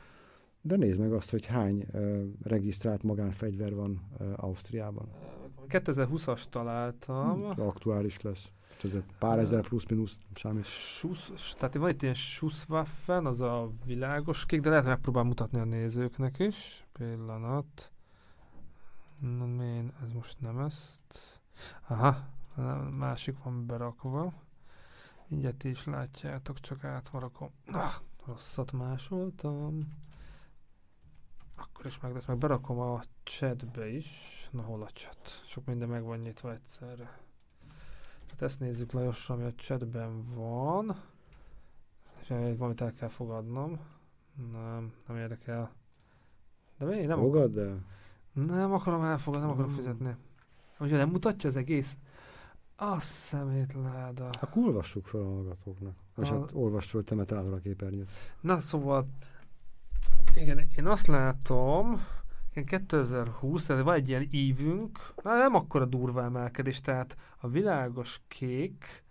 [0.62, 5.08] De nézd meg azt, hogy hány uh, regisztrált magánfegyver van uh, Ausztriában.
[5.70, 7.44] 2020-as találtam.
[7.58, 8.50] Aktuális lesz.
[8.84, 10.66] Ez pár ezer plusz-minusz számít.
[10.66, 15.60] Schuss, tehát van itt ilyen Schusswaffen, az a világos kék, de lehet, hogy megpróbál mutatni
[15.60, 16.86] a nézőknek is.
[16.94, 17.92] Pillanat.
[19.20, 21.42] Na, mén, ez most nem ezt.
[21.88, 22.35] Aha,
[22.98, 24.34] másik van berakva.
[25.28, 27.50] Mindjárt is látjátok, csak átmarakom.
[27.72, 27.94] Ah,
[28.26, 29.94] rosszat másoltam.
[31.56, 34.10] Akkor is meg lesz, meg berakom a chatbe is.
[34.52, 35.44] Na hol a chat?
[35.48, 37.20] Sok minden meg van nyitva egyszerre.
[38.30, 41.02] Hát ezt nézzük Lajossal, ami a chatben van.
[42.22, 43.80] És valamit el kell fogadnom.
[44.52, 45.72] Nem, nem érdekel.
[46.78, 47.86] De én nem Fogad el?
[48.34, 50.16] Nem akarom elfogadni, nem akarom fizetni.
[50.80, 51.98] Ugye nem mutatja az egész?
[52.76, 54.30] A szemétláda.
[54.42, 55.96] Akkor olvassuk fel a hallgatóknak.
[56.18, 58.10] És A- hát olvast föl, te, mert találod a képernyőt.
[58.42, 59.08] Na szóval,
[60.36, 62.02] igen, én azt látom,
[62.52, 69.04] igen, 2020, tehát van egy ilyen ívünk, nem akkora durva emelkedés, tehát a világos kék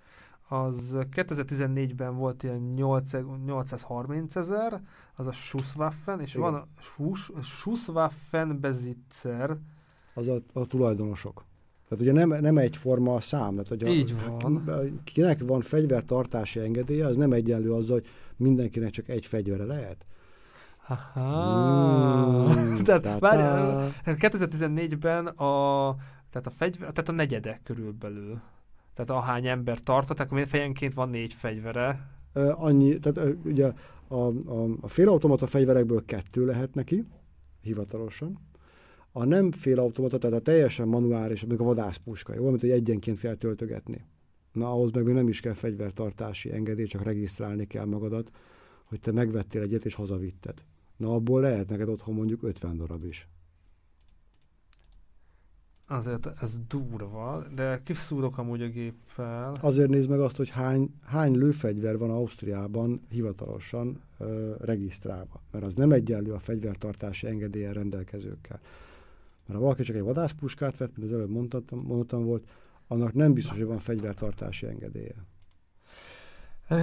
[0.48, 3.12] az 2014-ben volt ilyen 8,
[3.44, 4.80] 830 ezer,
[5.14, 6.50] az a Schusswaffen, és Igen.
[6.50, 9.56] van a Schuss, Schusswaffen Besitzer,
[10.14, 11.44] Az a, a tulajdonosok.
[11.88, 13.50] Tehát ugye nem, nem egyforma a szám.
[13.50, 15.00] Tehát, hogy a, Így van.
[15.04, 18.06] Kinek van fegyvertartási engedélye, az nem egyenlő azzal, hogy
[18.36, 20.06] mindenkinek csak egy fegyvere lehet.
[20.88, 22.52] Aha.
[22.52, 23.42] Mm, tehát, várj,
[24.04, 25.94] 2014-ben a,
[26.30, 28.40] tehát a, fegyver, tehát a negyedek körülbelül.
[28.94, 32.08] Tehát ahány ember tartott, akkor fejenként van négy fegyvere.
[32.50, 33.72] Annyi, tehát ugye
[34.08, 37.04] a, a, a félautomata fegyverekből kettő lehet neki,
[37.60, 38.38] hivatalosan.
[39.16, 43.34] A nem félautomata, tehát a teljesen manuális, mondjuk a vadászpuska, jó, mint hogy egyenként kell
[43.34, 44.04] töltögetni.
[44.52, 48.30] Na, ahhoz meg még nem is kell fegyvertartási engedély, csak regisztrálni kell magadat,
[48.84, 50.64] hogy te megvettél egyet és hazavitted.
[50.96, 53.28] Na, abból lehet neked otthon mondjuk 50 darab is.
[55.86, 59.56] Azért ez durva, de kiszúrok amúgy a géppel.
[59.60, 65.42] Azért nézd meg azt, hogy hány, hány lőfegyver van Ausztriában hivatalosan ö, regisztrálva.
[65.50, 68.60] Mert az nem egyenlő a fegyvertartási engedélyen rendelkezőkkel.
[69.46, 72.48] Mert ha valaki csak egy vadászpuskát vett, mint az előbb mondtam, mondtam volt,
[72.86, 75.14] annak nem biztos, hogy van fegyvertartási engedélye.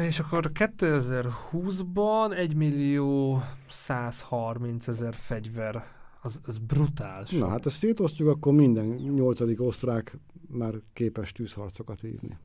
[0.07, 5.83] És akkor 2020-ban 1 millió 130 ezer fegyver.
[6.21, 7.25] Az, az brutál.
[7.31, 10.17] Na hát ezt szétosztjuk, akkor minden nyolcadik osztrák
[10.47, 12.37] már képes tűzharcokat vívni.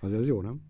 [0.00, 0.60] Az ez jó, nem?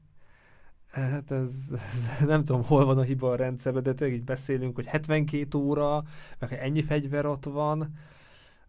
[0.91, 4.75] Hát ez, ez, nem tudom, hol van a hiba a rendszerben, de tényleg így beszélünk,
[4.75, 6.03] hogy 72 óra,
[6.39, 7.95] meg ennyi fegyver ott van.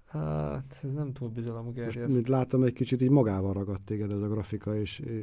[0.09, 2.13] Hát ez nem túl Most, bizalomgerjeszt.
[2.13, 5.13] mint látom, egy kicsit így magával ragadt téged ez a grafika, és eh,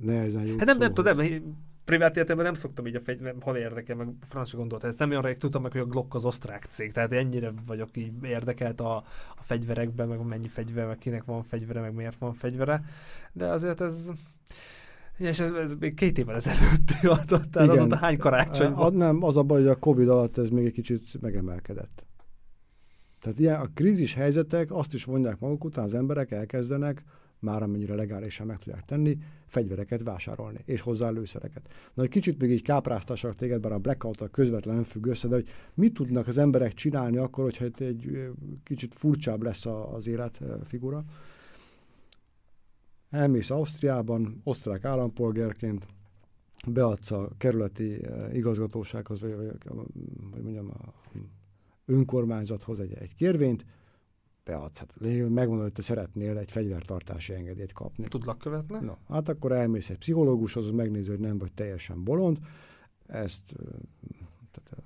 [0.00, 3.36] nehezen jut Hát nem, nem tudom, nem, privát életemben nem szoktam így a fegy, nem,
[3.40, 4.84] hol érdekel, meg francia gondolt.
[4.84, 7.96] Ez nem olyan rég tudtam meg, hogy a Glock az osztrák cég, tehát ennyire vagyok
[7.96, 8.96] így érdekelt a,
[9.36, 12.84] a fegyverekben, meg mennyi fegyver, meg kinek van fegyvere, meg miért van fegyvere,
[13.32, 14.10] de azért ez
[15.18, 19.36] és ez, ez még két évvel ezelőtti adott, tehát azóta hány karácsony ad- Nem, az
[19.36, 22.05] a baj, hogy a Covid alatt ez még egy kicsit megemelkedett.
[23.26, 27.04] Tehát ilyen a krízis helyzetek azt is mondják maguk után, az emberek elkezdenek,
[27.38, 31.68] már amennyire legálisan meg tudják tenni, fegyvereket vásárolni, és hozzá lőszereket.
[31.94, 35.48] Na, egy kicsit még így kápráztassak téged, bár a blackout közvetlenül függ össze, de hogy
[35.74, 38.30] mit tudnak az emberek csinálni akkor, hogyha itt egy
[38.62, 41.04] kicsit furcsább lesz a- az életfigura.
[43.10, 45.86] Elmész Ausztriában, osztrák állampolgárként,
[46.66, 48.00] beadsz a kerületi
[48.32, 49.56] igazgatósághoz, vagy, vagy,
[50.30, 50.94] vagy mondjam, a
[51.86, 53.64] önkormányzathoz egy, egy kérvényt,
[54.44, 54.78] beadsz.
[54.78, 54.94] Hát
[55.28, 58.08] megmondod, hogy te szeretnél egy fegyvertartási engedélyt kapni.
[58.08, 58.78] Tudlak követni?
[58.80, 62.38] No, hát akkor elmész egy pszichológushoz, az megnézi, hogy nem vagy teljesen bolond.
[63.06, 63.42] Ezt
[64.50, 64.84] tehát,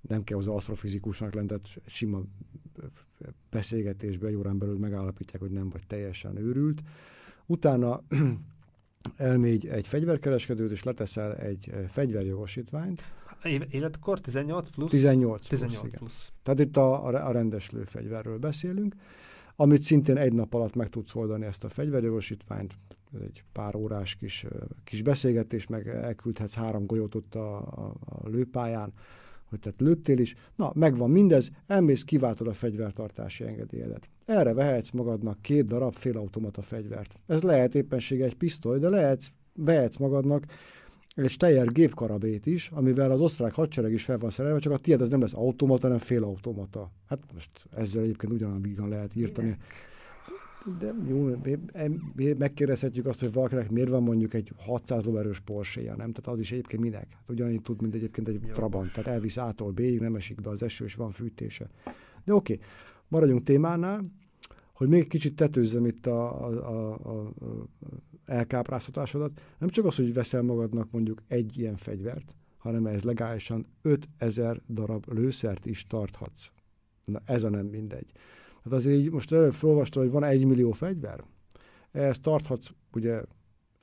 [0.00, 2.22] nem kell az asztrofizikusnak lenni, tehát sima
[3.50, 6.82] beszélgetésben egy órán belül megállapítják, hogy nem vagy teljesen őrült.
[7.46, 8.02] Utána
[9.16, 13.02] elmégy egy fegyverkereskedőt, és leteszel egy fegyverjogosítványt.
[13.70, 14.90] Életkor 18 plusz?
[14.90, 15.98] 18 plusz, 18 igen.
[15.98, 16.32] plusz.
[16.42, 18.94] Tehát itt a, a rendes lőfegyverről beszélünk,
[19.56, 22.74] amit szintén egy nap alatt meg tudsz oldani ezt a fegyverjogosítványt,
[23.14, 24.46] Ez egy pár órás kis,
[24.84, 28.92] kis beszélgetés, meg elküldhetsz három golyót ott a, a, a lőpályán,
[29.44, 30.34] hogy tehát lőttél is.
[30.56, 34.08] Na, megvan mindez, elmész, kiváltod a fegyvertartási engedélyedet.
[34.24, 37.18] Erre vehetsz magadnak két darab félautomata fegyvert.
[37.26, 40.44] Ez lehet éppensége egy pisztoly, de lehetsz, vehetsz magadnak
[41.14, 45.00] egy Steyr gépkarabét is, amivel az osztrák hadsereg is fel van szerelve, csak a tiéd
[45.00, 46.90] az nem lesz automata, hanem félautomata.
[47.08, 49.56] Hát most ezzel egyébként ugyanabban lehet írtani.
[50.78, 51.30] De jó,
[52.38, 55.96] megkérdezhetjük azt, hogy valakinek miért van mondjuk egy 600 lóerős porsche nem?
[55.96, 57.06] Tehát az is egyébként minek?
[57.10, 58.56] Hát ugyanígy tud, mint egyébként egy Jogos.
[58.56, 58.92] Trabant.
[58.92, 61.70] Tehát elvisz A-tól B-ig, nem esik be az eső, és van fűtése.
[62.24, 62.58] De oké,
[63.08, 64.04] maradjunk témánál,
[64.72, 67.32] hogy még kicsit tetőzzem itt a, a, a, a
[68.24, 69.40] elkápráztatásodat.
[69.58, 75.12] Nem csak az, hogy veszel magadnak mondjuk egy ilyen fegyvert, hanem ez legálisan 5000 darab
[75.12, 76.50] lőszert is tarthatsz.
[77.04, 78.12] Na ez a nem mindegy.
[78.62, 81.24] Tehát azért így most előbb felolvastad, hogy van egy millió fegyver,
[81.92, 83.22] ehhez tarthatsz ugye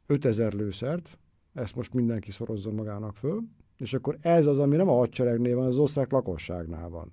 [0.05, 1.19] 5000 lőszert,
[1.53, 3.43] ezt most mindenki szorozza magának föl,
[3.77, 7.11] és akkor ez az, ami nem a hadseregnél van, az osztrák lakosságnál van.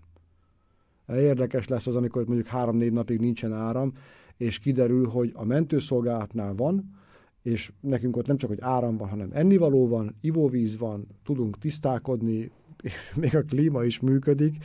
[1.09, 3.93] Érdekes lesz az, amikor mondjuk három-négy napig nincsen áram,
[4.37, 6.97] és kiderül, hogy a mentőszolgálatnál van,
[7.47, 12.51] és nekünk ott nem csak, hogy áram van, hanem ennivaló van, ivóvíz van, tudunk tisztálkodni,
[12.83, 14.65] és még a klíma is működik,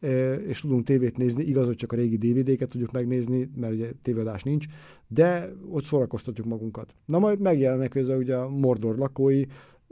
[0.00, 3.90] e, és tudunk tévét nézni, igaz, hogy csak a régi DVD-ket tudjuk megnézni, mert ugye
[4.02, 4.66] tévéadás nincs,
[5.08, 6.94] de ott szórakoztatjuk magunkat.
[7.04, 9.44] Na majd megjelennek ez ugye a Mordor lakói,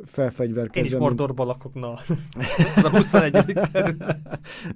[0.04, 0.88] felfegyverkezve.
[0.88, 1.94] Én is Mordorban lakok, na.
[2.76, 3.32] Ez a 21.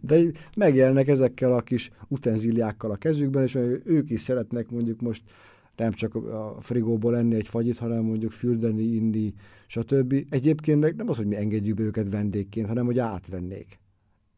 [0.01, 0.21] De
[0.57, 5.23] megjelennek ezekkel a kis utenzíliákkal a kezükben, és ők is szeretnek mondjuk most
[5.77, 9.35] nem csak a frigóból enni egy fagyit, hanem mondjuk fürdeni, inni,
[9.67, 10.27] stb.
[10.29, 13.81] Egyébként nem az, hogy mi engedjük be őket vendégként, hanem hogy átvennék.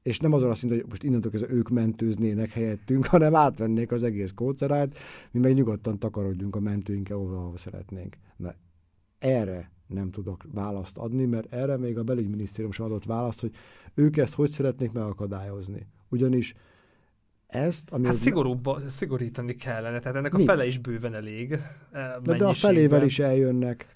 [0.02, 4.02] És nem azon azt mondja, hogy most innentől kezdve ők mentőznének helyettünk, hanem átvennék az
[4.02, 4.98] egész kócerájt,
[5.30, 8.16] mi meg nyugodtan takarodjunk a mentőinkkel, ahova szeretnénk.
[8.36, 8.54] Na,
[9.18, 13.52] erre nem tudok választ adni, mert erre még a belügyminisztérium sem adott választ, hogy
[13.94, 15.86] ők ezt hogy szeretnék megakadályozni.
[16.08, 16.54] Ugyanis
[17.47, 18.06] ezt, ami...
[18.06, 20.48] Hát szigorúbb, szigorítani kellene, tehát ennek Nincs.
[20.48, 21.52] a fele is bőven elég.
[21.93, 23.86] Eh, de, de a felével is eljönnek.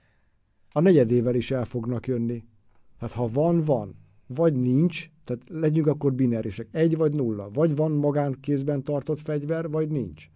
[0.72, 2.44] A negyedével is el fognak jönni.
[2.98, 3.94] Hát ha van, van.
[4.26, 6.68] Vagy nincs, tehát legyünk akkor binárisek.
[6.72, 7.50] Egy vagy nulla.
[7.50, 10.30] Vagy van magánkézben tartott fegyver, vagy nincs.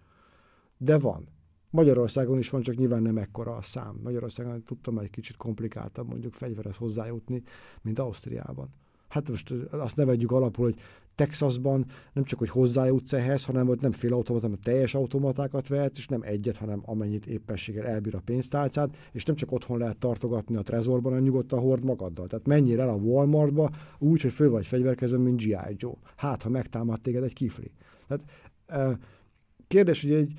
[0.76, 1.28] De van.
[1.70, 4.00] Magyarországon is van, csak nyilván nem ekkora a szám.
[4.02, 7.42] Magyarországon tudtam egy kicsit komplikáltabb mondjuk fegyverhez hozzájutni,
[7.82, 8.68] mint Ausztriában.
[9.14, 10.80] Hát most azt ne vegyük alapul, hogy
[11.14, 15.98] Texasban nem csak, hogy hozzájutsz ehhez, hanem hogy nem fél automat, hanem teljes automatákat vehetsz,
[15.98, 20.56] és nem egyet, hanem amennyit éppességgel elbír a pénztárcád, és nem csak otthon lehet tartogatni
[20.56, 22.26] a trezorban, hanem nyugodtan hord magaddal.
[22.26, 25.74] Tehát mennyire el a Walmartba úgy, hogy fő vagy fegyverkezem, mint G.I.
[25.76, 25.94] Joe.
[26.16, 27.70] Hát, ha megtámad téged egy kifli.
[28.08, 28.24] Tehát,
[29.66, 30.32] kérdés, hogy egy,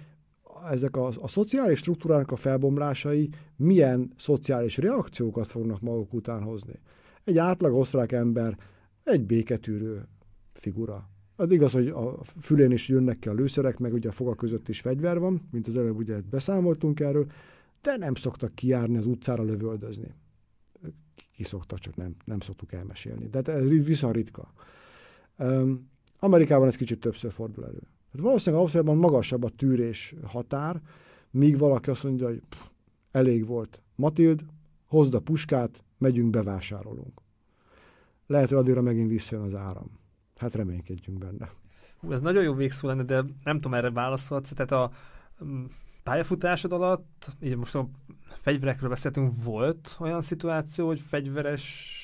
[0.71, 6.79] ezek a, a szociális struktúrának a felbomlásai milyen szociális reakciókat fognak maguk után hozni.
[7.25, 8.57] Egy átlag osztrák ember
[9.03, 10.07] egy béketűrő
[10.53, 11.09] figura.
[11.35, 14.69] Az igaz, hogy a fülén is jönnek ki a lőszerek, meg ugye a foga között
[14.69, 17.25] is fegyver van, mint az előbb ugye beszámoltunk erről,
[17.81, 20.13] de nem szoktak kijárni az utcára lövöldözni.
[21.31, 23.27] Ki szoktak, csak nem, nem szoktuk elmesélni.
[23.27, 24.53] De ez viszont ritka.
[25.37, 25.89] Um,
[26.19, 27.81] Amerikában ez kicsit többször fordul elő.
[28.11, 30.81] Hát valószínűleg Ausztriában magasabb a tűrés határ,
[31.31, 32.65] míg valaki azt mondja, hogy pff,
[33.11, 33.81] elég volt.
[33.95, 34.45] Matild,
[34.87, 37.21] hozd a puskát, megyünk, bevásárolunk.
[38.27, 39.99] Lehet, hogy addigra megint visszajön az áram.
[40.35, 41.51] Hát reménykedjünk benne.
[41.99, 44.53] Hú, ez nagyon jó végszó lenne, de nem tudom, erre válaszolsz.
[44.55, 44.91] Tehát a
[45.45, 45.65] mm,
[46.03, 47.89] pályafutásod alatt, így most a
[48.41, 52.03] fegyverekről beszéltünk, volt olyan szituáció, hogy fegyveres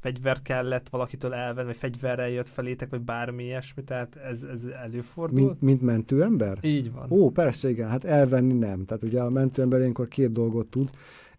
[0.00, 5.40] fegyver kellett valakitől elvenni, vagy fegyverrel jött felétek, vagy bármi ilyesmi, tehát ez, ez előfordul.
[5.40, 6.58] Mint, mint mentőember?
[6.60, 7.10] Így van.
[7.10, 8.84] Ó, persze, igen, hát elvenni nem.
[8.84, 10.90] Tehát ugye a mentőember ilyenkor két dolgot tud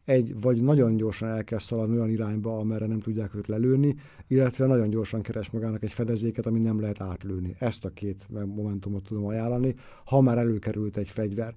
[0.07, 3.95] egy, vagy nagyon gyorsan el kell szaladni olyan irányba, amerre nem tudják őt lelőni,
[4.27, 7.55] illetve nagyon gyorsan keres magának egy fedezéket, ami nem lehet átlőni.
[7.59, 9.75] Ezt a két momentumot tudom ajánlani,
[10.05, 11.55] ha már előkerült egy fegyver.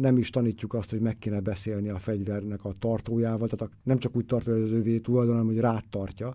[0.00, 4.16] Nem is tanítjuk azt, hogy meg kéne beszélni a fegyvernek a tartójával, tehát nem csak
[4.16, 6.34] úgy tartja, hogy az övé tulajdon, hanem hogy rád tartja,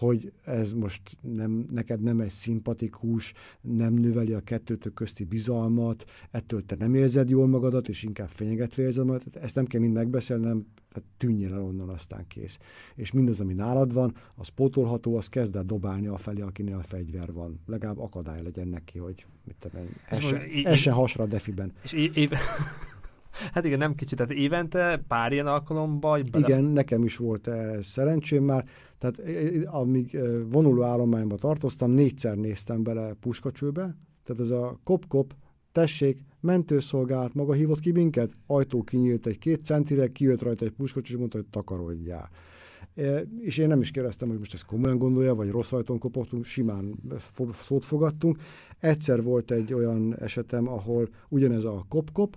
[0.00, 6.64] hogy ez most nem, neked nem egy szimpatikus, nem növeli a kettőtök közti bizalmat, ettől
[6.64, 10.44] te nem érzed jól magadat, és inkább fenyegetve érzed magadat, ezt nem kell mind megbeszélni,
[10.44, 12.58] nem tehát tűnjél el onnan, aztán kész.
[12.94, 16.82] És mindaz, ami nálad van, az pótolható, az kezd el dobálni a felé, akinél a
[16.82, 17.60] fegyver van.
[17.66, 19.86] Legalább akadály legyen neki, hogy mit tudom,
[20.64, 21.72] essen hasra a defiben.
[21.82, 22.30] És év,
[23.52, 26.22] Hát igen, nem kicsit, tehát évente pár ilyen alkalommal?
[26.30, 26.46] Bele...
[26.46, 28.64] Igen, nekem is volt ez szerencsém már.
[28.98, 29.22] Tehát
[29.66, 30.18] amíg
[30.50, 35.34] vonuló állományban tartoztam, négyszer néztem bele puskacsőbe, tehát ez a kop-kop,
[35.72, 41.12] tessék, mentőszolgálat, maga hívott ki minket, ajtó kinyílt egy két centire, kijött rajta egy puskacső,
[41.12, 42.30] és mondta, hogy takarodjál.
[42.94, 46.44] E, és én nem is kérdeztem, hogy most ezt komolyan gondolja, vagy rossz ajtón kopogtunk,
[46.44, 46.94] simán
[47.52, 48.38] szót fogadtunk.
[48.78, 52.36] Egyszer volt egy olyan esetem, ahol ugyanez a kop-kop,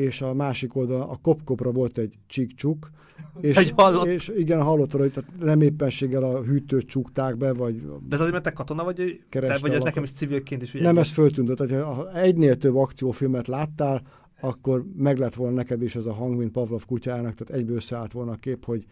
[0.00, 2.90] és a másik oldalon a kopkopra volt egy csik-csuk,
[3.40, 4.06] és, egy hallott.
[4.06, 7.82] és igen, hallottad, hogy nem éppenséggel a hűtőt csukták be, vagy...
[7.82, 10.72] De ez azért, mert te katona vagy, te, vagy ez nekem is civilként is?
[10.72, 11.54] Nem, ez föltűnt.
[11.54, 14.02] Tehát, ha egynél több akciófilmet láttál,
[14.40, 18.12] akkor meg lett volna neked is ez a hang, mint Pavlov kutyának, tehát egyből összeállt
[18.12, 18.84] volna a kép, hogy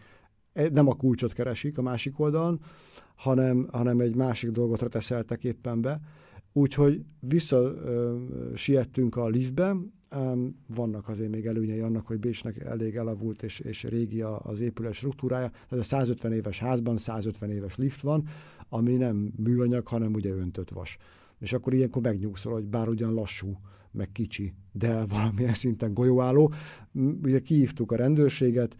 [0.71, 2.59] nem a kulcsot keresik a másik oldalon,
[3.15, 5.99] hanem, hanem egy másik dolgot teszeltek éppen be.
[6.53, 7.73] Úgyhogy vissza
[8.55, 9.27] siettünk a
[10.67, 15.51] vannak azért még előnyei annak, hogy Bécsnek elég elavult és, és régi az épület struktúrája.
[15.69, 18.27] Ez a 150 éves házban 150 éves lift van,
[18.69, 20.97] ami nem műanyag, hanem ugye öntött vas.
[21.39, 23.59] És akkor ilyenkor megnyugszol, hogy bár ugyan lassú,
[23.91, 26.53] meg kicsi, de valamilyen szinten golyóálló.
[27.23, 28.75] Ugye kihívtuk a rendőrséget,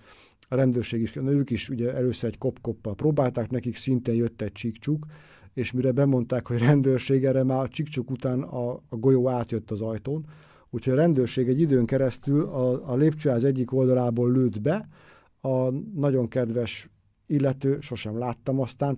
[0.49, 5.05] a rendőrség is, ők is ugye először egy kop-koppal próbálták, nekik szintén jött egy csíkcsuk,
[5.53, 9.81] és mire bemondták, hogy rendőrség, erre már a csikcsuk után a, a golyó átjött az
[9.81, 10.25] ajtón,
[10.69, 14.87] úgyhogy a rendőrség egy időn keresztül a, a lépcsőház egyik oldalából lőtt be,
[15.41, 16.89] a nagyon kedves
[17.25, 18.97] illető, sosem láttam aztán,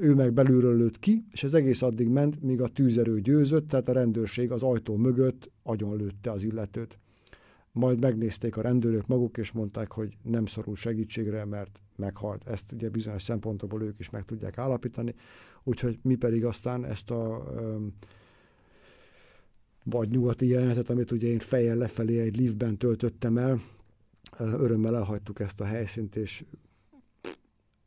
[0.00, 3.88] ő meg belülről lőtt ki, és ez egész addig ment, míg a tűzerő győzött, tehát
[3.88, 6.98] a rendőrség az ajtó mögött agyon lőtte az illetőt.
[7.72, 12.48] Majd megnézték a rendőrök maguk, és mondták, hogy nem szorul segítségre, mert meghalt.
[12.48, 15.14] Ezt ugye bizonyos szempontokból ők is meg tudják állapítani.
[15.62, 17.44] Úgyhogy mi pedig aztán ezt a
[19.84, 23.60] vagy nyugati jelenetet, amit ugye én fejjel lefelé egy liftben töltöttem el,
[24.38, 26.44] örömmel elhagytuk ezt a helyszínt, és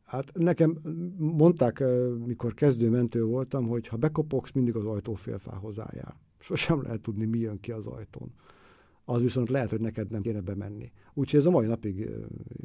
[0.03, 0.79] hát nekem
[1.17, 1.83] mondták,
[2.25, 6.19] mikor kezdőmentő voltam, hogy ha bekopogsz, mindig az ajtófélfához álljál.
[6.39, 8.33] Sosem lehet tudni, mi jön ki az ajtón.
[9.05, 10.91] Az viszont lehet, hogy neked nem kéne bemenni.
[11.13, 12.09] Úgyhogy ez a mai napig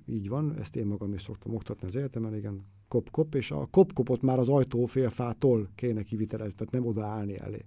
[0.07, 4.23] így van, ezt én magam is szoktam oktatni az egyetemen, igen, kop-kop, és a kop-kopot
[4.23, 7.65] már az ajtófélfától kéne kivitelezni, tehát nem odaállni elé.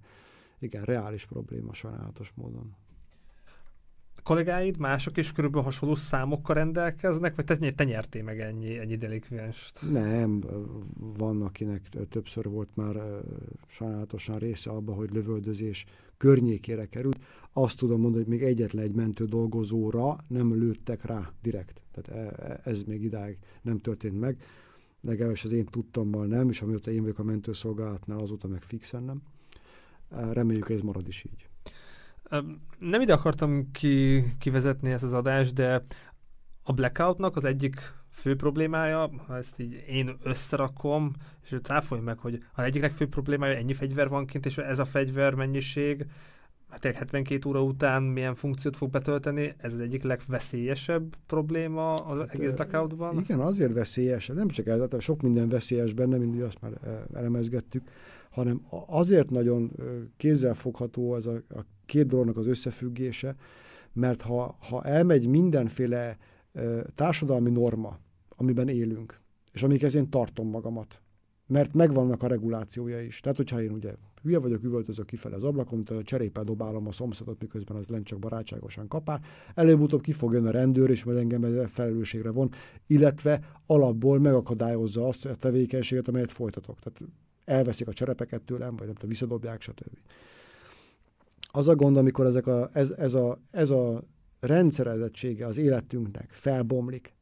[0.64, 2.76] Igen, reális probléma sajnálatos módon
[4.24, 9.92] kollégáid, mások is körülbelül hasonló számokkal rendelkeznek, vagy te, te nyertél meg ennyi, ennyi delikvenst?
[9.92, 10.44] Nem,
[11.18, 12.96] van, akinek többször volt már
[13.68, 15.86] sajnálatosan része abba, hogy lövöldözés
[16.18, 17.20] környékére került.
[17.54, 21.82] Azt tudom mondani, hogy még egyetlen egy mentő dolgozóra nem lőttek rá direkt.
[21.92, 24.38] Tehát e, e, ez még idáig nem történt meg.
[25.02, 29.22] Legalábbis az én tudtommal nem, és amióta én vagyok a mentőszolgálatnál, azóta meg fixen nem.
[30.32, 31.48] Reméljük, ez marad is így.
[32.80, 35.86] Nem ide akartam ki, kivezetni ezt az adást, de
[36.64, 41.14] a blackoutnak az egyik fő problémája, ha ezt így én összerakom,
[41.44, 44.86] és cáfolj meg, hogy a egyik legfőbb problémája, ennyi fegyver van kint, és ez a
[44.86, 46.06] fegyver mennyiség,
[46.70, 52.34] hát 72 óra után milyen funkciót fog betölteni, ez az egyik legveszélyesebb probléma az hát,
[52.34, 53.20] egész blackoutban?
[53.20, 56.72] Igen, azért veszélyes, nem csak ez, hát sok minden veszélyes benne, mint azt már
[57.14, 57.84] elemezgettük,
[58.34, 59.72] hanem azért nagyon
[60.18, 63.36] kézzelfogható az a, a két dolognak az összefüggése,
[63.94, 66.18] mert ha, ha elmegy mindenféle
[66.96, 68.00] társadalmi norma,
[68.30, 69.20] amiben élünk,
[69.52, 71.02] és amikhez én tartom magamat,
[71.48, 73.20] mert megvannak a regulációja is.
[73.20, 77.78] Tehát, hogyha én ugye hülye vagyok, üvöltözök kifele az ablakon, cserépel dobálom a szomszédot, miközben
[77.78, 79.22] az lent csak barátságosan kapál,
[79.56, 82.50] előbb-utóbb ki fog jönni a rendőr, és majd engem felelősségre von,
[82.88, 86.80] illetve alapból megakadályozza azt a tevékenységet, amelyet folytatok.
[86.80, 87.14] Tehát
[87.46, 89.98] elveszik a cserepeket tőlem, vagy nem tudom, visszadobják, stb.
[91.56, 94.04] Az a gond, amikor ezek a, ez, ez, a, ez a
[94.40, 97.14] rendszerezettsége az életünknek felbomlik,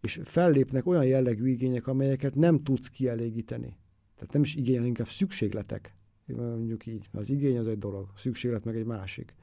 [0.00, 3.76] és fellépnek olyan jellegű igények, amelyeket nem tudsz kielégíteni.
[4.14, 5.94] Tehát nem is igény, inkább szükségletek.
[6.26, 7.08] Mondjuk így.
[7.12, 9.34] Az igény az egy dolog, szükséglet meg egy másik.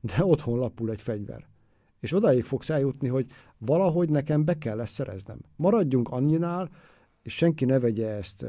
[0.00, 1.46] De otthon lapul egy fegyver.
[2.00, 3.26] És odáig fogsz eljutni, hogy
[3.58, 5.38] valahogy nekem be kell ezt szereznem.
[5.56, 6.70] Maradjunk annyinál,
[7.26, 8.46] és senki ne vegye ezt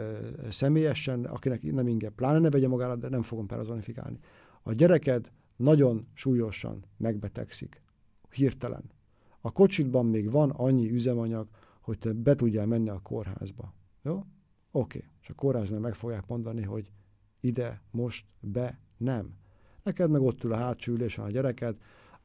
[0.49, 4.19] személyesen, akinek nem inge, pláne ne vegye magára, de nem fogom personifikálni.
[4.61, 7.81] A gyereked nagyon súlyosan megbetegszik,
[8.29, 8.91] hirtelen.
[9.41, 11.47] A kocsidban még van annyi üzemanyag,
[11.81, 13.73] hogy te be tudjál menni a kórházba.
[14.03, 14.15] Jó?
[14.15, 14.25] Oké.
[14.71, 15.09] Okay.
[15.21, 16.91] És a kórháznál meg fogják mondani, hogy
[17.39, 19.33] ide, most, be, nem.
[19.83, 21.77] Neked meg ott ül a hátsó ülésen a gyereked,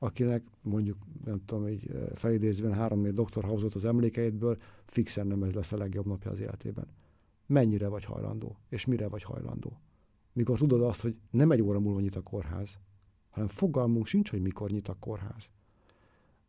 [0.03, 5.73] akinek mondjuk, nem tudom, így felidézve három-négy doktor hauzott az emlékeidből, fixen nem ez lesz
[5.73, 6.87] a legjobb napja az életében.
[7.47, 9.81] Mennyire vagy hajlandó, és mire vagy hajlandó?
[10.33, 12.79] Mikor tudod azt, hogy nem egy óra múlva nyit a kórház,
[13.31, 15.51] hanem fogalmunk sincs, hogy mikor nyit a kórház.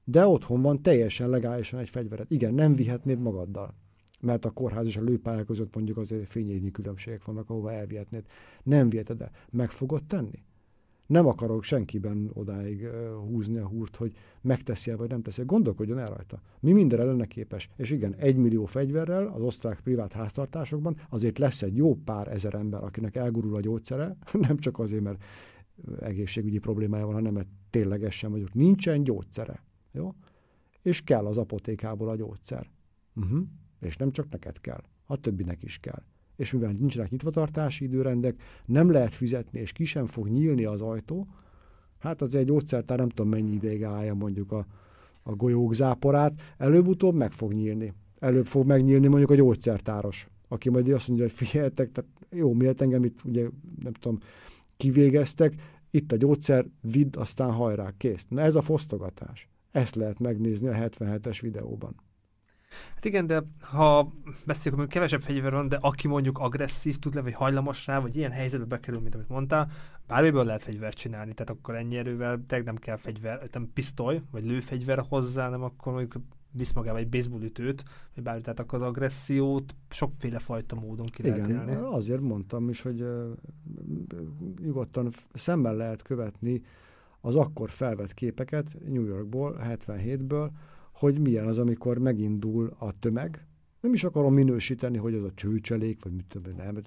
[0.04, 2.32] De otthon van teljesen legálisan egy fegyveret.
[2.32, 3.74] Igen, nem vihetnéd magaddal.
[4.22, 8.26] Mert a kórház és a lőpálya között mondjuk azért fényévnyi különbségek vannak, ahova elvihetnéd.
[8.64, 9.32] Nem viheted el.
[9.50, 10.44] Meg fogod tenni?
[11.14, 12.88] Nem akarok senkiben odáig
[13.30, 15.44] húzni a húrt, hogy megteszi el, vagy nem teszi.
[15.46, 16.42] Gondolkodjon el rajta.
[16.60, 17.70] Mi mindenre lenne képes.
[17.76, 22.54] És igen, egy millió fegyverrel az osztrák privát háztartásokban azért lesz egy jó pár ezer
[22.54, 24.16] ember, akinek elgurul a gyógyszere,
[24.48, 25.24] nem csak azért, mert
[26.00, 28.54] egészségügyi problémája van, hanem mert ténylegesen vagyok.
[28.54, 29.64] Nincsen gyógyszere.
[29.92, 30.14] Jó?
[30.82, 32.70] És kell az apotékából a gyógyszer.
[33.16, 33.44] Uh-huh.
[33.80, 36.04] És nem csak neked kell, a többinek is kell
[36.36, 41.28] és mivel nincsenek nyitvatartási időrendek, nem lehet fizetni, és ki sem fog nyílni az ajtó,
[42.00, 44.66] hát az egy gyógyszertár nem tudom mennyi ideig állja mondjuk a,
[45.24, 47.94] a golyók záporát, előbb-utóbb meg fog nyílni.
[48.20, 52.82] Előbb fog megnyílni mondjuk a gyógyszertáros, aki majd azt mondja, hogy figyeljetek, tehát jó, miért
[52.82, 53.48] engem itt ugye
[53.84, 54.18] nem tudom,
[54.78, 55.54] kivégeztek,
[55.92, 58.26] itt a gyógyszer, vidd, aztán hajrá, kész.
[58.30, 59.48] Na ez a fosztogatás.
[59.72, 61.96] Ezt lehet megnézni a 77-es videóban.
[62.96, 64.14] Hát igen, de ha
[64.46, 68.16] beszélünk, hogy kevesebb fegyver van, de aki mondjuk agresszív tud lenni, vagy hajlamos rá, vagy
[68.16, 69.72] ilyen helyzetbe bekerül, mint amit mondtál,
[70.08, 74.46] bármiből lehet fegyvert csinálni, tehát akkor ennyi erővel tényleg nem kell fegyver, nem pisztoly, vagy
[74.46, 77.84] lőfegyver hozzá, nem akkor mondjuk visz magával egy baseballütőt,
[78.16, 81.86] vagy bármi, tehát akkor az agressziót sokféle fajta módon ki Igen, lehet élni.
[81.86, 83.32] azért mondtam is, hogy uh,
[84.62, 86.62] nyugodtan szemben lehet követni
[87.22, 90.50] az akkor felvett képeket New Yorkból, 77-ből,
[91.04, 93.48] hogy milyen az, amikor megindul a tömeg.
[93.82, 96.82] Nem is akarom minősíteni, hogy az a csőcselék, vagy mit tudom, nem.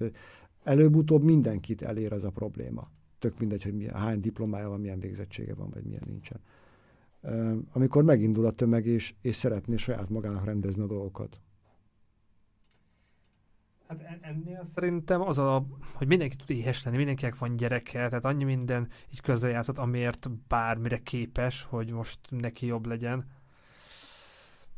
[0.65, 2.91] Előbb-utóbb mindenkit elér ez a probléma.
[3.19, 6.41] Tök mindegy, hogy milyen, hány diplomája van, milyen végzettsége van, vagy milyen nincsen.
[7.73, 11.41] Amikor megindul a tömeg, és, és szeretné saját magának rendezni a dolgokat.
[13.87, 18.45] Hát ennél szerintem az a, hogy mindenki tud éhes lenni, mindenkinek van gyereke, tehát annyi
[18.45, 23.27] minden így közrejátszott, amiért bármire képes, hogy most neki jobb legyen.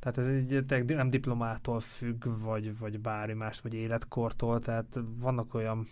[0.00, 5.88] Tehát ez egy nem diplomától függ, vagy, vagy bármi más, vagy életkortól, tehát vannak olyan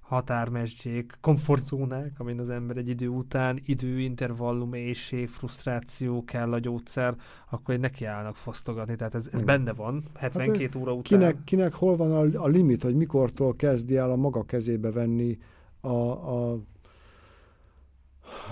[0.00, 7.16] határmesdjék, komfortzónák, amin az ember egy idő után, időintervallum, éjség, frusztráció kell a gyógyszer,
[7.50, 11.02] akkor egy nekiállnak fosztogatni, tehát ez, ez benne van, 72 hát, óra után.
[11.02, 15.38] Kinek, kinek hol van a, a limit, hogy mikortól kezdi el a maga kezébe venni
[15.80, 16.58] a, a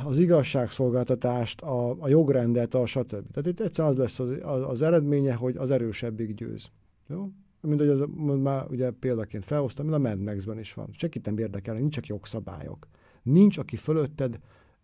[0.04, 3.30] az igazságszolgáltatást, a, a jogrendet, a stb.
[3.30, 6.70] Tehát itt egyszer az lesz az, az, az eredménye, hogy az erősebbik győz.
[7.08, 7.30] Jó?
[7.60, 8.04] Mint hogy az,
[8.42, 10.88] már ugye példaként felhoztam, a Mad Max-ben is van.
[10.92, 12.88] Senkit nem érdekel, nincs jogszabályok.
[13.22, 14.38] Nincs, aki fölötted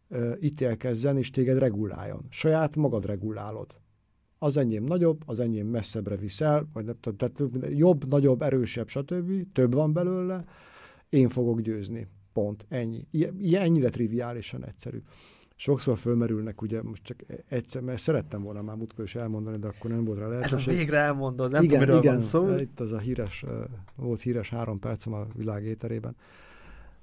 [0.08, 2.26] uh, ítélkezzen és téged reguláljon.
[2.28, 3.74] Saját magad regulálod.
[4.38, 9.52] Az enyém nagyobb, az enyém messzebbre viszel, vagy nem, tehát jobb, nagyobb, erősebb, stb.
[9.52, 10.44] Több van belőle,
[11.08, 12.08] én fogok győzni.
[12.32, 13.06] Pont, ennyi.
[13.10, 15.02] Ilyen, ennyire triviálisan egyszerű.
[15.56, 19.90] Sokszor fölmerülnek, ugye most csak egyszer, mert szerettem volna már múltkor is elmondani, de akkor
[19.90, 20.72] nem volt rá lehetőség.
[20.72, 22.56] Ez végre elmondod, nem igen, tudom, igen, van szó.
[22.56, 23.44] Itt az a híres,
[23.96, 26.16] volt híres három percem a világ éterében.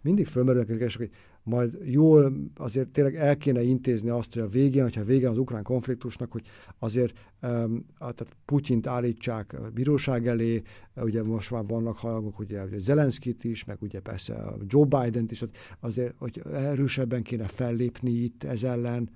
[0.01, 1.09] Mindig fölmerülnek, hogy
[1.47, 5.63] majd jól azért tényleg el kéne intézni azt, hogy a végén, hogyha vége az ukrán
[5.63, 6.45] konfliktusnak, hogy
[6.79, 10.61] azért um, tehát Putyint állítsák a bíróság elé,
[10.95, 15.43] ugye most már vannak hallgók, ugye, ugye Zelenszkit is, meg ugye persze Joe Biden-t is,
[15.79, 19.09] azért, hogy erősebben kéne fellépni itt ez ellen.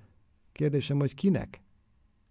[0.52, 1.62] Kérdésem, hogy kinek?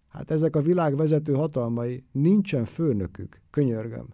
[0.08, 4.06] Hát ezek a világ vezető hatalmai, nincsen főnökük, könyörgöm.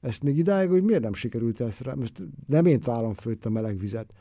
[0.00, 1.94] Ezt még idáig, hogy miért nem sikerült ezt rá?
[1.94, 4.12] Most nem én találom föl a meleg vizet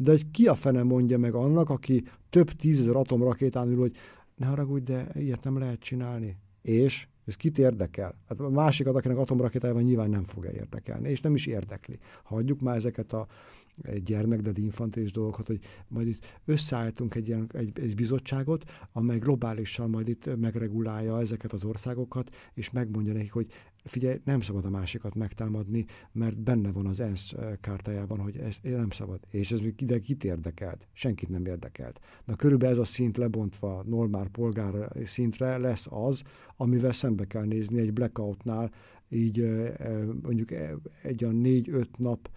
[0.00, 3.96] de hogy ki a fene mondja meg annak, aki több tízezer atomrakétán ül, hogy
[4.36, 6.36] ne haragudj, de ilyet nem lehet csinálni.
[6.62, 8.14] És ez kit érdekel?
[8.28, 11.98] Hát a másikat, akinek atomrakétája van, nyilván nem fogja érdekelni, és nem is érdekli.
[12.22, 13.26] Hagyjuk már ezeket a
[14.04, 19.90] gyermek, de infantilis dolgokat, hogy majd itt összeállítunk egy, ilyen, egy, egy bizottságot, amely globálisan
[19.90, 23.52] majd itt megregulálja ezeket az országokat, és megmondja nekik, hogy
[23.84, 28.90] figyelj, nem szabad a másikat megtámadni, mert benne van az ENSZ kártájában, hogy ez nem
[28.90, 29.20] szabad.
[29.30, 30.86] És ez ide kit érdekelt?
[30.92, 32.00] Senkit nem érdekelt.
[32.24, 36.22] Na körülbelül ez a szint lebontva normál polgár szintre lesz az,
[36.56, 38.72] amivel szembe kell nézni egy blackoutnál,
[39.08, 39.50] így
[40.22, 40.50] mondjuk
[41.02, 42.30] egy olyan négy-öt nap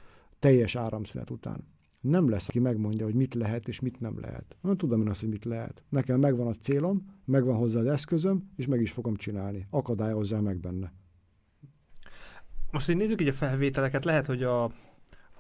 [0.43, 1.67] teljes áramszünet után.
[2.01, 4.55] Nem lesz, aki megmondja, hogy mit lehet és mit nem lehet.
[4.61, 5.83] Nem tudom én azt, hogy mit lehet.
[5.89, 9.67] Nekem megvan a célom, megvan hozzá az eszközöm, és meg is fogom csinálni.
[9.69, 10.93] Akadályozzál meg benne.
[12.71, 14.63] Most, hogy nézzük így a felvételeket, lehet, hogy a,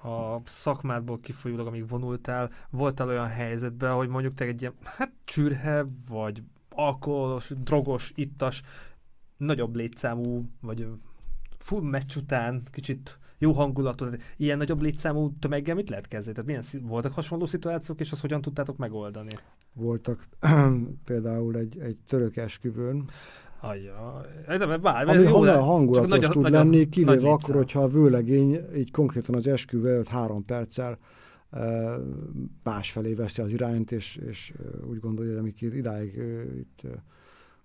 [0.03, 5.85] a szakmádból kifolyólag, amíg vonultál, voltál olyan helyzetben, hogy mondjuk te egy ilyen, hát csürhe,
[6.09, 8.61] vagy alkoholos, drogos, ittas,
[9.37, 10.87] nagyobb létszámú, vagy
[11.59, 14.05] full meccs után kicsit jó hangulatú,
[14.37, 16.33] ilyen nagyobb létszámú tömeggel mit lehet kezdeni?
[16.33, 19.31] Tehát milyen voltak hasonló szituációk, és azt hogyan tudtátok megoldani?
[19.73, 20.27] Voltak
[21.05, 23.05] például egy, egy török esküvőn,
[23.65, 27.87] Ajja, ez nem bár, Ami jó, hangulatos nagy, tud nagy, lenni, kivéve akkor, hogyha a
[27.87, 30.97] vőlegény így konkrétan az esküvő előtt három perccel
[31.51, 31.59] uh,
[32.63, 36.81] másfelé veszi az irányt, és, és uh, úgy gondolja, hogy amik idáig uh, itt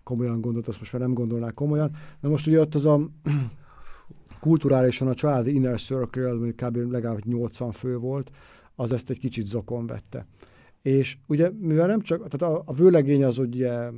[0.02, 1.90] komolyan gondolt, azt most már nem gondolnák komolyan.
[2.20, 3.08] Na most ugye ott az a
[4.40, 6.76] kulturálisan a családi inner circle, ami kb.
[6.76, 8.30] legalább 80 fő volt,
[8.74, 10.26] az ezt egy kicsit zokon vette.
[10.82, 13.90] És ugye, mivel nem csak, tehát a, a vőlegény az ugye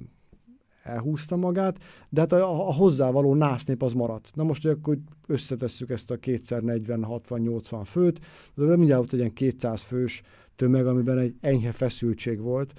[0.82, 4.30] elhúzta magát, de hát a, a hozzávaló násznép az maradt.
[4.34, 8.20] Na most, hogy akkor összetesszük ezt a kétszer 40, 60, 80 főt,
[8.54, 10.22] de mindjárt ott egy ilyen 200 fős
[10.56, 12.72] tömeg, amiben egy enyhe feszültség volt,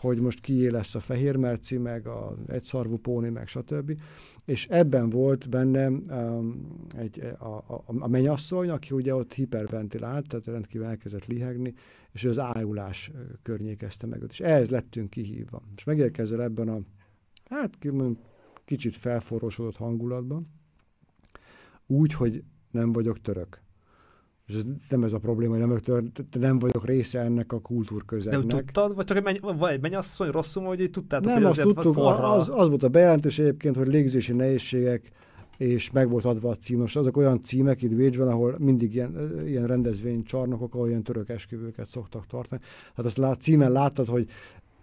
[0.00, 4.00] hogy most kié lesz a fehér merci, meg a egyszarvú póni, meg stb.
[4.44, 10.46] És ebben volt benne um, egy, a, a, a mennyasszony, aki ugye ott hiperventilált, tehát
[10.46, 11.74] rendkívül elkezdett lihegni,
[12.12, 13.10] és az ájulás
[13.42, 14.30] környékezte meg őt.
[14.30, 15.62] És ehhez lettünk kihívva.
[15.76, 16.80] És megérkezel ebben a
[17.44, 17.78] hát
[18.64, 20.48] kicsit felforrósodott hangulatban,
[21.86, 23.62] úgy, hogy nem vagyok török.
[24.48, 26.10] És ez nem ez a probléma, hogy nem,
[26.40, 28.46] nem vagyok része ennek a kultúrközegnek.
[28.46, 31.96] De úgy tudtad, vagy csak egy, menny, vagy rosszul, hogy tudtátok, nem, hogy azt tudtuk,
[31.96, 35.12] az, az, volt a bejelentés egyébként, hogy légzési nehézségek,
[35.56, 36.78] és meg volt adva a cím.
[36.78, 41.86] Most azok olyan címek itt Bécsben, ahol mindig ilyen, ilyen rendezvénycsarnokok, ahol ilyen török esküvőket
[41.86, 42.60] szoktak tartani.
[42.94, 44.28] Hát azt lát, címen láttad, hogy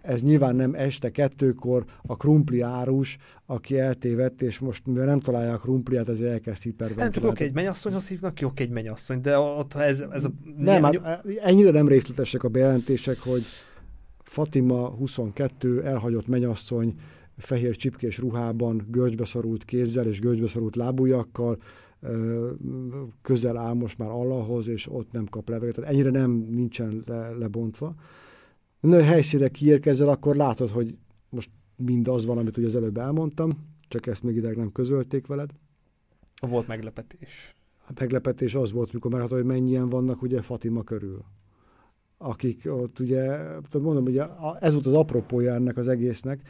[0.05, 5.53] ez nyilván nem este kettőkor a krumpli árus, aki eltévedt, és most mivel nem találja
[5.53, 7.15] a krumpliát, ezért elkezd hiperventilálni.
[7.15, 10.31] Nem csak egy mennyasszonyhoz hívnak oké, egy mennyasszony, de ott ez, ez a...
[10.57, 13.43] Nem, hát ennyire nem részletesek a bejelentések, hogy
[14.23, 16.95] Fatima 22 elhagyott mennyasszony
[17.37, 21.57] fehér csipkés ruhában, görcsbeszorult kézzel és görcsbeszorult lábujjakkal,
[23.21, 25.75] közel áll most már Allahhoz, és ott nem kap levegőt.
[25.75, 27.95] Tehát ennyire nem nincsen le, lebontva
[28.91, 30.97] helyszínre kiérkezel, akkor látod, hogy
[31.29, 33.51] most mindaz van, amit ugye az előbb elmondtam,
[33.87, 35.49] csak ezt még ideig nem közölték veled.
[36.41, 37.55] Volt meglepetés.
[37.87, 41.23] A meglepetés az volt, mikor meghatod, hogy mennyien vannak ugye Fatima körül.
[42.17, 43.39] Akik ott ugye,
[43.71, 44.25] mondom, ugye
[44.59, 46.41] ez volt az apropója ennek az egésznek,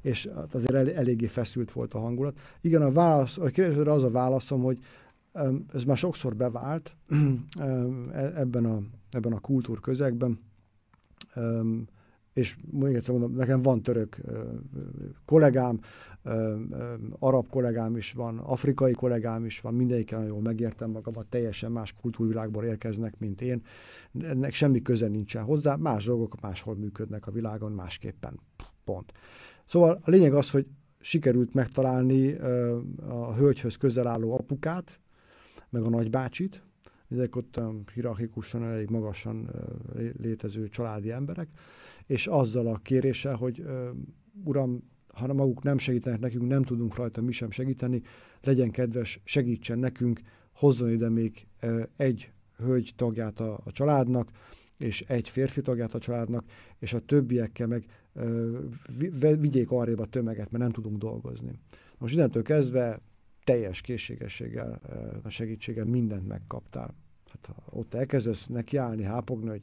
[0.00, 2.38] és azért el, eléggé feszült volt a hangulat.
[2.60, 4.78] Igen, a válasz, a kérdésre az a válaszom, hogy
[5.72, 6.96] ez már sokszor bevált
[7.58, 10.40] e, ebben a, ebben a kultúrközegben,
[12.32, 14.20] és még egyszer mondom, nekem van török
[15.24, 15.80] kollégám,
[17.18, 21.94] arab kollégám is van, afrikai kollégám is van, mindegyikkel nagyon jól megértem magamat, teljesen más
[22.00, 23.62] kultúrvilágból érkeznek, mint én.
[24.20, 28.40] Ennek semmi köze nincsen hozzá, más dolgok máshol működnek a világon, másképpen.
[28.84, 29.12] Pont.
[29.64, 30.66] Szóval a lényeg az, hogy
[31.00, 32.32] sikerült megtalálni
[33.08, 35.00] a hölgyhöz közel álló apukát,
[35.70, 36.62] meg a nagybácsit,
[37.12, 37.60] ezek ott
[37.94, 39.50] hierarchikusan elég magasan
[40.20, 41.48] létező családi emberek,
[42.06, 43.64] és azzal a kéréssel, hogy
[44.44, 48.02] uram, ha maguk nem segítenek nekünk, nem tudunk rajta mi sem segíteni,
[48.42, 50.20] legyen kedves, segítsen nekünk,
[50.52, 51.46] hozzon ide még
[51.96, 54.30] egy hölgy tagját a, a családnak,
[54.78, 56.44] és egy férfi tagját a családnak,
[56.78, 57.84] és a többiekkel meg
[59.38, 61.58] vigyék arrébb a tömeget, mert nem tudunk dolgozni.
[61.98, 63.00] Most innentől kezdve
[63.44, 64.80] teljes készségességgel,
[65.22, 66.94] a segítséggel mindent megkaptál.
[67.32, 69.62] Hát ha ott elkezdesz nekiállni, hápogni, hogy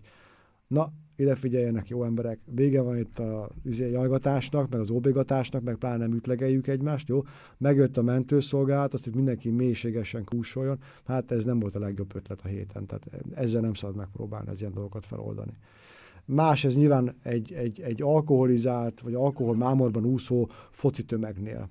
[0.67, 5.75] na, ide figyeljenek jó emberek, vége van itt a izé, jajgatásnak, meg az óbégatásnak, meg
[5.75, 7.23] pláne nem ütlegeljük egymást, jó?
[7.57, 12.41] Megjött a mentőszolgálat, azt, hogy mindenki mélységesen kúsoljon, hát ez nem volt a legjobb ötlet
[12.43, 15.51] a héten, tehát ezzel nem szabad megpróbálni az ilyen dolgokat feloldani.
[16.25, 21.69] Más ez nyilván egy, egy, egy alkoholizált, vagy alkohol mámorban úszó foci tömegnél.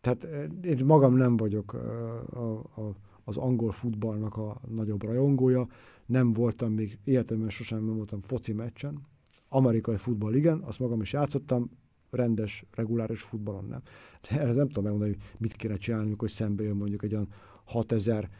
[0.00, 2.94] Tehát eh, én magam nem vagyok a, a, a
[3.24, 5.66] az angol futballnak a nagyobb rajongója.
[6.06, 9.06] Nem voltam még, életemben sosem nem voltam foci meccsen.
[9.48, 11.70] Amerikai futball igen, azt magam is játszottam,
[12.10, 13.82] rendes, reguláris futballon nem.
[14.28, 17.28] De erre nem tudom megmondani, hogy mit kéne csinálni, hogy szembe jön mondjuk egy olyan
[17.64, 18.30] 6000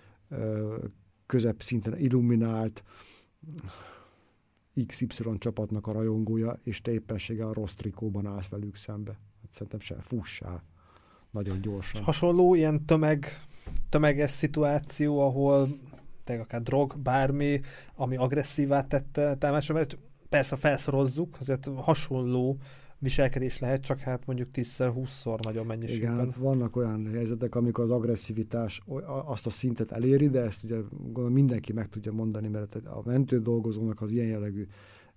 [1.26, 2.84] közepszinten illuminált
[4.86, 5.06] XY
[5.38, 9.10] csapatnak a rajongója, és te éppenséggel a rossz trikóban állsz velük szembe.
[9.42, 10.64] Hát szerintem se, fussál
[11.30, 12.02] nagyon gyorsan.
[12.02, 13.26] Hasonló ilyen tömeg
[13.88, 15.78] tömeges szituáció, ahol
[16.24, 17.60] tényleg akár drog, bármi,
[17.94, 22.58] ami agresszívá tette támadásra, mert persze felszorozzuk, azért hasonló
[22.98, 26.12] viselkedés lehet, csak hát mondjuk 10-20-szor nagyobb mennyiségben.
[26.12, 28.82] Igen, hát vannak olyan helyzetek, amikor az agresszivitás
[29.26, 33.40] azt a szintet eléri, de ezt ugye gondolom mindenki meg tudja mondani, mert a mentő
[33.40, 34.66] dolgozónak az ilyen jellegű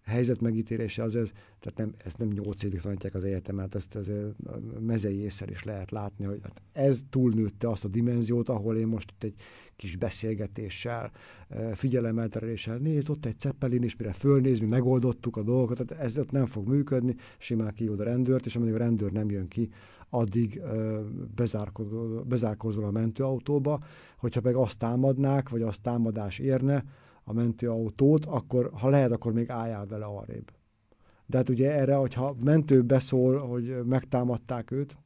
[0.07, 4.07] helyzet megítélése az ez, tehát nem, ezt nem nyolc évig tanítják az egyetemet, ezt, ez
[4.45, 8.87] a mezei észre is lehet látni, hogy hát ez túlnőtte azt a dimenziót, ahol én
[8.87, 9.33] most itt egy
[9.75, 11.11] kis beszélgetéssel,
[11.73, 16.31] figyelemelteréssel, nézd, ott egy ceppelin is, mire fölnéz, mi megoldottuk a dolgokat, tehát ez ott
[16.31, 19.69] nem fog működni, simán kihívod a rendőrt, és amíg a rendőr nem jön ki,
[20.09, 20.61] addig
[21.35, 23.83] bezárkozol, bezárkozol a mentőautóba,
[24.17, 26.83] hogyha meg azt támadnák, vagy azt támadás érne,
[27.29, 30.51] a mentőautót, akkor ha lehet, akkor még álljál vele arrébb.
[31.25, 34.97] De hát ugye erre, hogyha mentő beszól, hogy megtámadták őt,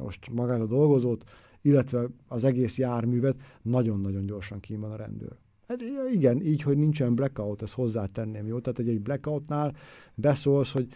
[0.00, 1.24] most magát a dolgozót,
[1.62, 5.36] illetve az egész járművet, nagyon-nagyon gyorsan kín van a rendőr.
[5.68, 5.82] Hát
[6.12, 8.60] igen, így, hogy nincsen blackout, ezt hozzátenném, jó?
[8.60, 9.74] Tehát, hogy egy blackoutnál
[10.14, 10.88] beszólsz, hogy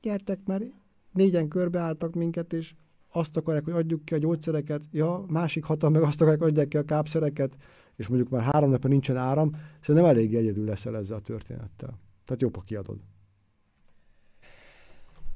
[0.00, 0.64] gyertek, mert
[1.12, 2.74] négyen körbeálltak minket, és
[3.12, 6.68] azt akarják, hogy adjuk ki a gyógyszereket, ja, másik hatal meg azt akarják, hogy adják
[6.68, 7.56] ki a kápszereket,
[7.96, 11.98] és mondjuk már három napja nincsen áram, szerintem elég egyedül leszel ezzel a történettel.
[12.24, 12.98] Tehát jobb, ha kiadod.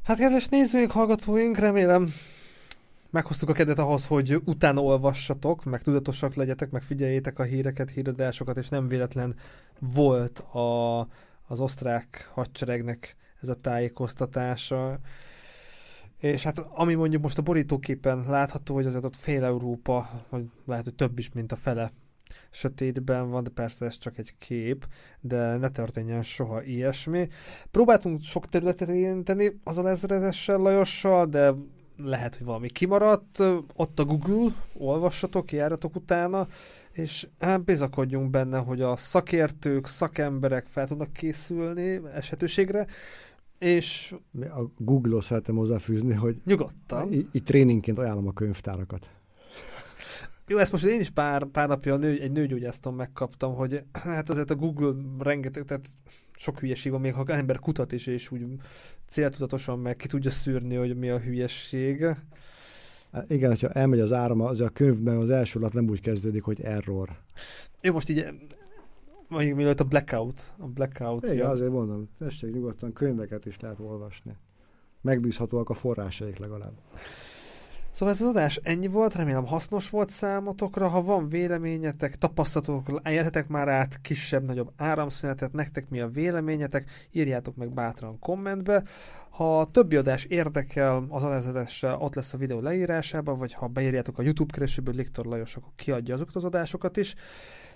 [0.03, 2.13] Hát kedves nézőink, hallgatóink, remélem
[3.11, 8.57] meghoztuk a kedvet ahhoz, hogy utána olvassatok, meg tudatosak legyetek, meg figyeljétek a híreket, híradásokat,
[8.57, 9.35] és nem véletlen
[9.79, 11.01] volt a,
[11.47, 14.99] az osztrák hadseregnek ez a tájékoztatása.
[16.19, 20.85] És hát ami mondjuk most a borítóképen látható, hogy azért ott fél Európa, vagy lehet,
[20.85, 21.93] hogy több is, mint a fele
[22.51, 24.87] sötétben van, de persze ez csak egy kép,
[25.21, 27.29] de ne történjen soha ilyesmi.
[27.71, 31.55] Próbáltunk sok területet érinteni az a ezredessel Lajossal, de
[32.05, 33.43] lehet, hogy valami kimaradt.
[33.75, 36.47] Ott a Google, olvassatok, járjatok utána,
[36.93, 42.87] és hát bizakodjunk benne, hogy a szakértők, szakemberek fel tudnak készülni esetőségre,
[43.59, 44.15] és...
[44.41, 47.13] A Google-ot szeretem hozzáfűzni, hogy nyugodtan.
[47.13, 49.11] Itt tréningként ajánlom a könyvtárakat.
[50.51, 54.51] Jó, ezt most én is pár, pár napja nő, egy nőgyógyászton megkaptam, hogy hát azért
[54.51, 55.87] a Google rengeteg, tehát
[56.37, 58.47] sok hülyeség van, még ha ember kutat is, és úgy
[59.07, 62.05] céltudatosan meg ki tudja szűrni, hogy mi a hülyeség.
[63.13, 66.43] Hát igen, hogyha elmegy az áram, az a könyvben az első lap nem úgy kezdődik,
[66.43, 67.09] hogy error.
[67.83, 68.27] Jó, most így
[69.29, 70.53] mondjuk mielőtt a blackout.
[70.59, 71.49] A blackout igen, ja.
[71.49, 74.37] azért mondom, tessék nyugodtan, könyveket is lehet olvasni.
[75.01, 76.73] Megbízhatóak a forrásaik legalább.
[77.99, 80.89] Szóval ez az adás ennyi volt, remélem hasznos volt számotokra.
[80.89, 87.75] Ha van véleményetek, tapasztalatok, élhetek már át kisebb-nagyobb áramszünetet, nektek mi a véleményetek, írjátok meg
[87.75, 88.83] bátran kommentbe.
[89.31, 94.23] Ha többi adás érdekel az alezredessel, ott lesz a videó leírásában, vagy ha beírjátok a
[94.23, 97.15] YouTube keresőből Liktor Lajos, akkor kiadja azokat az adásokat is.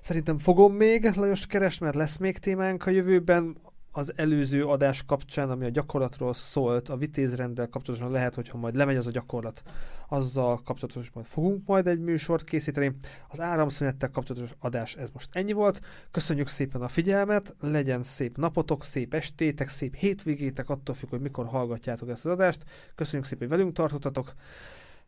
[0.00, 3.56] Szerintem fogom még Lajos keresni, mert lesz még témánk a jövőben
[3.92, 8.96] az előző adás kapcsán, ami a gyakorlatról szólt, a vitézrenddel kapcsolatosan lehet, hogyha majd lemegy
[8.96, 9.62] az a gyakorlat,
[10.08, 12.96] azzal kapcsolatosan majd fogunk majd egy műsort készíteni.
[13.28, 15.80] Az áramszünettel kapcsolatos adás ez most ennyi volt.
[16.10, 21.46] Köszönjük szépen a figyelmet, legyen szép napotok, szép estétek, szép hétvégétek, attól függ, hogy mikor
[21.46, 22.64] hallgatjátok ezt az adást.
[22.94, 24.34] Köszönjük szépen, hogy velünk tartottatok.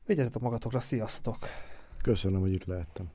[0.06, 1.38] Vigyázzatok magatokra, sziasztok!
[2.02, 3.10] Köszönöm, hogy itt lehettem.